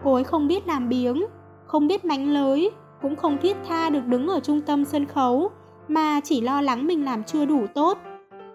Cô 0.05 0.15
ấy 0.15 0.25
không 0.25 0.49
biết 0.49 0.69
làm 0.69 0.89
biếng, 0.89 1.23
không 1.67 1.89
biết 1.89 2.05
mánh 2.05 2.33
lới, 2.33 2.71
cũng 3.03 3.17
không 3.17 3.39
thiết 3.43 3.57
tha 3.69 3.91
được 3.91 4.07
đứng 4.07 4.29
ở 4.29 4.41
trung 4.41 4.61
tâm 4.61 4.85
sân 4.85 5.07
khấu, 5.07 5.51
mà 5.89 6.21
chỉ 6.25 6.41
lo 6.41 6.63
lắng 6.63 6.87
mình 6.87 7.05
làm 7.05 7.25
chưa 7.25 7.45
đủ 7.45 7.67
tốt. 7.75 7.99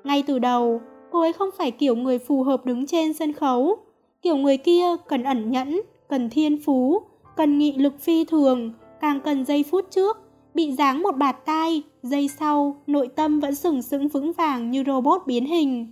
Ngay 0.04 0.24
từ 0.28 0.40
đầu, 0.40 0.82
cô 1.12 1.22
ấy 1.22 1.34
không 1.34 1.50
phải 1.58 1.72
kiểu 1.72 1.96
người 1.96 2.20
phù 2.20 2.44
hợp 2.44 2.66
đứng 2.66 2.86
trên 2.86 3.14
sân 3.14 3.34
khấu. 3.34 3.78
Kiểu 4.22 4.36
người 4.36 4.58
kia 4.58 4.86
cần 5.08 5.24
ẩn 5.24 5.52
nhẫn, 5.52 5.82
cần 6.10 6.30
thiên 6.30 6.62
phú, 6.66 7.02
cần 7.38 7.58
nghị 7.58 7.74
lực 7.78 7.94
phi 8.00 8.26
thường, 8.26 8.74
càng 9.02 9.20
cần 9.20 9.46
giây 9.46 9.66
phút 9.72 9.86
trước, 9.92 10.18
bị 10.56 10.72
giáng 10.72 11.02
một 11.02 11.18
bạt 11.18 11.46
tai, 11.46 11.82
giây 12.04 12.28
sau, 12.28 12.76
nội 12.88 13.08
tâm 13.08 13.40
vẫn 13.40 13.56
sừng 13.56 13.82
sững 13.82 14.08
vững 14.08 14.34
vàng 14.34 14.72
như 14.72 14.84
robot 14.88 15.22
biến 15.26 15.46
hình. 15.46 15.88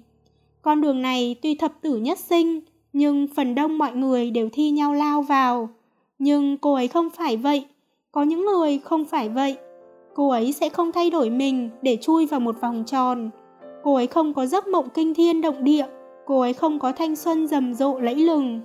Con 0.62 0.82
đường 0.82 1.02
này 1.02 1.36
tuy 1.41 1.56
thập 1.56 1.82
tử 1.82 1.97
nhất 1.97 2.19
sinh, 2.19 2.60
nhưng 2.93 3.28
phần 3.36 3.56
đông 3.56 3.78
mọi 3.78 3.93
người 3.93 4.32
đều 4.32 4.49
thi 4.54 4.71
nhau 4.71 4.93
lao 4.93 5.21
vào. 5.21 5.69
Nhưng 6.19 6.58
cô 6.58 6.73
ấy 6.73 6.88
không 6.88 7.10
phải 7.10 7.38
vậy, 7.38 7.65
có 8.12 8.23
những 8.23 8.45
người 8.45 8.80
không 8.84 9.06
phải 9.06 9.30
vậy. 9.30 9.58
Cô 10.15 10.30
ấy 10.30 10.52
sẽ 10.52 10.69
không 10.69 10.91
thay 10.91 11.10
đổi 11.10 11.30
mình 11.30 11.69
để 11.82 11.97
chui 12.02 12.26
vào 12.26 12.39
một 12.39 12.62
vòng 12.62 12.84
tròn. 12.88 13.30
Cô 13.84 13.95
ấy 13.95 14.08
không 14.08 14.34
có 14.34 14.45
giấc 14.45 14.67
mộng 14.67 14.89
kinh 14.93 15.13
thiên 15.13 15.41
động 15.41 15.63
địa, 15.63 15.86
cô 16.26 16.39
ấy 16.39 16.54
không 16.54 16.80
có 16.80 16.91
thanh 16.91 17.15
xuân 17.15 17.47
rầm 17.47 17.73
rộ 17.73 17.99
lẫy 17.99 18.15
lừng. 18.15 18.62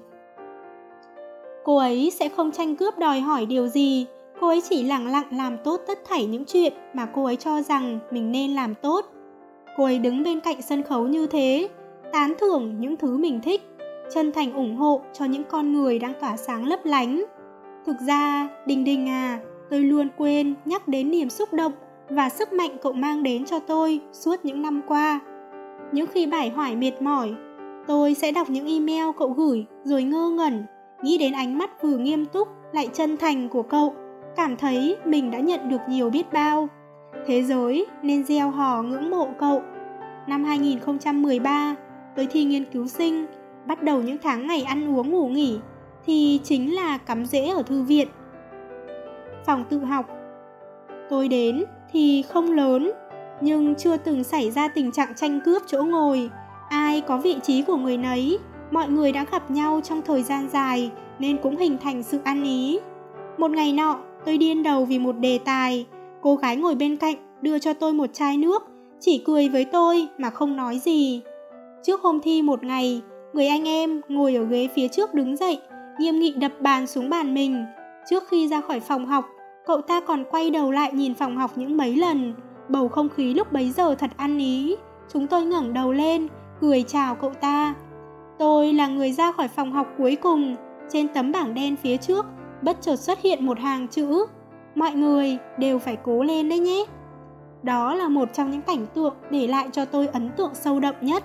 Cô 1.65 1.77
ấy 1.77 2.13
sẽ 2.15 2.29
không 2.29 2.51
tranh 2.51 2.77
cướp 2.77 2.99
đòi 2.99 3.21
hỏi 3.21 3.47
điều 3.47 3.69
gì, 3.69 4.07
cô 4.41 4.49
ấy 4.49 4.63
chỉ 4.71 4.83
lặng 4.83 5.07
lặng 5.07 5.27
làm 5.31 5.57
tốt 5.65 5.81
tất 5.87 5.99
thảy 6.05 6.27
những 6.27 6.45
chuyện 6.45 6.73
mà 6.95 7.07
cô 7.15 7.25
ấy 7.25 7.37
cho 7.37 7.63
rằng 7.63 7.99
mình 8.11 8.33
nên 8.33 8.55
làm 8.55 8.75
tốt. 8.75 9.07
Cô 9.77 9.85
ấy 9.85 9.99
đứng 9.99 10.23
bên 10.23 10.41
cạnh 10.41 10.63
sân 10.63 10.83
khấu 10.83 11.07
như 11.07 11.27
thế, 11.27 11.69
tán 12.13 12.35
thưởng 12.41 12.81
những 12.81 12.97
thứ 12.97 13.17
mình 13.17 13.41
thích, 13.41 13.63
chân 14.15 14.33
thành 14.33 14.53
ủng 14.53 14.77
hộ 14.77 15.01
cho 15.13 15.25
những 15.25 15.45
con 15.45 15.73
người 15.73 15.99
đang 15.99 16.13
tỏa 16.21 16.37
sáng 16.37 16.67
lấp 16.67 16.81
lánh. 16.85 17.25
Thực 17.87 17.97
ra, 18.07 18.49
Đình 18.67 18.85
Đình 18.85 19.09
à, 19.09 19.41
tôi 19.71 19.81
luôn 19.81 20.09
quên 20.17 20.55
nhắc 20.65 20.89
đến 20.89 21.11
niềm 21.11 21.31
xúc 21.31 21.53
động 21.53 21.73
và 22.11 22.29
sức 22.29 22.53
mạnh 22.53 22.77
cậu 22.83 22.93
mang 22.93 23.23
đến 23.23 23.45
cho 23.45 23.59
tôi 23.59 24.01
suốt 24.13 24.45
những 24.45 24.63
năm 24.63 24.81
qua. 24.89 25.21
Những 25.93 26.07
khi 26.07 26.27
bải 26.27 26.49
hoải 26.51 26.77
mệt 26.77 27.03
mỏi, 27.03 27.35
tôi 27.87 28.15
sẽ 28.15 28.33
đọc 28.33 28.51
những 28.51 28.67
email 28.67 29.15
cậu 29.19 29.29
gửi 29.29 29.67
rồi 29.85 30.03
ngơ 30.03 30.31
ngẩn, 30.31 30.65
nghĩ 31.03 31.19
đến 31.19 31.33
ánh 31.33 31.59
mắt 31.59 31.83
vừa 31.83 31.97
nghiêm 31.97 32.27
túc 32.27 32.49
lại 32.73 32.89
chân 32.93 33.17
thành 33.17 33.49
của 33.49 33.63
cậu, 33.63 33.95
cảm 34.39 34.57
thấy 34.57 34.97
mình 35.05 35.31
đã 35.31 35.39
nhận 35.39 35.69
được 35.69 35.81
nhiều 35.89 36.11
biết 36.11 36.33
bao. 36.33 36.69
Thế 37.27 37.43
giới 37.43 37.87
nên 38.03 38.25
gieo 38.25 38.51
hò 38.51 38.83
ngưỡng 38.83 39.11
mộ 39.11 39.29
cậu. 39.39 39.63
Năm 40.27 40.45
2013, 40.45 41.77
tôi 42.17 42.27
thi 42.31 42.45
nghiên 42.45 42.65
cứu 42.65 42.87
sinh, 42.87 43.27
bắt 43.67 43.83
đầu 43.83 44.03
những 44.03 44.19
tháng 44.23 44.47
ngày 44.47 44.63
ăn 44.63 44.97
uống 44.97 45.11
ngủ 45.11 45.29
nghỉ, 45.29 45.59
thì 46.07 46.41
chính 46.45 46.75
là 46.75 46.99
cắm 46.99 47.27
rễ 47.27 47.47
ở 47.47 47.63
thư 47.63 47.83
viện. 47.83 48.09
Phòng 49.47 49.65
tự 49.71 49.79
học 49.79 50.07
Tôi 51.11 51.29
đến 51.29 51.65
thì 51.93 52.23
không 52.29 52.53
lớn, 52.53 52.93
nhưng 53.41 53.75
chưa 53.75 53.97
từng 53.97 54.25
xảy 54.25 54.51
ra 54.51 54.69
tình 54.69 54.93
trạng 54.93 55.15
tranh 55.15 55.41
cướp 55.45 55.63
chỗ 55.67 55.83
ngồi. 55.83 56.31
Ai 56.69 57.01
có 57.01 57.19
vị 57.19 57.37
trí 57.43 57.63
của 57.63 57.77
người 57.77 57.97
nấy, 57.97 58.39
mọi 58.71 58.89
người 58.89 59.13
đã 59.13 59.25
gặp 59.33 59.51
nhau 59.51 59.81
trong 59.85 60.03
thời 60.03 60.23
gian 60.23 60.49
dài 60.49 60.91
nên 61.19 61.37
cũng 61.43 61.57
hình 61.57 61.79
thành 61.79 62.03
sự 62.03 62.19
ăn 62.25 62.45
ý. 62.45 62.79
Một 63.39 63.51
ngày 63.51 63.73
nọ, 63.73 64.01
tôi 64.25 64.39
điên 64.39 64.63
đầu 64.63 64.85
vì 64.85 64.99
một 64.99 65.19
đề 65.19 65.39
tài. 65.45 65.87
Cô 66.21 66.37
gái 66.37 66.57
ngồi 66.57 66.75
bên 66.75 66.97
cạnh 66.97 67.17
đưa 67.43 67.59
cho 67.59 67.75
tôi 67.75 67.93
một 67.93 68.11
chai 68.13 68.37
nước, 68.39 68.63
chỉ 69.01 69.23
cười 69.27 69.49
với 69.49 69.65
tôi 69.65 70.09
mà 70.19 70.31
không 70.31 70.57
nói 70.57 70.79
gì. 70.79 71.23
Trước 71.83 72.03
hôm 72.03 72.21
thi 72.21 72.43
một 72.43 72.65
ngày, 72.65 73.03
người 73.33 73.47
anh 73.47 73.69
em 73.69 74.01
ngồi 74.09 74.35
ở 74.35 74.45
ghế 74.45 74.69
phía 74.75 74.89
trước 74.89 75.15
đứng 75.15 75.37
dậy, 75.37 75.59
nghiêm 75.99 76.19
nghị 76.19 76.33
đập 76.33 76.53
bàn 76.61 76.87
xuống 76.87 77.11
bàn 77.11 77.35
mình. 77.35 77.65
Trước 78.11 78.25
khi 78.29 78.49
ra 78.49 78.61
khỏi 78.61 78.81
phòng 78.81 79.07
học, 79.07 79.25
cậu 79.67 79.81
ta 79.81 80.01
còn 80.01 80.25
quay 80.31 80.51
đầu 80.51 80.71
lại 80.71 80.93
nhìn 80.93 81.15
phòng 81.15 81.37
học 81.37 81.51
những 81.57 81.77
mấy 81.77 81.97
lần. 81.97 82.35
Bầu 82.69 82.89
không 82.89 83.09
khí 83.09 83.35
lúc 83.35 83.53
bấy 83.53 83.71
giờ 83.71 83.95
thật 83.95 84.11
ăn 84.17 84.39
ý. 84.39 84.77
Chúng 85.13 85.27
tôi 85.27 85.45
ngẩng 85.45 85.73
đầu 85.73 85.93
lên, 85.93 86.29
cười 86.61 86.83
chào 86.83 87.15
cậu 87.15 87.31
ta. 87.31 87.75
Tôi 88.39 88.73
là 88.73 88.87
người 88.87 89.13
ra 89.13 89.33
khỏi 89.33 89.49
phòng 89.49 89.73
học 89.73 89.87
cuối 89.99 90.17
cùng. 90.17 90.57
Trên 90.91 91.09
tấm 91.09 91.33
bảng 91.33 91.55
đen 91.55 91.77
phía 91.77 91.97
trước 91.97 92.27
bất 92.63 92.77
chợt 92.81 92.97
xuất 92.97 93.23
hiện 93.23 93.47
một 93.47 93.59
hàng 93.59 93.89
chữ. 93.89 94.27
Mọi 94.75 94.93
người 94.93 95.39
đều 95.59 95.79
phải 95.79 95.97
cố 95.97 96.23
lên 96.23 96.49
đấy 96.49 96.59
nhé. 96.59 96.85
Đó 97.63 97.95
là 97.95 98.09
một 98.09 98.29
trong 98.33 98.51
những 98.51 98.63
cảnh 98.63 98.87
tượng 98.95 99.15
để 99.31 99.47
lại 99.47 99.69
cho 99.73 99.85
tôi 99.85 100.07
ấn 100.07 100.31
tượng 100.37 100.55
sâu 100.55 100.81
đậm 100.81 100.95
nhất. 101.01 101.25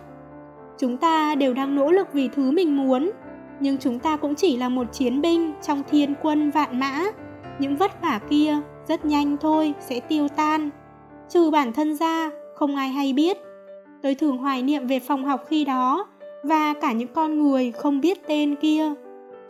Chúng 0.77 0.97
ta 0.97 1.35
đều 1.35 1.53
đang 1.53 1.75
nỗ 1.75 1.91
lực 1.91 2.07
vì 2.13 2.27
thứ 2.27 2.51
mình 2.51 2.77
muốn, 2.77 3.11
nhưng 3.59 3.77
chúng 3.77 3.99
ta 3.99 4.17
cũng 4.17 4.35
chỉ 4.35 4.57
là 4.57 4.69
một 4.69 4.87
chiến 4.93 5.21
binh 5.21 5.53
trong 5.61 5.83
thiên 5.89 6.13
quân 6.21 6.51
vạn 6.51 6.79
mã. 6.79 7.03
Những 7.59 7.75
vất 7.75 8.01
vả 8.01 8.19
kia 8.29 8.57
rất 8.87 9.05
nhanh 9.05 9.37
thôi 9.37 9.73
sẽ 9.79 9.99
tiêu 9.99 10.27
tan. 10.27 10.69
Trừ 11.29 11.49
bản 11.49 11.73
thân 11.73 11.95
ra, 11.95 12.29
không 12.55 12.75
ai 12.75 12.89
hay 12.89 13.13
biết. 13.13 13.37
Tôi 14.01 14.15
thường 14.15 14.37
hoài 14.37 14.61
niệm 14.61 14.87
về 14.87 14.99
phòng 14.99 15.25
học 15.25 15.43
khi 15.47 15.65
đó 15.65 16.07
và 16.43 16.73
cả 16.81 16.91
những 16.91 17.13
con 17.13 17.43
người 17.43 17.71
không 17.71 18.01
biết 18.01 18.27
tên 18.27 18.55
kia 18.55 18.93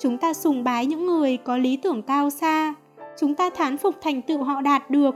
chúng 0.03 0.17
ta 0.17 0.33
sùng 0.33 0.63
bái 0.63 0.85
những 0.85 1.05
người 1.05 1.37
có 1.37 1.57
lý 1.57 1.77
tưởng 1.77 2.01
cao 2.01 2.29
xa. 2.29 2.73
Chúng 3.19 3.35
ta 3.35 3.49
thán 3.49 3.77
phục 3.77 3.95
thành 4.01 4.21
tựu 4.21 4.43
họ 4.43 4.61
đạt 4.61 4.89
được. 4.89 5.15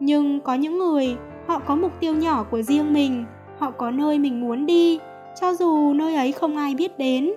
Nhưng 0.00 0.40
có 0.40 0.54
những 0.54 0.78
người, 0.78 1.16
họ 1.46 1.58
có 1.58 1.76
mục 1.76 1.92
tiêu 2.00 2.14
nhỏ 2.14 2.44
của 2.50 2.62
riêng 2.62 2.92
mình. 2.92 3.24
Họ 3.58 3.70
có 3.70 3.90
nơi 3.90 4.18
mình 4.18 4.40
muốn 4.40 4.66
đi, 4.66 4.98
cho 5.40 5.54
dù 5.54 5.92
nơi 5.94 6.14
ấy 6.14 6.32
không 6.32 6.56
ai 6.56 6.74
biết 6.74 6.98
đến. 6.98 7.32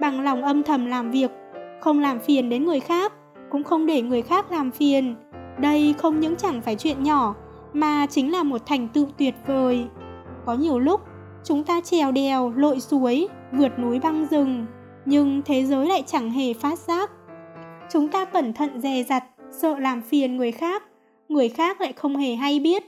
Bằng 0.00 0.20
lòng 0.20 0.42
âm 0.42 0.62
thầm 0.62 0.86
làm 0.86 1.10
việc, 1.10 1.30
không 1.80 2.00
làm 2.00 2.20
phiền 2.20 2.48
đến 2.48 2.64
người 2.64 2.80
khác, 2.80 3.12
cũng 3.50 3.64
không 3.64 3.86
để 3.86 4.02
người 4.02 4.22
khác 4.22 4.52
làm 4.52 4.70
phiền. 4.70 5.14
Đây 5.58 5.94
không 5.98 6.20
những 6.20 6.36
chẳng 6.36 6.60
phải 6.60 6.76
chuyện 6.76 7.02
nhỏ, 7.02 7.34
mà 7.72 8.06
chính 8.06 8.32
là 8.32 8.42
một 8.42 8.66
thành 8.66 8.88
tựu 8.88 9.06
tuyệt 9.18 9.34
vời. 9.46 9.84
Có 10.46 10.54
nhiều 10.54 10.78
lúc, 10.78 11.00
chúng 11.44 11.64
ta 11.64 11.80
trèo 11.80 12.12
đèo, 12.12 12.52
lội 12.56 12.80
suối, 12.80 13.28
vượt 13.52 13.78
núi 13.78 14.00
băng 14.00 14.26
rừng 14.30 14.66
nhưng 15.04 15.42
thế 15.44 15.64
giới 15.64 15.86
lại 15.86 16.02
chẳng 16.06 16.30
hề 16.30 16.54
phát 16.54 16.78
giác. 16.78 17.10
Chúng 17.92 18.08
ta 18.08 18.24
cẩn 18.24 18.52
thận 18.52 18.80
dè 18.80 19.04
dặt, 19.08 19.24
sợ 19.50 19.78
làm 19.78 20.02
phiền 20.02 20.36
người 20.36 20.52
khác 20.52 20.82
người 21.30 21.48
khác 21.48 21.80
lại 21.80 21.92
không 21.92 22.16
hề 22.16 22.34
hay 22.34 22.60
biết. 22.60 22.82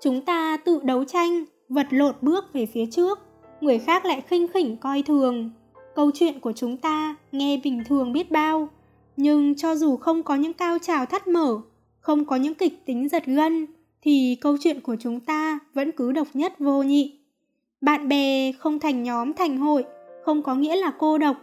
Chúng 0.00 0.20
ta 0.24 0.56
tự 0.56 0.80
đấu 0.84 1.04
tranh, 1.04 1.44
vật 1.68 1.86
lộn 1.90 2.14
bước 2.20 2.52
về 2.52 2.66
phía 2.66 2.86
trước, 2.86 3.18
người 3.60 3.78
khác 3.78 4.04
lại 4.04 4.20
khinh 4.20 4.48
khỉnh 4.48 4.76
coi 4.76 5.02
thường. 5.02 5.50
Câu 5.94 6.10
chuyện 6.14 6.40
của 6.40 6.52
chúng 6.52 6.76
ta 6.76 7.16
nghe 7.32 7.60
bình 7.64 7.82
thường 7.86 8.12
biết 8.12 8.30
bao, 8.30 8.68
nhưng 9.16 9.54
cho 9.54 9.74
dù 9.74 9.96
không 9.96 10.22
có 10.22 10.34
những 10.34 10.52
cao 10.52 10.78
trào 10.78 11.06
thắt 11.06 11.28
mở, 11.28 11.60
không 12.00 12.24
có 12.24 12.36
những 12.36 12.54
kịch 12.54 12.86
tính 12.86 13.08
giật 13.08 13.26
gân, 13.26 13.66
thì 14.02 14.36
câu 14.40 14.56
chuyện 14.60 14.80
của 14.80 14.96
chúng 15.00 15.20
ta 15.20 15.58
vẫn 15.74 15.92
cứ 15.92 16.12
độc 16.12 16.28
nhất 16.34 16.58
vô 16.58 16.82
nhị. 16.82 17.18
Bạn 17.80 18.08
bè 18.08 18.52
không 18.52 18.78
thành 18.78 19.02
nhóm 19.02 19.32
thành 19.32 19.56
hội 19.56 19.84
không 20.22 20.42
có 20.42 20.54
nghĩa 20.54 20.76
là 20.76 20.92
cô 20.98 21.18
độc, 21.18 21.36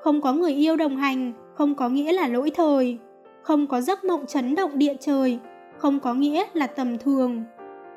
không 0.00 0.20
có 0.20 0.32
người 0.32 0.52
yêu 0.52 0.76
đồng 0.76 0.96
hành, 0.96 1.32
không 1.54 1.74
có 1.74 1.88
nghĩa 1.88 2.12
là 2.12 2.28
lỗi 2.28 2.50
thời, 2.54 2.98
không 3.42 3.66
có 3.66 3.80
giấc 3.80 4.04
mộng 4.04 4.26
chấn 4.26 4.54
động 4.54 4.78
địa 4.78 4.94
trời, 5.00 5.38
không 5.78 6.00
có 6.00 6.14
nghĩa 6.14 6.44
là 6.54 6.66
tầm 6.66 6.98
thường. 6.98 7.42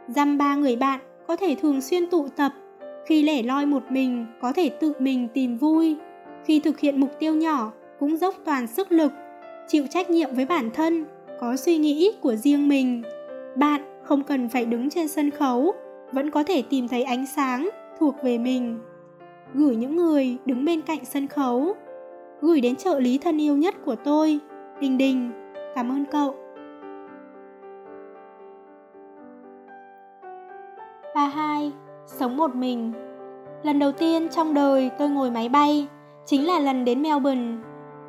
Dăm 0.07 0.37
ba 0.37 0.55
người 0.55 0.75
bạn 0.75 0.99
có 1.27 1.35
thể 1.35 1.55
thường 1.55 1.81
xuyên 1.81 2.07
tụ 2.07 2.27
tập, 2.35 2.51
khi 3.05 3.23
lẻ 3.23 3.43
loi 3.43 3.65
một 3.65 3.83
mình 3.89 4.25
có 4.41 4.53
thể 4.53 4.69
tự 4.69 4.93
mình 4.99 5.27
tìm 5.33 5.57
vui. 5.57 5.95
Khi 6.45 6.59
thực 6.59 6.79
hiện 6.79 6.99
mục 6.99 7.19
tiêu 7.19 7.35
nhỏ 7.35 7.71
cũng 7.99 8.17
dốc 8.17 8.35
toàn 8.45 8.67
sức 8.67 8.91
lực, 8.91 9.11
chịu 9.67 9.85
trách 9.89 10.09
nhiệm 10.09 10.35
với 10.35 10.45
bản 10.45 10.69
thân, 10.73 11.05
có 11.39 11.55
suy 11.55 11.77
nghĩ 11.77 12.11
của 12.21 12.35
riêng 12.35 12.67
mình. 12.67 13.03
Bạn 13.55 13.81
không 14.03 14.23
cần 14.23 14.49
phải 14.49 14.65
đứng 14.65 14.89
trên 14.89 15.07
sân 15.07 15.31
khấu, 15.31 15.73
vẫn 16.11 16.31
có 16.31 16.43
thể 16.43 16.63
tìm 16.69 16.87
thấy 16.87 17.03
ánh 17.03 17.25
sáng 17.25 17.69
thuộc 17.99 18.15
về 18.23 18.37
mình 18.37 18.79
gửi 19.53 19.75
những 19.75 19.95
người 19.95 20.37
đứng 20.45 20.65
bên 20.65 20.81
cạnh 20.81 21.05
sân 21.05 21.27
khấu. 21.27 21.75
Gửi 22.41 22.61
đến 22.61 22.75
trợ 22.75 22.99
lý 22.99 23.17
thân 23.17 23.41
yêu 23.41 23.57
nhất 23.57 23.75
của 23.85 23.95
tôi, 23.95 24.39
đình 24.79 24.97
đình. 24.97 25.31
Cảm 25.75 25.91
ơn 25.91 26.05
cậu. 26.11 26.35
Ba 31.15 31.27
hai, 31.27 31.71
sống 32.05 32.37
một 32.37 32.55
mình. 32.55 32.91
Lần 33.63 33.79
đầu 33.79 33.91
tiên 33.91 34.29
trong 34.29 34.53
đời 34.53 34.91
tôi 34.99 35.09
ngồi 35.09 35.31
máy 35.31 35.49
bay, 35.49 35.87
chính 36.25 36.47
là 36.47 36.59
lần 36.59 36.85
đến 36.85 37.01
melbourne. 37.01 37.57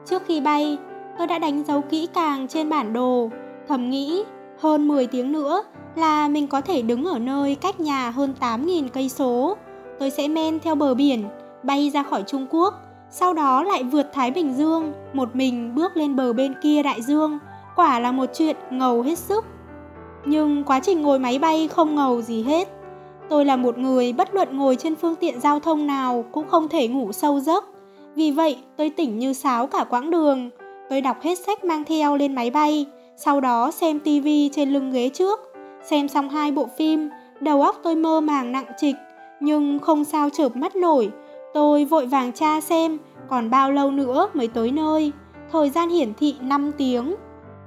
Trước 0.05 0.23
khi 0.27 0.41
bay, 0.41 0.79
tôi 1.19 1.27
đã 1.27 1.39
đánh 1.39 1.65
dấu 1.65 1.81
kỹ 1.81 2.09
càng 2.15 2.49
trên 2.49 2.71
bản 2.71 2.93
đồ, 2.93 3.31
thầm 3.69 3.91
nghĩ 3.91 4.25
hơn 4.59 4.89
10 4.89 5.07
tiếng 5.07 5.33
nữa 5.33 5.63
là 5.97 6.29
mình 6.29 6.47
có 6.47 6.61
thể 6.61 6.83
đứng 6.83 7.05
ở 7.05 7.19
nơi 7.19 7.55
cách 7.55 7.81
nhà 7.81 8.11
hơn 8.11 8.35
8.000 8.41 8.89
cây 8.89 9.09
số. 9.09 9.57
Tôi 9.99 10.11
sẽ 10.11 10.29
men 10.29 10.61
theo 10.61 10.75
bờ 10.75 10.95
biển, 10.95 11.25
bay 11.63 11.91
ra 11.91 12.03
khỏi 12.03 12.23
Trung 12.27 12.47
Quốc, 12.51 12.75
sau 13.11 13.35
đó 13.35 13.63
lại 13.63 13.83
vượt 13.83 14.07
Thái 14.13 14.31
Bình 14.31 14.55
Dương, 14.55 14.93
một 15.13 15.37
mình 15.37 15.75
bước 15.75 15.97
lên 15.97 16.17
bờ 16.17 16.33
bên 16.33 16.55
kia 16.63 16.83
đại 16.83 17.03
dương. 17.03 17.39
Quả 17.77 18.01
là 18.01 18.13
một 18.13 18.27
chuyện 18.35 18.57
ngầu 18.71 19.03
hết 19.03 19.19
sức. 19.19 19.45
Nhưng 20.25 20.65
quá 20.65 20.81
trình 20.81 21.03
ngồi 21.03 21.19
máy 21.19 21.39
bay 21.39 21.69
không 21.69 21.95
ngầu 21.95 22.23
gì 22.23 22.43
hết. 22.43 22.69
Tôi 23.29 23.45
là 23.45 23.57
một 23.57 23.79
người 23.79 24.13
bất 24.13 24.35
luận 24.35 24.57
ngồi 24.57 24.77
trên 24.77 24.97
phương 24.97 25.17
tiện 25.17 25.41
giao 25.41 25.61
thông 25.61 25.87
nào 25.87 26.25
cũng 26.33 26.49
không 26.49 26.69
thể 26.69 26.89
ngủ 26.89 27.13
sâu 27.13 27.41
giấc. 27.41 27.65
Vì 28.15 28.31
vậy, 28.31 28.59
tôi 28.77 28.91
tỉnh 28.91 29.19
như 29.19 29.33
sáo 29.33 29.67
cả 29.67 29.85
quãng 29.91 30.11
đường. 30.11 30.51
Tôi 30.91 31.01
đọc 31.01 31.17
hết 31.23 31.39
sách 31.39 31.65
mang 31.65 31.85
theo 31.85 32.17
lên 32.17 32.35
máy 32.35 32.51
bay, 32.51 32.87
sau 33.17 33.41
đó 33.41 33.71
xem 33.71 34.01
tivi 34.01 34.51
trên 34.53 34.71
lưng 34.71 34.93
ghế 34.93 35.09
trước. 35.09 35.41
Xem 35.83 36.09
xong 36.09 36.29
hai 36.29 36.53
bộ 36.53 36.69
phim, 36.79 37.11
đầu 37.41 37.63
óc 37.63 37.81
tôi 37.83 37.95
mơ 37.95 38.21
màng 38.21 38.53
nặng 38.53 38.67
trịch, 38.81 38.97
nhưng 39.41 39.79
không 39.79 40.05
sao 40.05 40.31
chợp 40.31 40.57
mắt 40.57 40.77
nổi. 40.77 41.11
Tôi 41.55 41.85
vội 41.85 42.07
vàng 42.07 42.33
tra 42.33 42.61
xem 42.61 42.99
còn 43.29 43.51
bao 43.51 43.73
lâu 43.73 43.91
nữa 43.91 44.29
mới 44.35 44.49
tới 44.49 44.71
nơi. 44.71 45.13
Thời 45.53 45.71
gian 45.71 45.89
hiển 45.89 46.15
thị 46.15 46.37
5 46.41 46.73
tiếng. 46.79 47.15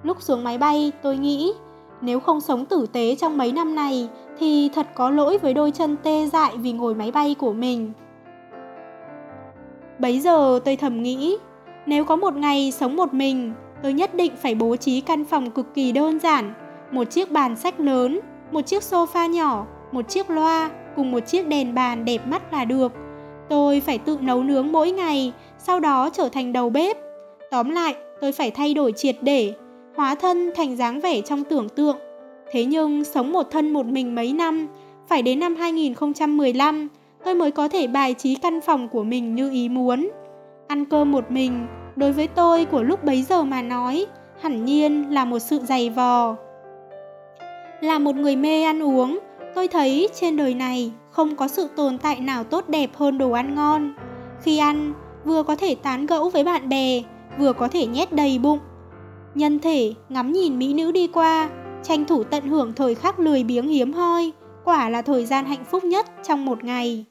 Lúc 0.04 0.22
xuống 0.22 0.44
máy 0.44 0.58
bay, 0.58 0.92
tôi 1.02 1.18
nghĩ 1.18 1.54
nếu 2.02 2.20
không 2.20 2.42
sống 2.42 2.66
tử 2.66 2.86
tế 2.94 3.16
trong 3.16 3.38
mấy 3.38 3.52
năm 3.52 3.76
này 3.76 4.10
thì 4.40 4.70
thật 4.74 4.88
có 4.96 5.10
lỗi 5.10 5.38
với 5.38 5.54
đôi 5.54 5.72
chân 5.72 5.96
tê 6.04 6.28
dại 6.28 6.58
vì 6.58 6.72
ngồi 6.72 6.96
máy 6.96 7.12
bay 7.12 7.36
của 7.40 7.54
mình. 7.54 7.94
Bấy 10.00 10.20
giờ 10.20 10.60
tôi 10.66 10.76
thầm 10.76 11.04
nghĩ, 11.04 11.38
nếu 11.86 12.06
có 12.06 12.16
một 12.16 12.36
ngày 12.36 12.72
sống 12.72 12.96
một 12.96 13.14
mình, 13.14 13.54
tôi 13.84 13.94
nhất 13.94 14.16
định 14.16 14.32
phải 14.42 14.56
bố 14.56 14.76
trí 14.76 15.02
căn 15.02 15.26
phòng 15.26 15.52
cực 15.52 15.74
kỳ 15.74 15.92
đơn 15.92 16.20
giản, 16.20 16.54
một 16.92 17.04
chiếc 17.04 17.32
bàn 17.32 17.56
sách 17.56 17.80
lớn, 17.80 18.20
một 18.52 18.62
chiếc 18.62 18.84
sofa 18.84 19.30
nhỏ, 19.30 19.66
một 19.92 20.10
chiếc 20.10 20.30
loa 20.30 20.70
cùng 20.96 21.12
một 21.12 21.20
chiếc 21.20 21.48
đèn 21.48 21.74
bàn 21.74 22.06
đẹp 22.06 22.28
mắt 22.28 22.54
là 22.54 22.66
được. 22.66 22.92
Tôi 23.50 23.80
phải 23.80 23.98
tự 23.98 24.18
nấu 24.22 24.44
nướng 24.44 24.72
mỗi 24.72 24.92
ngày, 24.92 25.34
sau 25.58 25.80
đó 25.80 26.10
trở 26.14 26.30
thành 26.30 26.54
đầu 26.54 26.70
bếp. 26.70 26.98
Tóm 27.52 27.70
lại, 27.70 27.96
tôi 28.22 28.32
phải 28.32 28.52
thay 28.52 28.74
đổi 28.74 28.92
triệt 28.92 29.16
để, 29.22 29.54
hóa 29.96 30.16
thân 30.16 30.52
thành 30.56 30.76
dáng 30.76 31.00
vẻ 31.00 31.22
trong 31.22 31.44
tưởng 31.44 31.70
tượng. 31.70 31.98
Thế 32.52 32.66
nhưng 32.66 33.04
sống 33.04 33.32
một 33.32 33.52
thân 33.52 33.74
một 33.74 33.86
mình 33.86 34.16
mấy 34.16 34.34
năm, 34.34 34.68
phải 35.08 35.22
đến 35.22 35.40
năm 35.40 35.56
2015 35.56 36.90
tôi 37.24 37.36
mới 37.36 37.52
có 37.52 37.68
thể 37.68 37.88
bài 37.88 38.14
trí 38.14 38.36
căn 38.36 38.62
phòng 38.62 38.88
của 38.88 39.04
mình 39.04 39.36
như 39.36 39.52
ý 39.52 39.70
muốn. 39.70 40.10
Ăn 40.68 40.86
cơm 40.86 41.12
một 41.12 41.32
mình, 41.32 41.68
đối 41.96 42.12
với 42.12 42.28
tôi 42.28 42.66
của 42.66 42.84
lúc 42.84 43.04
bấy 43.04 43.22
giờ 43.22 43.44
mà 43.44 43.62
nói, 43.62 44.06
hẳn 44.42 44.66
nhiên 44.66 45.14
là 45.14 45.26
một 45.26 45.40
sự 45.40 45.60
dày 45.60 45.90
vò. 45.90 46.36
Là 47.82 48.00
một 48.00 48.16
người 48.16 48.36
mê 48.36 48.64
ăn 48.64 48.84
uống, 48.84 49.20
tôi 49.56 49.68
thấy 49.68 50.10
trên 50.20 50.38
đời 50.38 50.54
này 50.54 50.92
không 51.12 51.36
có 51.36 51.48
sự 51.48 51.68
tồn 51.76 51.98
tại 51.98 52.20
nào 52.20 52.44
tốt 52.44 52.70
đẹp 52.70 52.90
hơn 52.96 53.18
đồ 53.18 53.32
ăn 53.32 53.56
ngon. 53.56 53.94
Khi 54.42 54.58
ăn, 54.58 54.94
vừa 55.26 55.44
có 55.44 55.56
thể 55.56 55.76
tán 55.76 56.06
gẫu 56.06 56.30
với 56.30 56.44
bạn 56.44 56.70
bè, 56.70 57.02
vừa 57.40 57.54
có 57.54 57.68
thể 57.68 57.86
nhét 57.86 58.14
đầy 58.14 58.40
bụng. 58.40 58.60
Nhân 59.36 59.60
thể 59.60 59.94
ngắm 60.10 60.32
nhìn 60.32 60.60
mỹ 60.60 60.74
nữ 60.74 60.92
đi 60.92 61.08
qua, 61.08 61.50
tranh 61.84 62.06
thủ 62.06 62.24
tận 62.24 62.48
hưởng 62.48 62.74
thời 62.74 62.96
khắc 62.96 63.20
lười 63.20 63.44
biếng 63.44 63.68
hiếm 63.68 63.94
hoi, 63.94 64.32
quả 64.66 64.90
là 64.90 65.02
thời 65.02 65.26
gian 65.26 65.46
hạnh 65.46 65.66
phúc 65.72 65.84
nhất 65.84 66.06
trong 66.28 66.46
một 66.46 66.64
ngày. 66.64 67.06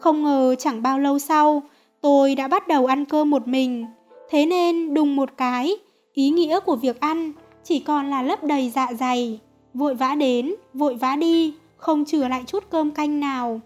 Không 0.00 0.22
ngờ 0.22 0.54
chẳng 0.58 0.82
bao 0.82 0.98
lâu 0.98 1.18
sau, 1.18 1.62
tôi 2.00 2.34
đã 2.34 2.48
bắt 2.48 2.68
đầu 2.68 2.86
ăn 2.86 3.04
cơm 3.04 3.30
một 3.30 3.48
mình. 3.48 3.86
Thế 4.30 4.46
nên 4.46 4.94
đùng 4.94 5.16
một 5.16 5.28
cái, 5.36 5.76
ý 6.12 6.30
nghĩa 6.30 6.60
của 6.60 6.76
việc 6.76 7.00
ăn 7.00 7.32
chỉ 7.64 7.80
còn 7.80 8.10
là 8.10 8.22
lấp 8.22 8.44
đầy 8.44 8.70
dạ 8.74 8.88
dày, 8.98 9.40
vội 9.74 9.94
vã 9.94 10.14
đến, 10.14 10.54
vội 10.74 10.94
vã 10.94 11.16
đi, 11.16 11.54
không 11.76 12.04
chừa 12.04 12.28
lại 12.28 12.42
chút 12.46 12.64
cơm 12.70 12.90
canh 12.90 13.20
nào. 13.20 13.60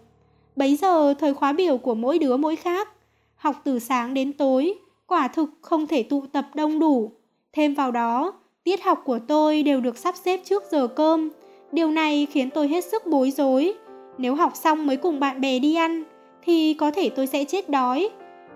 Bấy 0.55 0.75
giờ 0.75 1.13
thời 1.13 1.33
khóa 1.33 1.53
biểu 1.53 1.77
của 1.77 1.95
mỗi 1.95 2.19
đứa 2.19 2.37
mỗi 2.37 2.55
khác, 2.55 2.89
học 3.35 3.55
từ 3.63 3.79
sáng 3.79 4.13
đến 4.13 4.33
tối, 4.33 4.73
quả 5.07 5.27
thực 5.27 5.49
không 5.61 5.87
thể 5.87 6.03
tụ 6.03 6.23
tập 6.31 6.45
đông 6.53 6.79
đủ. 6.79 7.11
Thêm 7.53 7.73
vào 7.73 7.91
đó, 7.91 8.33
tiết 8.63 8.83
học 8.83 9.01
của 9.05 9.19
tôi 9.27 9.63
đều 9.63 9.81
được 9.81 9.97
sắp 9.97 10.15
xếp 10.15 10.39
trước 10.45 10.63
giờ 10.71 10.87
cơm. 10.87 11.29
Điều 11.71 11.91
này 11.91 12.27
khiến 12.31 12.49
tôi 12.49 12.67
hết 12.67 12.85
sức 12.85 13.07
bối 13.07 13.31
rối. 13.31 13.73
Nếu 14.17 14.35
học 14.35 14.55
xong 14.55 14.87
mới 14.87 14.97
cùng 14.97 15.19
bạn 15.19 15.41
bè 15.41 15.59
đi 15.59 15.75
ăn, 15.75 16.03
thì 16.43 16.73
có 16.73 16.91
thể 16.91 17.09
tôi 17.09 17.27
sẽ 17.27 17.43
chết 17.43 17.69
đói. 17.69 18.09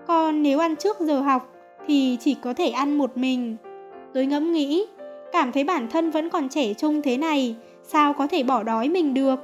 Còn 0.06 0.42
nếu 0.42 0.58
ăn 0.58 0.76
trước 0.76 1.00
giờ 1.00 1.20
học, 1.20 1.52
thì 1.86 2.16
chỉ 2.20 2.36
có 2.42 2.54
thể 2.54 2.68
ăn 2.68 2.98
một 2.98 3.16
mình. 3.16 3.56
Tôi 4.14 4.26
ngẫm 4.26 4.52
nghĩ, 4.52 4.86
cảm 5.32 5.52
thấy 5.52 5.64
bản 5.64 5.88
thân 5.90 6.10
vẫn 6.10 6.30
còn 6.30 6.48
trẻ 6.48 6.74
trung 6.74 7.02
thế 7.02 7.16
này, 7.16 7.56
sao 7.86 8.12
có 8.12 8.26
thể 8.26 8.42
bỏ 8.42 8.62
đói 8.62 8.88
mình 8.88 9.14
được. 9.14 9.40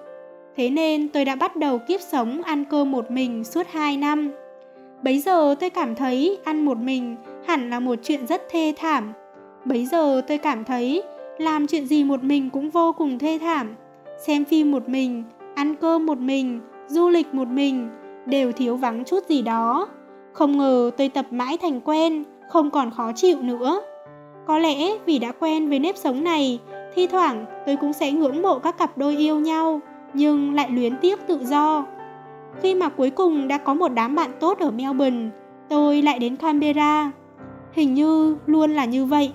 Thế 0.56 0.70
nên 0.70 1.08
tôi 1.08 1.24
đã 1.24 1.34
bắt 1.34 1.56
đầu 1.56 1.78
kiếp 1.78 2.00
sống 2.00 2.42
ăn 2.42 2.64
cơm 2.64 2.90
một 2.90 3.10
mình 3.10 3.44
suốt 3.44 3.66
2 3.70 3.96
năm. 3.96 4.32
Bấy 5.02 5.18
giờ 5.18 5.54
tôi 5.60 5.70
cảm 5.70 5.94
thấy 5.94 6.38
ăn 6.44 6.64
một 6.64 6.78
mình 6.78 7.16
hẳn 7.46 7.70
là 7.70 7.80
một 7.80 7.94
chuyện 8.02 8.26
rất 8.26 8.42
thê 8.50 8.74
thảm. 8.76 9.12
Bấy 9.64 9.86
giờ 9.86 10.22
tôi 10.28 10.38
cảm 10.38 10.64
thấy 10.64 11.02
làm 11.38 11.66
chuyện 11.66 11.86
gì 11.86 12.04
một 12.04 12.24
mình 12.24 12.50
cũng 12.50 12.70
vô 12.70 12.92
cùng 12.92 13.18
thê 13.18 13.38
thảm. 13.40 13.74
Xem 14.26 14.44
phim 14.44 14.70
một 14.70 14.88
mình, 14.88 15.24
ăn 15.54 15.74
cơm 15.74 16.06
một 16.06 16.18
mình, 16.18 16.60
du 16.86 17.08
lịch 17.08 17.34
một 17.34 17.48
mình, 17.48 17.88
đều 18.26 18.52
thiếu 18.52 18.76
vắng 18.76 19.04
chút 19.04 19.28
gì 19.28 19.42
đó. 19.42 19.88
Không 20.32 20.58
ngờ 20.58 20.90
tôi 20.96 21.08
tập 21.08 21.26
mãi 21.30 21.56
thành 21.56 21.80
quen, 21.80 22.24
không 22.48 22.70
còn 22.70 22.90
khó 22.90 23.12
chịu 23.12 23.42
nữa. 23.42 23.80
Có 24.46 24.58
lẽ 24.58 24.98
vì 25.06 25.18
đã 25.18 25.32
quen 25.32 25.68
với 25.68 25.78
nếp 25.78 25.96
sống 25.96 26.24
này, 26.24 26.60
thi 26.94 27.06
thoảng 27.06 27.46
tôi 27.66 27.76
cũng 27.76 27.92
sẽ 27.92 28.12
ngưỡng 28.12 28.42
mộ 28.42 28.58
các 28.58 28.78
cặp 28.78 28.98
đôi 28.98 29.16
yêu 29.16 29.40
nhau, 29.40 29.80
nhưng 30.14 30.54
lại 30.54 30.70
luyến 30.70 30.96
tiếc 30.96 31.26
tự 31.26 31.38
do. 31.44 31.86
Khi 32.60 32.74
mà 32.74 32.88
cuối 32.88 33.10
cùng 33.10 33.48
đã 33.48 33.58
có 33.58 33.74
một 33.74 33.88
đám 33.88 34.14
bạn 34.14 34.30
tốt 34.40 34.58
ở 34.58 34.70
Melbourne, 34.70 35.28
tôi 35.68 36.02
lại 36.02 36.18
đến 36.18 36.36
Canberra. 36.36 37.10
Hình 37.72 37.94
như 37.94 38.36
luôn 38.46 38.70
là 38.70 38.84
như 38.84 39.04
vậy. 39.04 39.32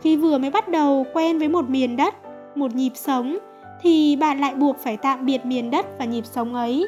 Khi 0.00 0.16
vừa 0.16 0.38
mới 0.38 0.50
bắt 0.50 0.68
đầu 0.68 1.06
quen 1.14 1.38
với 1.38 1.48
một 1.48 1.70
miền 1.70 1.96
đất, 1.96 2.14
một 2.54 2.74
nhịp 2.74 2.92
sống, 2.94 3.38
thì 3.82 4.16
bạn 4.16 4.40
lại 4.40 4.54
buộc 4.54 4.78
phải 4.78 4.96
tạm 4.96 5.26
biệt 5.26 5.46
miền 5.46 5.70
đất 5.70 5.86
và 5.98 6.04
nhịp 6.04 6.26
sống 6.26 6.54
ấy. 6.54 6.86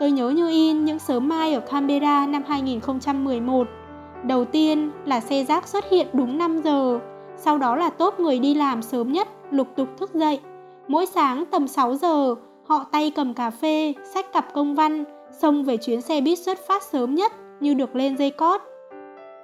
Tôi 0.00 0.10
nhớ 0.10 0.28
như 0.28 0.48
in 0.48 0.84
những 0.84 0.98
sớm 0.98 1.28
mai 1.28 1.54
ở 1.54 1.60
Canberra 1.60 2.26
năm 2.26 2.42
2011. 2.48 3.68
Đầu 4.22 4.44
tiên 4.44 4.90
là 5.04 5.20
xe 5.20 5.44
rác 5.44 5.68
xuất 5.68 5.90
hiện 5.90 6.06
đúng 6.12 6.38
5 6.38 6.60
giờ, 6.64 6.98
sau 7.36 7.58
đó 7.58 7.76
là 7.76 7.90
tốt 7.90 8.20
người 8.20 8.38
đi 8.38 8.54
làm 8.54 8.82
sớm 8.82 9.12
nhất 9.12 9.28
lục 9.50 9.68
tục 9.76 9.88
thức 9.98 10.14
dậy. 10.14 10.40
Mỗi 10.88 11.06
sáng 11.06 11.44
tầm 11.50 11.68
6 11.68 11.94
giờ, 11.94 12.34
họ 12.66 12.84
tay 12.92 13.10
cầm 13.10 13.34
cà 13.34 13.50
phê, 13.50 13.94
sách 14.14 14.32
cặp 14.32 14.54
công 14.54 14.74
văn, 14.74 15.04
xông 15.40 15.64
về 15.64 15.76
chuyến 15.76 16.00
xe 16.00 16.20
buýt 16.20 16.38
xuất 16.38 16.58
phát 16.68 16.82
sớm 16.82 17.14
nhất 17.14 17.32
như 17.60 17.74
được 17.74 17.96
lên 17.96 18.16
dây 18.16 18.30
cót. 18.30 18.60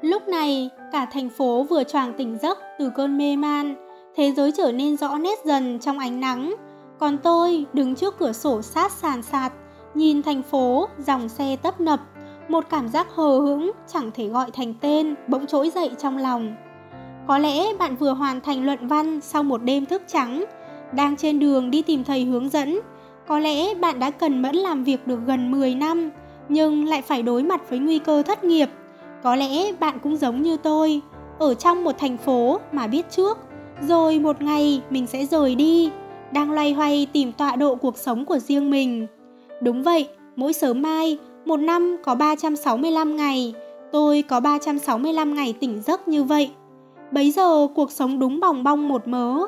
Lúc 0.00 0.28
này, 0.28 0.70
cả 0.92 1.06
thành 1.12 1.28
phố 1.28 1.66
vừa 1.70 1.84
choàng 1.84 2.14
tỉnh 2.18 2.38
giấc 2.42 2.58
từ 2.78 2.90
cơn 2.96 3.18
mê 3.18 3.36
man, 3.36 3.74
thế 4.16 4.32
giới 4.32 4.52
trở 4.52 4.72
nên 4.72 4.96
rõ 4.96 5.18
nét 5.18 5.38
dần 5.44 5.78
trong 5.78 5.98
ánh 5.98 6.20
nắng. 6.20 6.54
Còn 6.98 7.18
tôi 7.18 7.66
đứng 7.72 7.94
trước 7.94 8.18
cửa 8.18 8.32
sổ 8.32 8.62
sát 8.62 8.92
sàn 8.92 9.22
sạt, 9.22 9.52
nhìn 9.94 10.22
thành 10.22 10.42
phố, 10.42 10.88
dòng 10.98 11.28
xe 11.28 11.56
tấp 11.62 11.80
nập, 11.80 12.00
một 12.48 12.64
cảm 12.70 12.88
giác 12.88 13.06
hờ 13.14 13.38
hững 13.38 13.70
chẳng 13.92 14.10
thể 14.14 14.28
gọi 14.28 14.50
thành 14.50 14.74
tên 14.80 15.14
bỗng 15.28 15.46
trỗi 15.46 15.70
dậy 15.70 15.90
trong 15.98 16.18
lòng. 16.18 16.54
Có 17.26 17.38
lẽ 17.38 17.74
bạn 17.78 17.96
vừa 17.96 18.12
hoàn 18.12 18.40
thành 18.40 18.64
luận 18.64 18.86
văn 18.86 19.20
sau 19.20 19.42
một 19.42 19.62
đêm 19.62 19.86
thức 19.86 20.02
trắng, 20.06 20.44
đang 20.92 21.16
trên 21.16 21.38
đường 21.38 21.70
đi 21.70 21.82
tìm 21.82 22.04
thầy 22.04 22.24
hướng 22.24 22.48
dẫn. 22.48 22.80
Có 23.28 23.38
lẽ 23.38 23.74
bạn 23.74 23.98
đã 23.98 24.10
cần 24.10 24.42
mẫn 24.42 24.56
làm 24.56 24.84
việc 24.84 25.06
được 25.06 25.18
gần 25.26 25.50
10 25.50 25.74
năm, 25.74 26.10
nhưng 26.48 26.84
lại 26.84 27.02
phải 27.02 27.22
đối 27.22 27.42
mặt 27.42 27.70
với 27.70 27.78
nguy 27.78 27.98
cơ 27.98 28.22
thất 28.22 28.44
nghiệp. 28.44 28.68
Có 29.22 29.36
lẽ 29.36 29.72
bạn 29.72 29.98
cũng 30.02 30.16
giống 30.16 30.42
như 30.42 30.56
tôi, 30.56 31.00
ở 31.38 31.54
trong 31.54 31.84
một 31.84 31.98
thành 31.98 32.16
phố 32.16 32.60
mà 32.72 32.86
biết 32.86 33.10
trước, 33.10 33.38
rồi 33.88 34.18
một 34.18 34.42
ngày 34.42 34.82
mình 34.90 35.06
sẽ 35.06 35.26
rời 35.26 35.54
đi, 35.54 35.90
đang 36.32 36.52
loay 36.52 36.72
hoay 36.72 37.06
tìm 37.12 37.32
tọa 37.32 37.56
độ 37.56 37.74
cuộc 37.74 37.98
sống 37.98 38.24
của 38.24 38.38
riêng 38.38 38.70
mình. 38.70 39.06
Đúng 39.60 39.82
vậy, 39.82 40.08
mỗi 40.36 40.52
sớm 40.52 40.82
mai, 40.82 41.18
một 41.44 41.56
năm 41.56 41.96
có 42.04 42.14
365 42.14 43.16
ngày, 43.16 43.54
tôi 43.92 44.22
có 44.22 44.40
365 44.40 45.34
ngày 45.34 45.54
tỉnh 45.60 45.82
giấc 45.86 46.08
như 46.08 46.24
vậy. 46.24 46.50
Bấy 47.12 47.30
giờ 47.30 47.66
cuộc 47.74 47.90
sống 47.90 48.18
đúng 48.18 48.40
bòng 48.40 48.64
bong 48.64 48.88
một 48.88 49.08
mớ, 49.08 49.38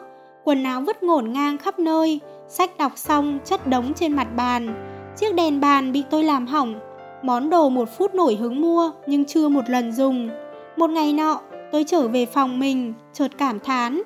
quần 0.45 0.65
áo 0.65 0.81
vứt 0.81 1.03
ngổn 1.03 1.33
ngang 1.33 1.59
khắp 1.59 1.79
nơi, 1.79 2.21
sách 2.49 2.79
đọc 2.79 2.93
xong 2.97 3.39
chất 3.45 3.67
đống 3.67 3.95
trên 3.95 4.13
mặt 4.13 4.29
bàn. 4.37 4.75
Chiếc 5.17 5.35
đèn 5.35 5.61
bàn 5.61 5.93
bị 5.93 6.03
tôi 6.11 6.25
làm 6.25 6.47
hỏng, 6.47 6.75
món 7.23 7.51
đồ 7.51 7.69
một 7.69 7.89
phút 7.99 8.15
nổi 8.15 8.37
hứng 8.37 8.61
mua 8.61 8.91
nhưng 9.07 9.25
chưa 9.25 9.49
một 9.49 9.71
lần 9.71 9.93
dùng. 9.93 10.29
Một 10.77 10.91
ngày 10.91 11.13
nọ, 11.13 11.41
tôi 11.73 11.85
trở 11.85 12.09
về 12.09 12.27
phòng 12.27 12.59
mình, 12.59 12.95
chợt 13.13 13.29
cảm 13.39 13.61
thán. 13.61 14.03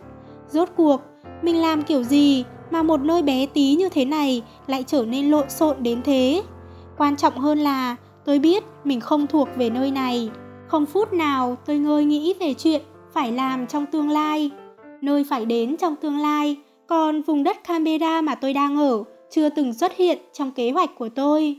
Rốt 0.49 0.69
cuộc, 0.77 1.01
mình 1.43 1.63
làm 1.63 1.83
kiểu 1.83 2.03
gì 2.03 2.45
mà 2.71 2.83
một 2.83 3.01
nơi 3.01 3.23
bé 3.23 3.47
tí 3.47 3.75
như 3.75 3.89
thế 3.89 4.05
này 4.05 4.43
lại 4.67 4.85
trở 4.87 5.05
nên 5.05 5.31
lộn 5.31 5.51
xộn 5.51 5.77
đến 5.83 6.03
thế? 6.05 6.43
Quan 6.99 7.17
trọng 7.17 7.39
hơn 7.39 7.59
là 7.59 7.97
tôi 8.25 8.39
biết 8.39 8.65
mình 8.85 9.01
không 9.01 9.27
thuộc 9.27 9.49
về 9.57 9.71
nơi 9.71 9.91
này. 9.91 10.31
Không 10.67 10.87
phút 10.87 11.13
nào 11.13 11.57
tôi 11.67 11.79
ngơi 11.79 12.05
nghĩ 12.05 12.35
về 12.41 12.55
chuyện 12.55 12.83
phải 13.19 13.33
làm 13.33 13.67
trong 13.67 13.87
tương 13.87 14.11
lai, 14.11 14.51
nơi 15.01 15.25
phải 15.25 15.45
đến 15.45 15.77
trong 15.77 15.97
tương 15.97 16.19
lai, 16.19 16.57
còn 16.87 17.23
vùng 17.23 17.45
đất 17.45 17.65
Canberra 17.65 18.21
mà 18.21 18.35
tôi 18.35 18.53
đang 18.53 18.77
ở 18.77 19.05
chưa 19.31 19.49
từng 19.49 19.75
xuất 19.75 19.97
hiện 19.97 20.19
trong 20.33 20.51
kế 20.51 20.71
hoạch 20.71 20.91
của 20.99 21.09
tôi. 21.09 21.57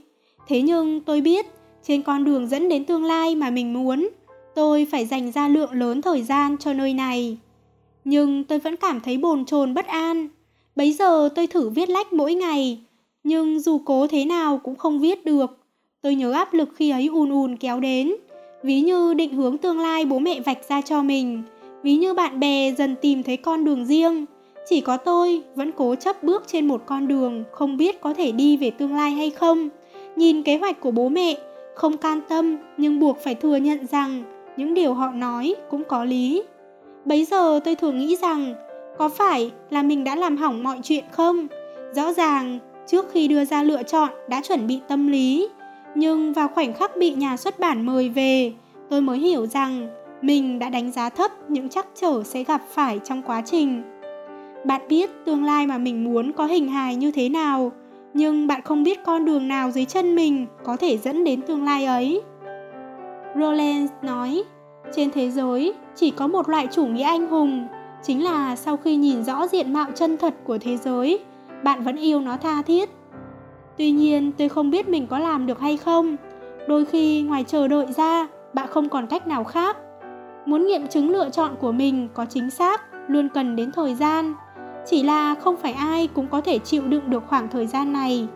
Thế 0.48 0.62
nhưng 0.62 1.02
tôi 1.02 1.22
biết, 1.22 1.46
trên 1.84 2.02
con 2.02 2.24
đường 2.24 2.48
dẫn 2.48 2.70
đến 2.70 2.86
tương 2.86 3.04
lai 3.04 3.36
mà 3.36 3.50
mình 3.50 3.74
muốn, 3.74 4.10
tôi 4.56 4.88
phải 4.92 5.06
dành 5.06 5.32
ra 5.32 5.48
lượng 5.48 5.72
lớn 5.72 6.02
thời 6.02 6.24
gian 6.24 6.58
cho 6.58 6.74
nơi 6.74 6.94
này. 6.94 7.38
Nhưng 8.04 8.44
tôi 8.44 8.60
vẫn 8.60 8.76
cảm 8.76 9.00
thấy 9.00 9.18
bồn 9.18 9.46
chồn 9.46 9.74
bất 9.74 9.88
an. 9.88 10.28
Bấy 10.76 10.94
giờ 10.94 11.30
tôi 11.36 11.48
thử 11.48 11.70
viết 11.70 11.90
lách 11.90 12.14
mỗi 12.14 12.34
ngày, 12.34 12.80
nhưng 13.24 13.60
dù 13.60 13.82
cố 13.86 14.08
thế 14.08 14.26
nào 14.26 14.58
cũng 14.64 14.76
không 14.76 15.00
viết 15.00 15.26
được. 15.26 15.58
Tôi 16.02 16.16
nhớ 16.16 16.32
áp 16.32 16.54
lực 16.54 16.70
khi 16.76 16.90
ấy 16.90 17.08
ùn 17.08 17.30
ùn 17.30 17.58
kéo 17.58 17.80
đến, 17.80 18.12
ví 18.64 18.82
như 18.82 19.14
định 19.14 19.34
hướng 19.34 19.58
tương 19.58 19.80
lai 19.80 20.06
bố 20.06 20.20
mẹ 20.20 20.40
vạch 20.40 20.70
ra 20.70 20.82
cho 20.82 21.02
mình, 21.02 21.44
ví 21.84 21.96
như 21.96 22.14
bạn 22.14 22.40
bè 22.40 22.72
dần 22.78 22.96
tìm 23.02 23.24
thấy 23.24 23.38
con 23.38 23.66
đường 23.66 23.86
riêng. 23.86 24.26
Chỉ 24.70 24.82
có 24.82 24.98
tôi 24.98 25.42
vẫn 25.56 25.72
cố 25.72 25.96
chấp 25.96 26.24
bước 26.24 26.44
trên 26.48 26.68
một 26.68 26.84
con 26.86 27.08
đường 27.08 27.44
không 27.52 27.78
biết 27.78 28.02
có 28.02 28.14
thể 28.14 28.32
đi 28.32 28.58
về 28.58 28.72
tương 28.72 28.96
lai 28.96 29.12
hay 29.12 29.30
không. 29.30 29.70
Nhìn 30.16 30.44
kế 30.44 30.58
hoạch 30.58 30.80
của 30.80 30.92
bố 30.92 31.10
mẹ, 31.10 31.38
không 31.76 31.98
can 31.98 32.22
tâm 32.30 32.58
nhưng 32.78 33.00
buộc 33.00 33.18
phải 33.24 33.36
thừa 33.36 33.56
nhận 33.56 33.88
rằng 33.88 34.24
những 34.58 34.74
điều 34.74 34.94
họ 34.94 35.12
nói 35.12 35.56
cũng 35.70 35.84
có 35.84 36.04
lý. 36.04 36.44
Bấy 37.06 37.26
giờ 37.26 37.60
tôi 37.66 37.76
thường 37.76 38.00
nghĩ 38.00 38.16
rằng 38.16 38.54
có 38.98 39.10
phải 39.10 39.52
là 39.70 39.84
mình 39.84 40.04
đã 40.04 40.16
làm 40.16 40.38
hỏng 40.38 40.64
mọi 40.64 40.80
chuyện 40.84 41.04
không? 41.12 41.48
Rõ 41.96 42.14
ràng 42.14 42.60
trước 42.88 43.12
khi 43.12 43.28
đưa 43.28 43.46
ra 43.46 43.64
lựa 43.64 43.84
chọn 43.84 44.10
đã 44.30 44.42
chuẩn 44.42 44.68
bị 44.68 44.80
tâm 44.88 45.08
lý, 45.08 45.50
nhưng 45.96 46.34
vào 46.34 46.48
khoảnh 46.48 46.74
khắc 46.74 46.98
bị 46.98 47.14
nhà 47.14 47.38
xuất 47.38 47.60
bản 47.60 47.86
mời 47.86 48.10
về, 48.10 48.54
tôi 48.90 49.02
mới 49.02 49.20
hiểu 49.20 49.46
rằng 49.46 49.88
mình 50.22 50.60
đã 50.60 50.70
đánh 50.70 50.92
giá 50.92 51.10
thấp 51.10 51.32
những 51.50 51.70
trắc 51.70 51.88
trở 51.96 52.24
sẽ 52.24 52.44
gặp 52.44 52.62
phải 52.70 53.00
trong 53.04 53.22
quá 53.22 53.42
trình. 53.46 53.84
Bạn 54.66 54.82
biết 54.90 55.10
tương 55.26 55.44
lai 55.44 55.68
mà 55.68 55.78
mình 55.78 56.04
muốn 56.04 56.32
có 56.32 56.46
hình 56.46 56.68
hài 56.68 56.96
như 56.96 57.12
thế 57.12 57.30
nào, 57.30 57.72
nhưng 58.14 58.48
bạn 58.48 58.62
không 58.62 58.84
biết 58.84 59.00
con 59.06 59.26
đường 59.26 59.48
nào 59.48 59.72
dưới 59.72 59.86
chân 59.86 60.16
mình 60.16 60.46
có 60.64 60.78
thể 60.78 60.98
dẫn 60.98 61.24
đến 61.24 61.42
tương 61.42 61.64
lai 61.64 61.86
ấy. 61.86 62.22
Roland 63.36 63.90
nói, 64.02 64.44
trên 64.96 65.12
thế 65.12 65.32
giới 65.32 65.74
chỉ 65.96 66.12
có 66.12 66.28
một 66.28 66.50
loại 66.50 66.68
chủ 66.72 66.86
nghĩa 66.86 67.04
anh 67.04 67.28
hùng, 67.28 67.68
chính 68.04 68.24
là 68.24 68.56
sau 68.56 68.78
khi 68.78 68.96
nhìn 68.96 69.24
rõ 69.24 69.48
diện 69.48 69.74
mạo 69.74 69.88
chân 69.96 70.18
thật 70.18 70.34
của 70.44 70.58
thế 70.58 70.78
giới, 70.78 71.20
bạn 71.64 71.84
vẫn 71.84 71.96
yêu 71.96 72.22
nó 72.22 72.38
tha 72.38 72.62
thiết. 72.62 72.90
Tuy 73.80 73.92
nhiên, 73.92 74.32
tôi 74.38 74.50
không 74.50 74.70
biết 74.70 74.90
mình 74.90 75.08
có 75.08 75.20
làm 75.20 75.46
được 75.46 75.60
hay 75.60 75.78
không. 75.78 76.16
Đôi 76.68 76.86
khi 76.86 77.22
ngoài 77.22 77.44
chờ 77.44 77.68
đợi 77.68 77.86
ra, 77.98 78.28
bạn 78.54 78.68
không 78.70 78.90
còn 78.90 79.08
cách 79.08 79.28
nào 79.28 79.44
khác. 79.44 79.78
Muốn 80.46 80.68
nghiệm 80.68 80.88
chứng 80.88 81.10
lựa 81.10 81.30
chọn 81.30 81.52
của 81.60 81.72
mình 81.72 82.10
có 82.14 82.26
chính 82.26 82.50
xác, 82.50 82.82
luôn 83.08 83.30
cần 83.30 83.56
đến 83.56 83.72
thời 83.72 83.96
gian. 83.96 84.34
Chỉ 84.86 85.04
là 85.04 85.36
không 85.36 85.56
phải 85.56 85.74
ai 85.74 86.08
cũng 86.08 86.28
có 86.28 86.42
thể 86.42 86.60
chịu 86.60 86.88
đựng 86.88 87.10
được 87.10 87.24
khoảng 87.28 87.50
thời 87.50 87.68
gian 87.68 87.94
này. 87.94 88.28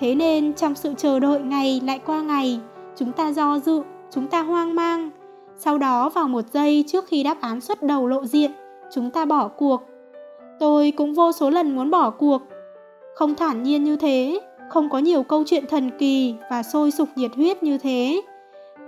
Thế 0.00 0.14
nên 0.14 0.54
trong 0.54 0.74
sự 0.74 0.94
chờ 0.96 1.20
đợi 1.20 1.40
ngày 1.40 1.80
lại 1.84 2.00
qua 2.06 2.22
ngày, 2.22 2.60
chúng 2.96 3.12
ta 3.12 3.32
do 3.32 3.58
dự, 3.58 3.82
chúng 4.10 4.26
ta 4.26 4.42
hoang 4.42 4.74
mang. 4.74 5.10
Sau 5.56 5.78
đó 5.78 6.08
vào 6.08 6.28
một 6.28 6.44
giây 6.52 6.84
trước 6.86 7.04
khi 7.08 7.22
đáp 7.22 7.40
án 7.40 7.60
xuất 7.60 7.82
đầu 7.82 8.06
lộ 8.06 8.24
diện, 8.24 8.50
chúng 8.92 9.10
ta 9.10 9.24
bỏ 9.24 9.48
cuộc. 9.48 9.82
Tôi 10.60 10.90
cũng 10.96 11.14
vô 11.14 11.32
số 11.32 11.50
lần 11.50 11.76
muốn 11.76 11.90
bỏ 11.90 12.10
cuộc, 12.10 12.42
không 13.14 13.34
thản 13.34 13.62
nhiên 13.62 13.84
như 13.84 13.96
thế, 13.96 14.40
không 14.68 14.88
có 14.90 14.98
nhiều 14.98 15.22
câu 15.22 15.42
chuyện 15.46 15.64
thần 15.66 15.90
kỳ 15.98 16.34
và 16.50 16.62
sôi 16.62 16.90
sục 16.90 17.08
nhiệt 17.16 17.30
huyết 17.36 17.62
như 17.62 17.78
thế. 17.78 18.22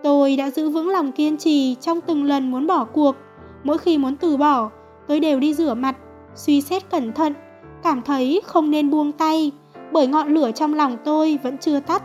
Tôi 0.02 0.36
đã 0.36 0.50
giữ 0.50 0.70
vững 0.70 0.88
lòng 0.88 1.12
kiên 1.12 1.36
trì 1.36 1.74
trong 1.74 2.00
từng 2.00 2.24
lần 2.24 2.50
muốn 2.50 2.66
bỏ 2.66 2.84
cuộc. 2.84 3.16
Mỗi 3.64 3.78
khi 3.78 3.98
muốn 3.98 4.16
từ 4.16 4.36
bỏ, 4.36 4.70
tôi 5.08 5.20
đều 5.20 5.40
đi 5.40 5.54
rửa 5.54 5.74
mặt, 5.74 5.96
suy 6.34 6.60
xét 6.60 6.90
cẩn 6.90 7.12
thận, 7.12 7.34
cảm 7.82 8.02
thấy 8.02 8.40
không 8.44 8.70
nên 8.70 8.90
buông 8.90 9.12
tay, 9.12 9.52
bởi 9.92 10.06
ngọn 10.06 10.34
lửa 10.34 10.50
trong 10.50 10.74
lòng 10.74 10.96
tôi 11.04 11.38
vẫn 11.42 11.58
chưa 11.58 11.80
tắt. 11.80 12.02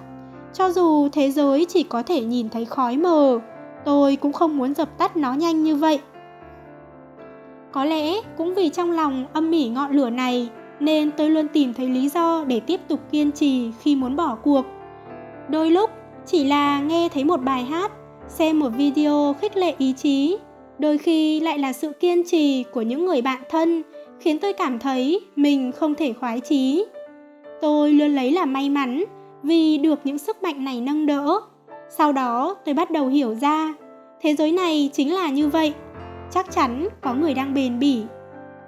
Cho 0.54 0.72
dù 0.72 1.10
thế 1.12 1.32
giới 1.32 1.66
chỉ 1.66 1.84
có 1.84 2.04
thể 2.04 2.22
nhìn 2.22 2.50
thấy 2.50 2.66
khói 2.66 2.98
mờ, 2.98 3.40
tôi 3.86 4.16
cũng 4.16 4.34
không 4.34 4.58
muốn 4.58 4.74
dập 4.74 4.98
tắt 4.98 5.18
nó 5.18 5.34
nhanh 5.34 5.64
như 5.64 5.76
vậy. 5.76 6.00
Có 7.72 7.86
lẽ 7.86 8.22
cũng 8.38 8.56
vì 8.56 8.70
trong 8.70 8.92
lòng 8.92 9.26
âm 9.34 9.52
mỉ 9.52 9.70
ngọn 9.70 9.92
lửa 9.92 10.10
này 10.10 10.50
nên 10.84 11.12
tôi 11.12 11.30
luôn 11.30 11.48
tìm 11.48 11.74
thấy 11.74 11.90
lý 11.90 12.10
do 12.10 12.44
để 12.48 12.60
tiếp 12.60 12.80
tục 12.88 13.00
kiên 13.12 13.32
trì 13.32 13.72
khi 13.82 13.96
muốn 13.96 14.16
bỏ 14.16 14.38
cuộc. 14.44 14.66
Đôi 15.50 15.72
lúc 15.72 15.90
chỉ 16.26 16.44
là 16.44 16.82
nghe 16.82 17.10
thấy 17.10 17.24
một 17.24 17.38
bài 17.38 17.64
hát, 17.64 17.92
xem 18.28 18.60
một 18.60 18.70
video 18.78 19.36
khích 19.42 19.58
lệ 19.58 19.74
ý 19.78 19.94
chí, 19.94 20.38
đôi 20.80 20.98
khi 20.98 21.40
lại 21.40 21.60
là 21.60 21.74
sự 21.74 21.92
kiên 22.00 22.24
trì 22.24 22.64
của 22.64 22.82
những 22.82 23.06
người 23.06 23.22
bạn 23.22 23.42
thân 23.50 23.84
khiến 24.20 24.40
tôi 24.40 24.54
cảm 24.54 24.80
thấy 24.80 25.22
mình 25.36 25.72
không 25.72 25.96
thể 25.96 26.14
khoái 26.14 26.40
chí. 26.40 26.86
Tôi 27.62 27.94
luôn 27.94 28.16
lấy 28.16 28.32
làm 28.32 28.54
may 28.54 28.70
mắn 28.70 29.04
vì 29.44 29.78
được 29.78 30.00
những 30.04 30.18
sức 30.18 30.44
mạnh 30.44 30.66
này 30.66 30.82
nâng 30.82 31.06
đỡ. 31.06 31.40
Sau 31.90 32.12
đó 32.12 32.56
tôi 32.66 32.74
bắt 32.74 32.92
đầu 32.92 33.08
hiểu 33.08 33.36
ra, 33.36 33.74
thế 34.22 34.36
giới 34.36 34.52
này 34.52 34.90
chính 34.94 35.14
là 35.14 35.30
như 35.30 35.48
vậy 35.48 35.74
chắc 36.32 36.52
chắn 36.52 36.88
có 37.02 37.14
người 37.14 37.34
đang 37.34 37.54
bền 37.54 37.80
bỉ 37.80 38.02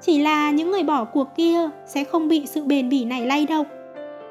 chỉ 0.05 0.21
là 0.21 0.51
những 0.51 0.71
người 0.71 0.83
bỏ 0.83 1.03
cuộc 1.03 1.27
kia 1.37 1.69
sẽ 1.87 2.03
không 2.03 2.27
bị 2.27 2.45
sự 2.45 2.63
bền 2.63 2.89
bỉ 2.89 3.05
này 3.05 3.25
lay 3.25 3.45
động. 3.45 3.65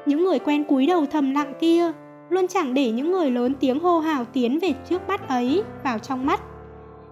Những 0.05 0.23
người 0.23 0.39
quen 0.39 0.63
cúi 0.63 0.85
đầu 0.85 1.05
thầm 1.05 1.31
lặng 1.31 1.53
kia 1.59 1.91
luôn 2.29 2.47
chẳng 2.47 2.73
để 2.73 2.91
những 2.91 3.11
người 3.11 3.31
lớn 3.31 3.53
tiếng 3.59 3.79
hô 3.79 3.99
hào 3.99 4.25
tiến 4.25 4.59
về 4.59 4.73
trước 4.89 5.01
mắt 5.07 5.29
ấy 5.29 5.63
vào 5.83 5.99
trong 5.99 6.25
mắt. 6.25 6.41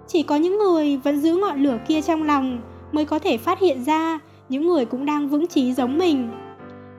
Chỉ 0.08 0.24
có 0.24 0.36
những 0.36 0.58
người 0.58 0.98
vẫn 0.98 1.20
giữ 1.20 1.36
ngọn 1.36 1.64
lửa 1.64 1.78
kia 1.88 2.02
trong 2.02 2.24
lòng 2.24 2.62
mới 2.92 3.06
có 3.06 3.20
thể 3.20 3.38
phát 3.38 3.60
hiện 3.60 3.84
ra 3.84 4.20
những 4.50 4.68
người 4.68 4.86
cũng 4.86 5.06
đang 5.06 5.30
vững 5.30 5.48
chí 5.48 5.74
giống 5.74 5.98
mình. 5.98 6.30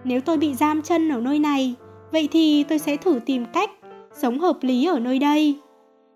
Nếu 0.05 0.21
tôi 0.21 0.37
bị 0.37 0.55
giam 0.55 0.83
chân 0.83 1.09
ở 1.09 1.21
nơi 1.21 1.39
này, 1.39 1.75
vậy 2.13 2.29
thì 2.33 2.65
tôi 2.69 2.79
sẽ 2.79 2.97
thử 2.97 3.21
tìm 3.27 3.45
cách 3.53 3.71
sống 4.13 4.39
hợp 4.39 4.59
lý 4.61 4.87
ở 4.87 4.99
nơi 4.99 5.19
đây. 5.19 5.59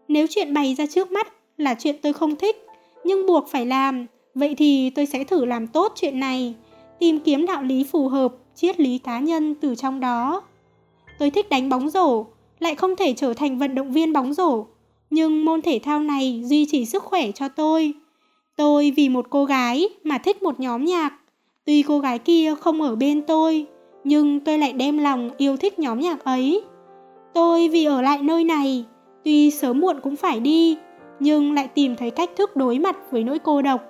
Nếu 0.08 0.26
chuyện 0.30 0.54
bày 0.54 0.74
ra 0.74 0.86
trước 0.86 1.12
mắt 1.12 1.28
là 1.56 1.74
chuyện 1.78 1.96
tôi 2.02 2.12
không 2.12 2.36
thích, 2.36 2.56
nhưng 3.04 3.26
buộc 3.26 3.48
phải 3.48 3.66
làm 3.66 4.06
vậy 4.38 4.54
thì 4.54 4.90
tôi 4.90 5.06
sẽ 5.06 5.24
thử 5.24 5.44
làm 5.44 5.66
tốt 5.66 5.92
chuyện 5.96 6.20
này, 6.20 6.54
tìm 6.98 7.20
kiếm 7.20 7.46
đạo 7.46 7.62
lý 7.62 7.84
phù 7.84 8.08
hợp, 8.08 8.34
triết 8.54 8.80
lý 8.80 8.98
cá 8.98 9.20
nhân 9.20 9.54
từ 9.54 9.74
trong 9.74 10.00
đó. 10.00 10.42
Tôi 11.18 11.30
thích 11.30 11.48
đánh 11.50 11.68
bóng 11.68 11.90
rổ, 11.90 12.26
lại 12.58 12.74
không 12.74 12.96
thể 12.96 13.12
trở 13.16 13.34
thành 13.34 13.58
vận 13.58 13.74
động 13.74 13.92
viên 13.92 14.12
bóng 14.12 14.34
rổ, 14.34 14.66
nhưng 15.10 15.44
môn 15.44 15.62
thể 15.62 15.80
thao 15.82 16.00
này 16.00 16.42
duy 16.44 16.66
trì 16.66 16.84
sức 16.84 17.02
khỏe 17.02 17.32
cho 17.32 17.48
tôi. 17.48 17.92
Tôi 18.56 18.92
vì 18.96 19.08
một 19.08 19.26
cô 19.30 19.44
gái 19.44 19.88
mà 20.04 20.18
thích 20.18 20.42
một 20.42 20.60
nhóm 20.60 20.84
nhạc. 20.84 21.14
Tuy 21.64 21.82
cô 21.82 21.98
gái 21.98 22.18
kia 22.18 22.54
không 22.60 22.82
ở 22.82 22.96
bên 22.96 23.22
tôi, 23.22 23.66
nhưng 24.04 24.40
tôi 24.40 24.58
lại 24.58 24.72
đem 24.72 24.98
lòng 24.98 25.30
yêu 25.36 25.56
thích 25.56 25.78
nhóm 25.78 26.00
nhạc 26.00 26.24
ấy. 26.24 26.62
Tôi 27.34 27.68
vì 27.68 27.84
ở 27.84 28.02
lại 28.02 28.22
nơi 28.22 28.44
này, 28.44 28.84
tuy 29.24 29.50
sớm 29.50 29.80
muộn 29.80 30.00
cũng 30.02 30.16
phải 30.16 30.40
đi, 30.40 30.76
nhưng 31.20 31.52
lại 31.52 31.68
tìm 31.68 31.96
thấy 31.96 32.10
cách 32.10 32.30
thức 32.36 32.56
đối 32.56 32.78
mặt 32.78 32.96
với 33.10 33.24
nỗi 33.24 33.38
cô 33.38 33.62
độc 33.62 33.80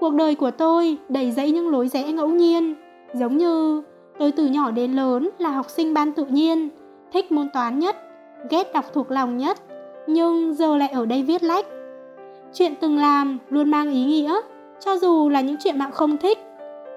cuộc 0.00 0.14
đời 0.14 0.34
của 0.34 0.50
tôi 0.50 0.98
đầy 1.08 1.30
dẫy 1.30 1.50
những 1.50 1.70
lối 1.70 1.88
rẽ 1.88 2.12
ngẫu 2.12 2.28
nhiên. 2.28 2.74
Giống 3.12 3.36
như, 3.36 3.82
tôi 4.18 4.32
từ 4.32 4.46
nhỏ 4.46 4.70
đến 4.70 4.92
lớn 4.92 5.30
là 5.38 5.50
học 5.50 5.70
sinh 5.70 5.94
ban 5.94 6.12
tự 6.12 6.24
nhiên, 6.24 6.68
thích 7.12 7.32
môn 7.32 7.48
toán 7.52 7.78
nhất, 7.78 7.96
ghét 8.50 8.72
đọc 8.72 8.84
thuộc 8.92 9.10
lòng 9.10 9.36
nhất, 9.36 9.58
nhưng 10.06 10.54
giờ 10.54 10.76
lại 10.76 10.88
ở 10.88 11.06
đây 11.06 11.22
viết 11.22 11.42
lách. 11.42 11.66
Chuyện 12.52 12.74
từng 12.80 12.98
làm 12.98 13.38
luôn 13.48 13.70
mang 13.70 13.90
ý 13.90 14.04
nghĩa, 14.04 14.40
cho 14.80 14.96
dù 14.96 15.28
là 15.28 15.40
những 15.40 15.56
chuyện 15.60 15.78
bạn 15.78 15.90
không 15.90 16.16
thích. 16.16 16.38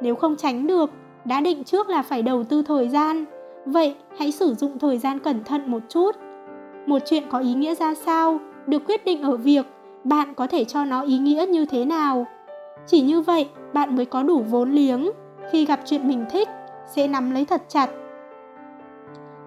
Nếu 0.01 0.15
không 0.15 0.35
tránh 0.35 0.67
được, 0.67 0.91
đã 1.25 1.41
định 1.41 1.63
trước 1.63 1.89
là 1.89 2.01
phải 2.01 2.21
đầu 2.21 2.43
tư 2.43 2.61
thời 2.61 2.89
gian, 2.89 3.25
vậy 3.65 3.95
hãy 4.17 4.31
sử 4.31 4.53
dụng 4.53 4.79
thời 4.79 4.97
gian 4.97 5.19
cẩn 5.19 5.43
thận 5.43 5.71
một 5.71 5.81
chút. 5.89 6.15
Một 6.85 6.99
chuyện 7.05 7.23
có 7.29 7.39
ý 7.39 7.53
nghĩa 7.53 7.75
ra 7.75 7.93
sao 7.93 8.39
được 8.67 8.81
quyết 8.85 9.05
định 9.05 9.21
ở 9.21 9.35
việc 9.35 9.65
bạn 10.03 10.33
có 10.33 10.47
thể 10.47 10.63
cho 10.63 10.85
nó 10.85 11.01
ý 11.01 11.17
nghĩa 11.17 11.45
như 11.49 11.65
thế 11.65 11.85
nào? 11.85 12.25
Chỉ 12.87 13.01
như 13.01 13.21
vậy, 13.21 13.49
bạn 13.73 13.95
mới 13.95 14.05
có 14.05 14.23
đủ 14.23 14.43
vốn 14.49 14.71
liếng. 14.71 15.09
Khi 15.51 15.65
gặp 15.65 15.79
chuyện 15.85 16.07
mình 16.07 16.25
thích, 16.29 16.47
sẽ 16.95 17.07
nắm 17.07 17.31
lấy 17.31 17.45
thật 17.45 17.61
chặt. 17.67 17.89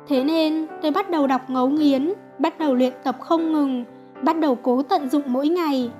Thế 0.08 0.24
nên, 0.24 0.66
tôi 0.82 0.90
bắt 0.90 1.10
đầu 1.10 1.26
đọc 1.26 1.50
ngấu 1.50 1.68
nghiến, 1.68 2.12
bắt 2.38 2.58
đầu 2.58 2.74
luyện 2.74 2.92
tập 3.04 3.16
không 3.20 3.52
ngừng, 3.52 3.84
bắt 4.22 4.38
đầu 4.38 4.54
cố 4.54 4.82
tận 4.82 5.08
dụng 5.08 5.22
mỗi 5.26 5.48
ngày. 5.48 5.90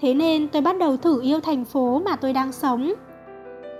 Thế 0.00 0.14
nên 0.14 0.48
tôi 0.48 0.62
bắt 0.62 0.78
đầu 0.78 0.96
thử 0.96 1.22
yêu 1.22 1.40
thành 1.40 1.64
phố 1.64 2.02
mà 2.04 2.16
tôi 2.16 2.32
đang 2.32 2.52
sống. 2.52 2.92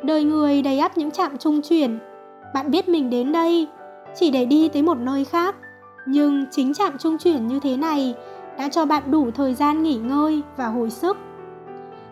Đời 0.03 0.25
người 0.25 0.63
đầy 0.63 0.79
ắp 0.79 0.99
những 0.99 1.11
trạm 1.11 1.39
trung 1.39 1.63
chuyển. 1.63 1.99
Bạn 2.55 2.71
biết 2.71 2.89
mình 2.89 3.11
đến 3.11 3.33
đây, 3.33 3.69
chỉ 4.15 4.31
để 4.31 4.45
đi 4.45 4.69
tới 4.69 4.83
một 4.83 4.99
nơi 4.99 5.25
khác. 5.25 5.57
Nhưng 6.07 6.45
chính 6.51 6.75
trạm 6.75 6.99
trung 6.99 7.19
chuyển 7.19 7.47
như 7.47 7.61
thế 7.61 7.77
này 7.77 8.15
đã 8.59 8.69
cho 8.69 8.87
bạn 8.87 9.03
đủ 9.11 9.31
thời 9.31 9.55
gian 9.55 9.83
nghỉ 9.83 9.95
ngơi 9.95 10.43
và 10.57 10.67
hồi 10.67 10.91
sức. 10.91 11.17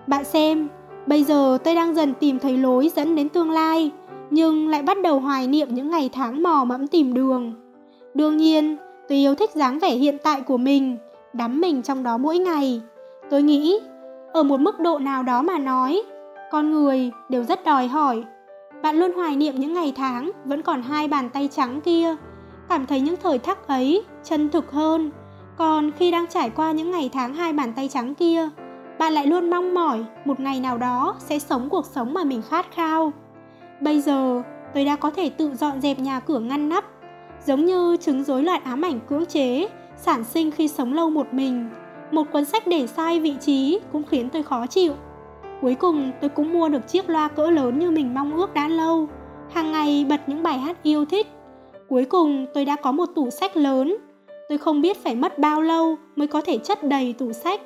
Bạn 0.07 0.24
xem 0.24 0.68
bây 1.07 1.25
giờ 1.25 1.59
tôi 1.65 1.75
đang 1.75 1.95
dần 1.95 2.15
tìm 2.15 2.39
thấy 2.39 2.57
lối 2.57 2.91
dẫn 2.97 3.15
đến 3.15 3.29
tương 3.29 3.51
lai, 3.51 3.91
nhưng 4.31 4.69
lại 4.69 4.83
bắt 4.83 5.03
đầu 5.03 5.21
hoài 5.21 5.47
niệm 5.47 5.69
những 5.71 5.91
ngày 5.91 6.11
tháng 6.13 6.43
mò 6.43 6.65
mẫm 6.65 6.87
tìm 6.87 7.15
đường. 7.15 7.53
Đương 8.15 8.37
nhiên, 8.37 8.77
tôi 9.09 9.19
yêu 9.19 9.35
thích 9.35 9.51
dáng 9.55 9.79
vẻ 9.79 9.91
hiện 9.91 10.19
tại 10.23 10.41
của 10.41 10.57
mình, 10.57 10.97
đắm 11.33 11.61
mình 11.61 11.83
trong 11.83 12.03
đó 12.03 12.19
mỗi 12.19 12.39
ngày. 12.39 12.81
Tôi 13.31 13.43
nghĩ, 13.43 13.79
ở 14.33 14.43
một 14.43 14.61
mức 14.61 14.81
độ 14.81 14.99
nào 14.99 15.23
đó 15.23 15.43
mà 15.43 15.59
nói, 15.59 16.03
con 16.51 16.71
người 16.71 17.11
đều 17.29 17.45
rất 17.45 17.65
đòi 17.65 17.89
hỏi. 17.89 18.25
Bạn 18.83 18.97
luôn 18.97 19.13
hoài 19.13 19.37
niệm 19.37 19.55
những 19.59 19.75
ngày 19.75 19.93
tháng 19.97 20.31
vẫn 20.45 20.63
còn 20.63 20.83
hai 20.83 21.09
bàn 21.09 21.31
tay 21.31 21.49
trắng 21.53 21.81
kia, 21.81 22.17
cảm 22.69 22.87
thấy 22.87 23.01
những 23.01 23.17
thời 23.23 23.39
khắc 23.39 23.69
ấy 23.69 24.05
chân 24.25 24.51
thực 24.51 24.73
hơn. 24.73 25.11
Còn 25.57 25.91
khi 25.91 26.11
đang 26.11 26.27
trải 26.27 26.51
qua 26.51 26.73
những 26.73 26.91
ngày 26.91 27.11
tháng 27.13 27.35
hai 27.35 27.53
bàn 27.53 27.73
tay 27.77 27.89
trắng 27.89 28.15
kia 28.15 28.49
bạn 28.99 29.12
lại 29.12 29.26
luôn 29.26 29.51
mong 29.51 29.74
mỏi 29.74 30.05
một 30.24 30.40
ngày 30.40 30.61
nào 30.61 30.78
đó 30.78 31.16
sẽ 31.18 31.38
sống 31.38 31.68
cuộc 31.68 31.86
sống 31.86 32.14
mà 32.14 32.24
mình 32.24 32.42
khát 32.49 32.66
khao. 32.74 33.12
Bây 33.80 34.01
giờ, 34.01 34.42
tôi 34.74 34.84
đã 34.84 34.97
có 34.97 35.11
thể 35.11 35.30
tự 35.30 35.55
dọn 35.55 35.80
dẹp 35.80 35.99
nhà 35.99 36.20
cửa 36.20 36.38
ngăn 36.38 36.68
nắp, 36.68 36.84
giống 37.47 37.64
như 37.64 37.97
chứng 37.97 38.24
rối 38.24 38.42
loạn 38.42 38.62
ám 38.64 38.82
ảnh 38.82 39.01
cưỡng 39.09 39.26
chế, 39.26 39.68
sản 39.97 40.24
sinh 40.24 40.51
khi 40.51 40.68
sống 40.68 40.92
lâu 40.92 41.11
một 41.11 41.34
mình. 41.34 41.68
Một 42.11 42.32
cuốn 42.32 42.45
sách 42.45 42.66
để 42.66 42.86
sai 42.86 43.20
vị 43.20 43.34
trí 43.40 43.80
cũng 43.92 44.03
khiến 44.05 44.30
tôi 44.30 44.42
khó 44.42 44.66
chịu. 44.66 44.92
Cuối 45.61 45.74
cùng, 45.74 46.12
tôi 46.20 46.30
cũng 46.30 46.53
mua 46.53 46.68
được 46.68 46.88
chiếc 46.88 47.11
loa 47.11 47.28
cỡ 47.28 47.51
lớn 47.51 47.78
như 47.78 47.90
mình 47.90 48.14
mong 48.14 48.36
ước 48.36 48.55
đã 48.55 48.68
lâu, 48.68 49.09
hàng 49.53 49.72
ngày 49.72 50.07
bật 50.09 50.20
những 50.26 50.42
bài 50.42 50.59
hát 50.59 50.76
yêu 50.82 51.05
thích. 51.05 51.26
Cuối 51.88 52.05
cùng, 52.05 52.47
tôi 52.55 52.64
đã 52.64 52.76
có 52.76 52.92
một 52.92 53.07
tủ 53.14 53.30
sách 53.30 53.57
lớn. 53.57 53.97
Tôi 54.49 54.59
không 54.59 54.82
biết 54.82 55.05
phải 55.05 55.14
mất 55.14 55.38
bao 55.38 55.62
lâu 55.62 55.97
mới 56.16 56.26
có 56.26 56.40
thể 56.40 56.59
chất 56.59 56.84
đầy 56.84 57.12
tủ 57.12 57.32
sách 57.32 57.61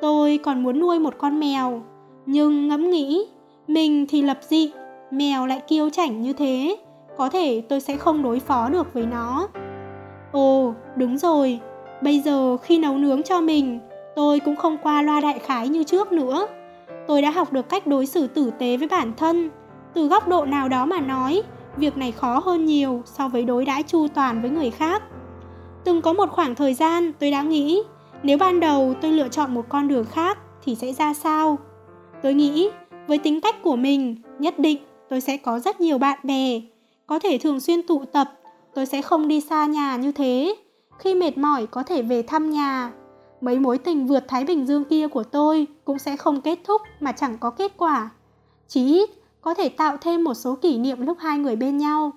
tôi 0.00 0.38
còn 0.42 0.62
muốn 0.62 0.80
nuôi 0.80 0.98
một 0.98 1.14
con 1.18 1.40
mèo. 1.40 1.82
Nhưng 2.26 2.68
ngẫm 2.68 2.90
nghĩ, 2.90 3.26
mình 3.66 4.06
thì 4.08 4.22
lập 4.22 4.38
dị, 4.42 4.70
mèo 5.10 5.46
lại 5.46 5.62
kiêu 5.68 5.90
chảnh 5.90 6.22
như 6.22 6.32
thế, 6.32 6.76
có 7.16 7.28
thể 7.28 7.62
tôi 7.68 7.80
sẽ 7.80 7.96
không 7.96 8.22
đối 8.22 8.40
phó 8.40 8.68
được 8.68 8.94
với 8.94 9.06
nó. 9.06 9.48
Ồ, 10.32 10.74
đúng 10.96 11.18
rồi. 11.18 11.60
Bây 12.02 12.20
giờ 12.20 12.56
khi 12.56 12.78
nấu 12.78 12.98
nướng 12.98 13.22
cho 13.22 13.40
mình, 13.40 13.78
tôi 14.16 14.40
cũng 14.40 14.56
không 14.56 14.76
qua 14.82 15.02
loa 15.02 15.20
đại 15.20 15.38
khái 15.38 15.68
như 15.68 15.84
trước 15.84 16.12
nữa. 16.12 16.46
Tôi 17.06 17.22
đã 17.22 17.30
học 17.30 17.52
được 17.52 17.68
cách 17.68 17.86
đối 17.86 18.06
xử 18.06 18.26
tử 18.26 18.50
tế 18.58 18.76
với 18.76 18.88
bản 18.88 19.12
thân. 19.16 19.50
Từ 19.94 20.08
góc 20.08 20.28
độ 20.28 20.44
nào 20.44 20.68
đó 20.68 20.86
mà 20.86 21.00
nói, 21.00 21.42
việc 21.76 21.96
này 21.96 22.12
khó 22.12 22.42
hơn 22.44 22.64
nhiều 22.64 23.02
so 23.04 23.28
với 23.28 23.44
đối 23.44 23.64
đãi 23.64 23.82
chu 23.82 24.08
toàn 24.14 24.42
với 24.42 24.50
người 24.50 24.70
khác. 24.70 25.02
Từng 25.84 26.02
có 26.02 26.12
một 26.12 26.30
khoảng 26.30 26.54
thời 26.54 26.74
gian 26.74 27.12
tôi 27.12 27.30
đã 27.30 27.42
nghĩ 27.42 27.82
nếu 28.22 28.38
ban 28.38 28.60
đầu 28.60 28.94
tôi 29.02 29.12
lựa 29.12 29.28
chọn 29.28 29.54
một 29.54 29.68
con 29.68 29.88
đường 29.88 30.04
khác 30.04 30.38
thì 30.64 30.74
sẽ 30.74 30.92
ra 30.92 31.14
sao? 31.14 31.58
Tôi 32.22 32.34
nghĩ, 32.34 32.70
với 33.06 33.18
tính 33.18 33.40
cách 33.40 33.62
của 33.62 33.76
mình, 33.76 34.16
nhất 34.38 34.58
định 34.58 34.78
tôi 35.08 35.20
sẽ 35.20 35.36
có 35.36 35.58
rất 35.58 35.80
nhiều 35.80 35.98
bạn 35.98 36.18
bè. 36.22 36.60
Có 37.06 37.18
thể 37.18 37.38
thường 37.38 37.60
xuyên 37.60 37.82
tụ 37.82 38.04
tập, 38.04 38.32
tôi 38.74 38.86
sẽ 38.86 39.02
không 39.02 39.28
đi 39.28 39.40
xa 39.40 39.66
nhà 39.66 39.96
như 39.96 40.12
thế. 40.12 40.54
Khi 40.98 41.14
mệt 41.14 41.38
mỏi 41.38 41.66
có 41.66 41.82
thể 41.82 42.02
về 42.02 42.22
thăm 42.22 42.50
nhà. 42.50 42.92
Mấy 43.40 43.58
mối 43.58 43.78
tình 43.78 44.06
vượt 44.06 44.24
thái 44.28 44.44
bình 44.44 44.66
dương 44.66 44.84
kia 44.84 45.08
của 45.08 45.22
tôi 45.22 45.66
cũng 45.84 45.98
sẽ 45.98 46.16
không 46.16 46.40
kết 46.40 46.58
thúc 46.64 46.82
mà 47.00 47.12
chẳng 47.12 47.38
có 47.38 47.50
kết 47.50 47.72
quả. 47.76 48.10
Chí 48.68 48.86
ít, 48.86 49.10
có 49.40 49.54
thể 49.54 49.68
tạo 49.68 49.96
thêm 49.96 50.24
một 50.24 50.34
số 50.34 50.54
kỷ 50.54 50.78
niệm 50.78 51.06
lúc 51.06 51.18
hai 51.20 51.38
người 51.38 51.56
bên 51.56 51.78
nhau. 51.78 52.12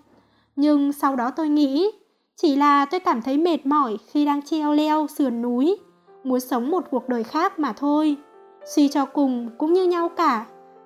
Nhưng 0.55 0.93
sau 0.93 1.15
đó 1.15 1.31
tôi 1.35 1.49
nghĩ, 1.49 1.91
chỉ 2.35 2.55
là 2.55 2.85
tôi 2.85 2.99
cảm 2.99 3.21
thấy 3.21 3.37
mệt 3.37 3.65
mỏi 3.65 3.97
khi 4.07 4.25
đang 4.25 4.41
treo 4.41 4.73
leo 4.73 5.07
sườn 5.07 5.41
núi 5.41 5.77
muốn 6.23 6.39
sống 6.39 6.71
một 6.71 6.83
cuộc 6.91 7.09
đời 7.09 7.23
khác 7.23 7.59
mà 7.59 7.73
thôi. 7.73 8.17
Suy 8.65 8.87
cho 8.87 9.05
cùng, 9.05 9.49
cũng 9.57 9.73
như 9.73 9.83
nhau 9.83 10.09
cả, 10.09 10.45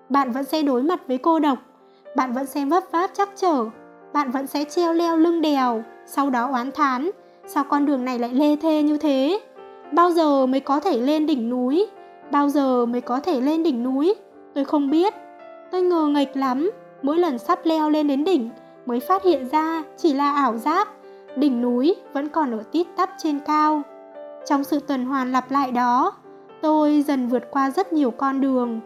bạn 0.09 0.31
vẫn 0.31 0.43
sẽ 0.43 0.63
đối 0.63 0.83
mặt 0.83 1.01
với 1.07 1.17
cô 1.17 1.39
độc, 1.39 1.57
bạn 2.15 2.33
vẫn 2.33 2.45
sẽ 2.45 2.65
vấp 2.65 2.83
váp 2.91 3.09
chắc 3.13 3.29
trở, 3.35 3.65
bạn 4.13 4.31
vẫn 4.31 4.47
sẽ 4.47 4.63
treo 4.63 4.93
leo 4.93 5.17
lưng 5.17 5.41
đèo, 5.41 5.83
sau 6.05 6.29
đó 6.29 6.49
oán 6.51 6.71
thán, 6.71 7.09
sao 7.47 7.63
con 7.63 7.85
đường 7.85 8.05
này 8.05 8.19
lại 8.19 8.33
lê 8.33 8.55
thê 8.55 8.83
như 8.83 8.97
thế? 8.97 9.39
Bao 9.91 10.11
giờ 10.11 10.45
mới 10.45 10.59
có 10.59 10.79
thể 10.79 10.97
lên 10.97 11.25
đỉnh 11.25 11.49
núi? 11.49 11.87
Bao 12.31 12.49
giờ 12.49 12.85
mới 12.85 13.01
có 13.01 13.19
thể 13.19 13.41
lên 13.41 13.63
đỉnh 13.63 13.83
núi? 13.83 14.15
Tôi 14.53 14.65
không 14.65 14.89
biết. 14.89 15.13
Tôi 15.71 15.81
ngờ 15.81 16.07
nghệch 16.07 16.37
lắm, 16.37 16.71
mỗi 17.01 17.17
lần 17.17 17.37
sắp 17.37 17.59
leo 17.63 17.89
lên 17.89 18.07
đến 18.07 18.23
đỉnh, 18.23 18.49
mới 18.85 18.99
phát 18.99 19.23
hiện 19.23 19.49
ra 19.51 19.83
chỉ 19.97 20.13
là 20.13 20.31
ảo 20.31 20.57
giác. 20.57 20.87
Đỉnh 21.35 21.61
núi 21.61 21.95
vẫn 22.13 22.29
còn 22.29 22.51
ở 22.51 22.63
tít 22.71 22.87
tắp 22.95 23.09
trên 23.17 23.39
cao 23.39 23.81
trong 24.45 24.63
sự 24.63 24.79
tuần 24.79 25.05
hoàn 25.05 25.31
lặp 25.31 25.51
lại 25.51 25.71
đó, 25.71 26.13
tôi 26.61 27.03
dần 27.07 27.27
vượt 27.27 27.43
qua 27.51 27.69
rất 27.69 27.93
nhiều 27.93 28.11
con 28.11 28.41
đường. 28.41 28.79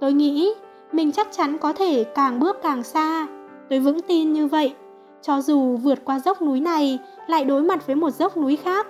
Tôi 0.00 0.12
nghĩ 0.12 0.54
mình 0.92 1.12
chắc 1.12 1.28
chắn 1.30 1.58
có 1.58 1.72
thể 1.72 2.04
càng 2.04 2.40
bước 2.40 2.56
càng 2.62 2.82
xa. 2.82 3.26
Tôi 3.70 3.80
vững 3.80 4.02
tin 4.02 4.32
như 4.32 4.46
vậy. 4.46 4.74
Cho 5.22 5.40
dù 5.40 5.76
vượt 5.76 5.98
qua 6.04 6.18
dốc 6.18 6.42
núi 6.42 6.60
này 6.60 6.98
lại 7.26 7.44
đối 7.44 7.62
mặt 7.62 7.86
với 7.86 7.96
một 7.96 8.10
dốc 8.10 8.36
núi 8.36 8.56
khác, 8.56 8.86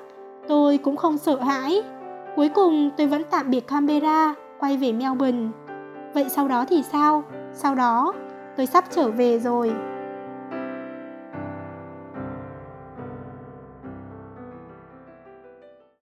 tôi 0.49 0.79
cũng 0.79 0.97
không 0.97 1.19
sợ 1.19 1.37
hãi. 1.37 1.83
Cuối 2.37 2.49
cùng 2.49 2.91
tôi 2.97 3.07
vẫn 3.07 3.23
tạm 3.31 3.51
biệt 3.51 3.67
canberra 3.67 4.35
quay 4.59 4.77
về 4.77 4.93
melbourne. 4.93 5.49
Vậy 6.15 6.27
sau 6.29 6.49
đó 6.49 6.65
thì 6.69 6.83
sao? 6.83 7.25
Sau 7.53 7.75
đó, 7.75 8.13
tôi 8.57 8.67
sắp 8.67 8.85
trở 8.91 9.11
về 9.11 9.39
rồi. 9.39 9.73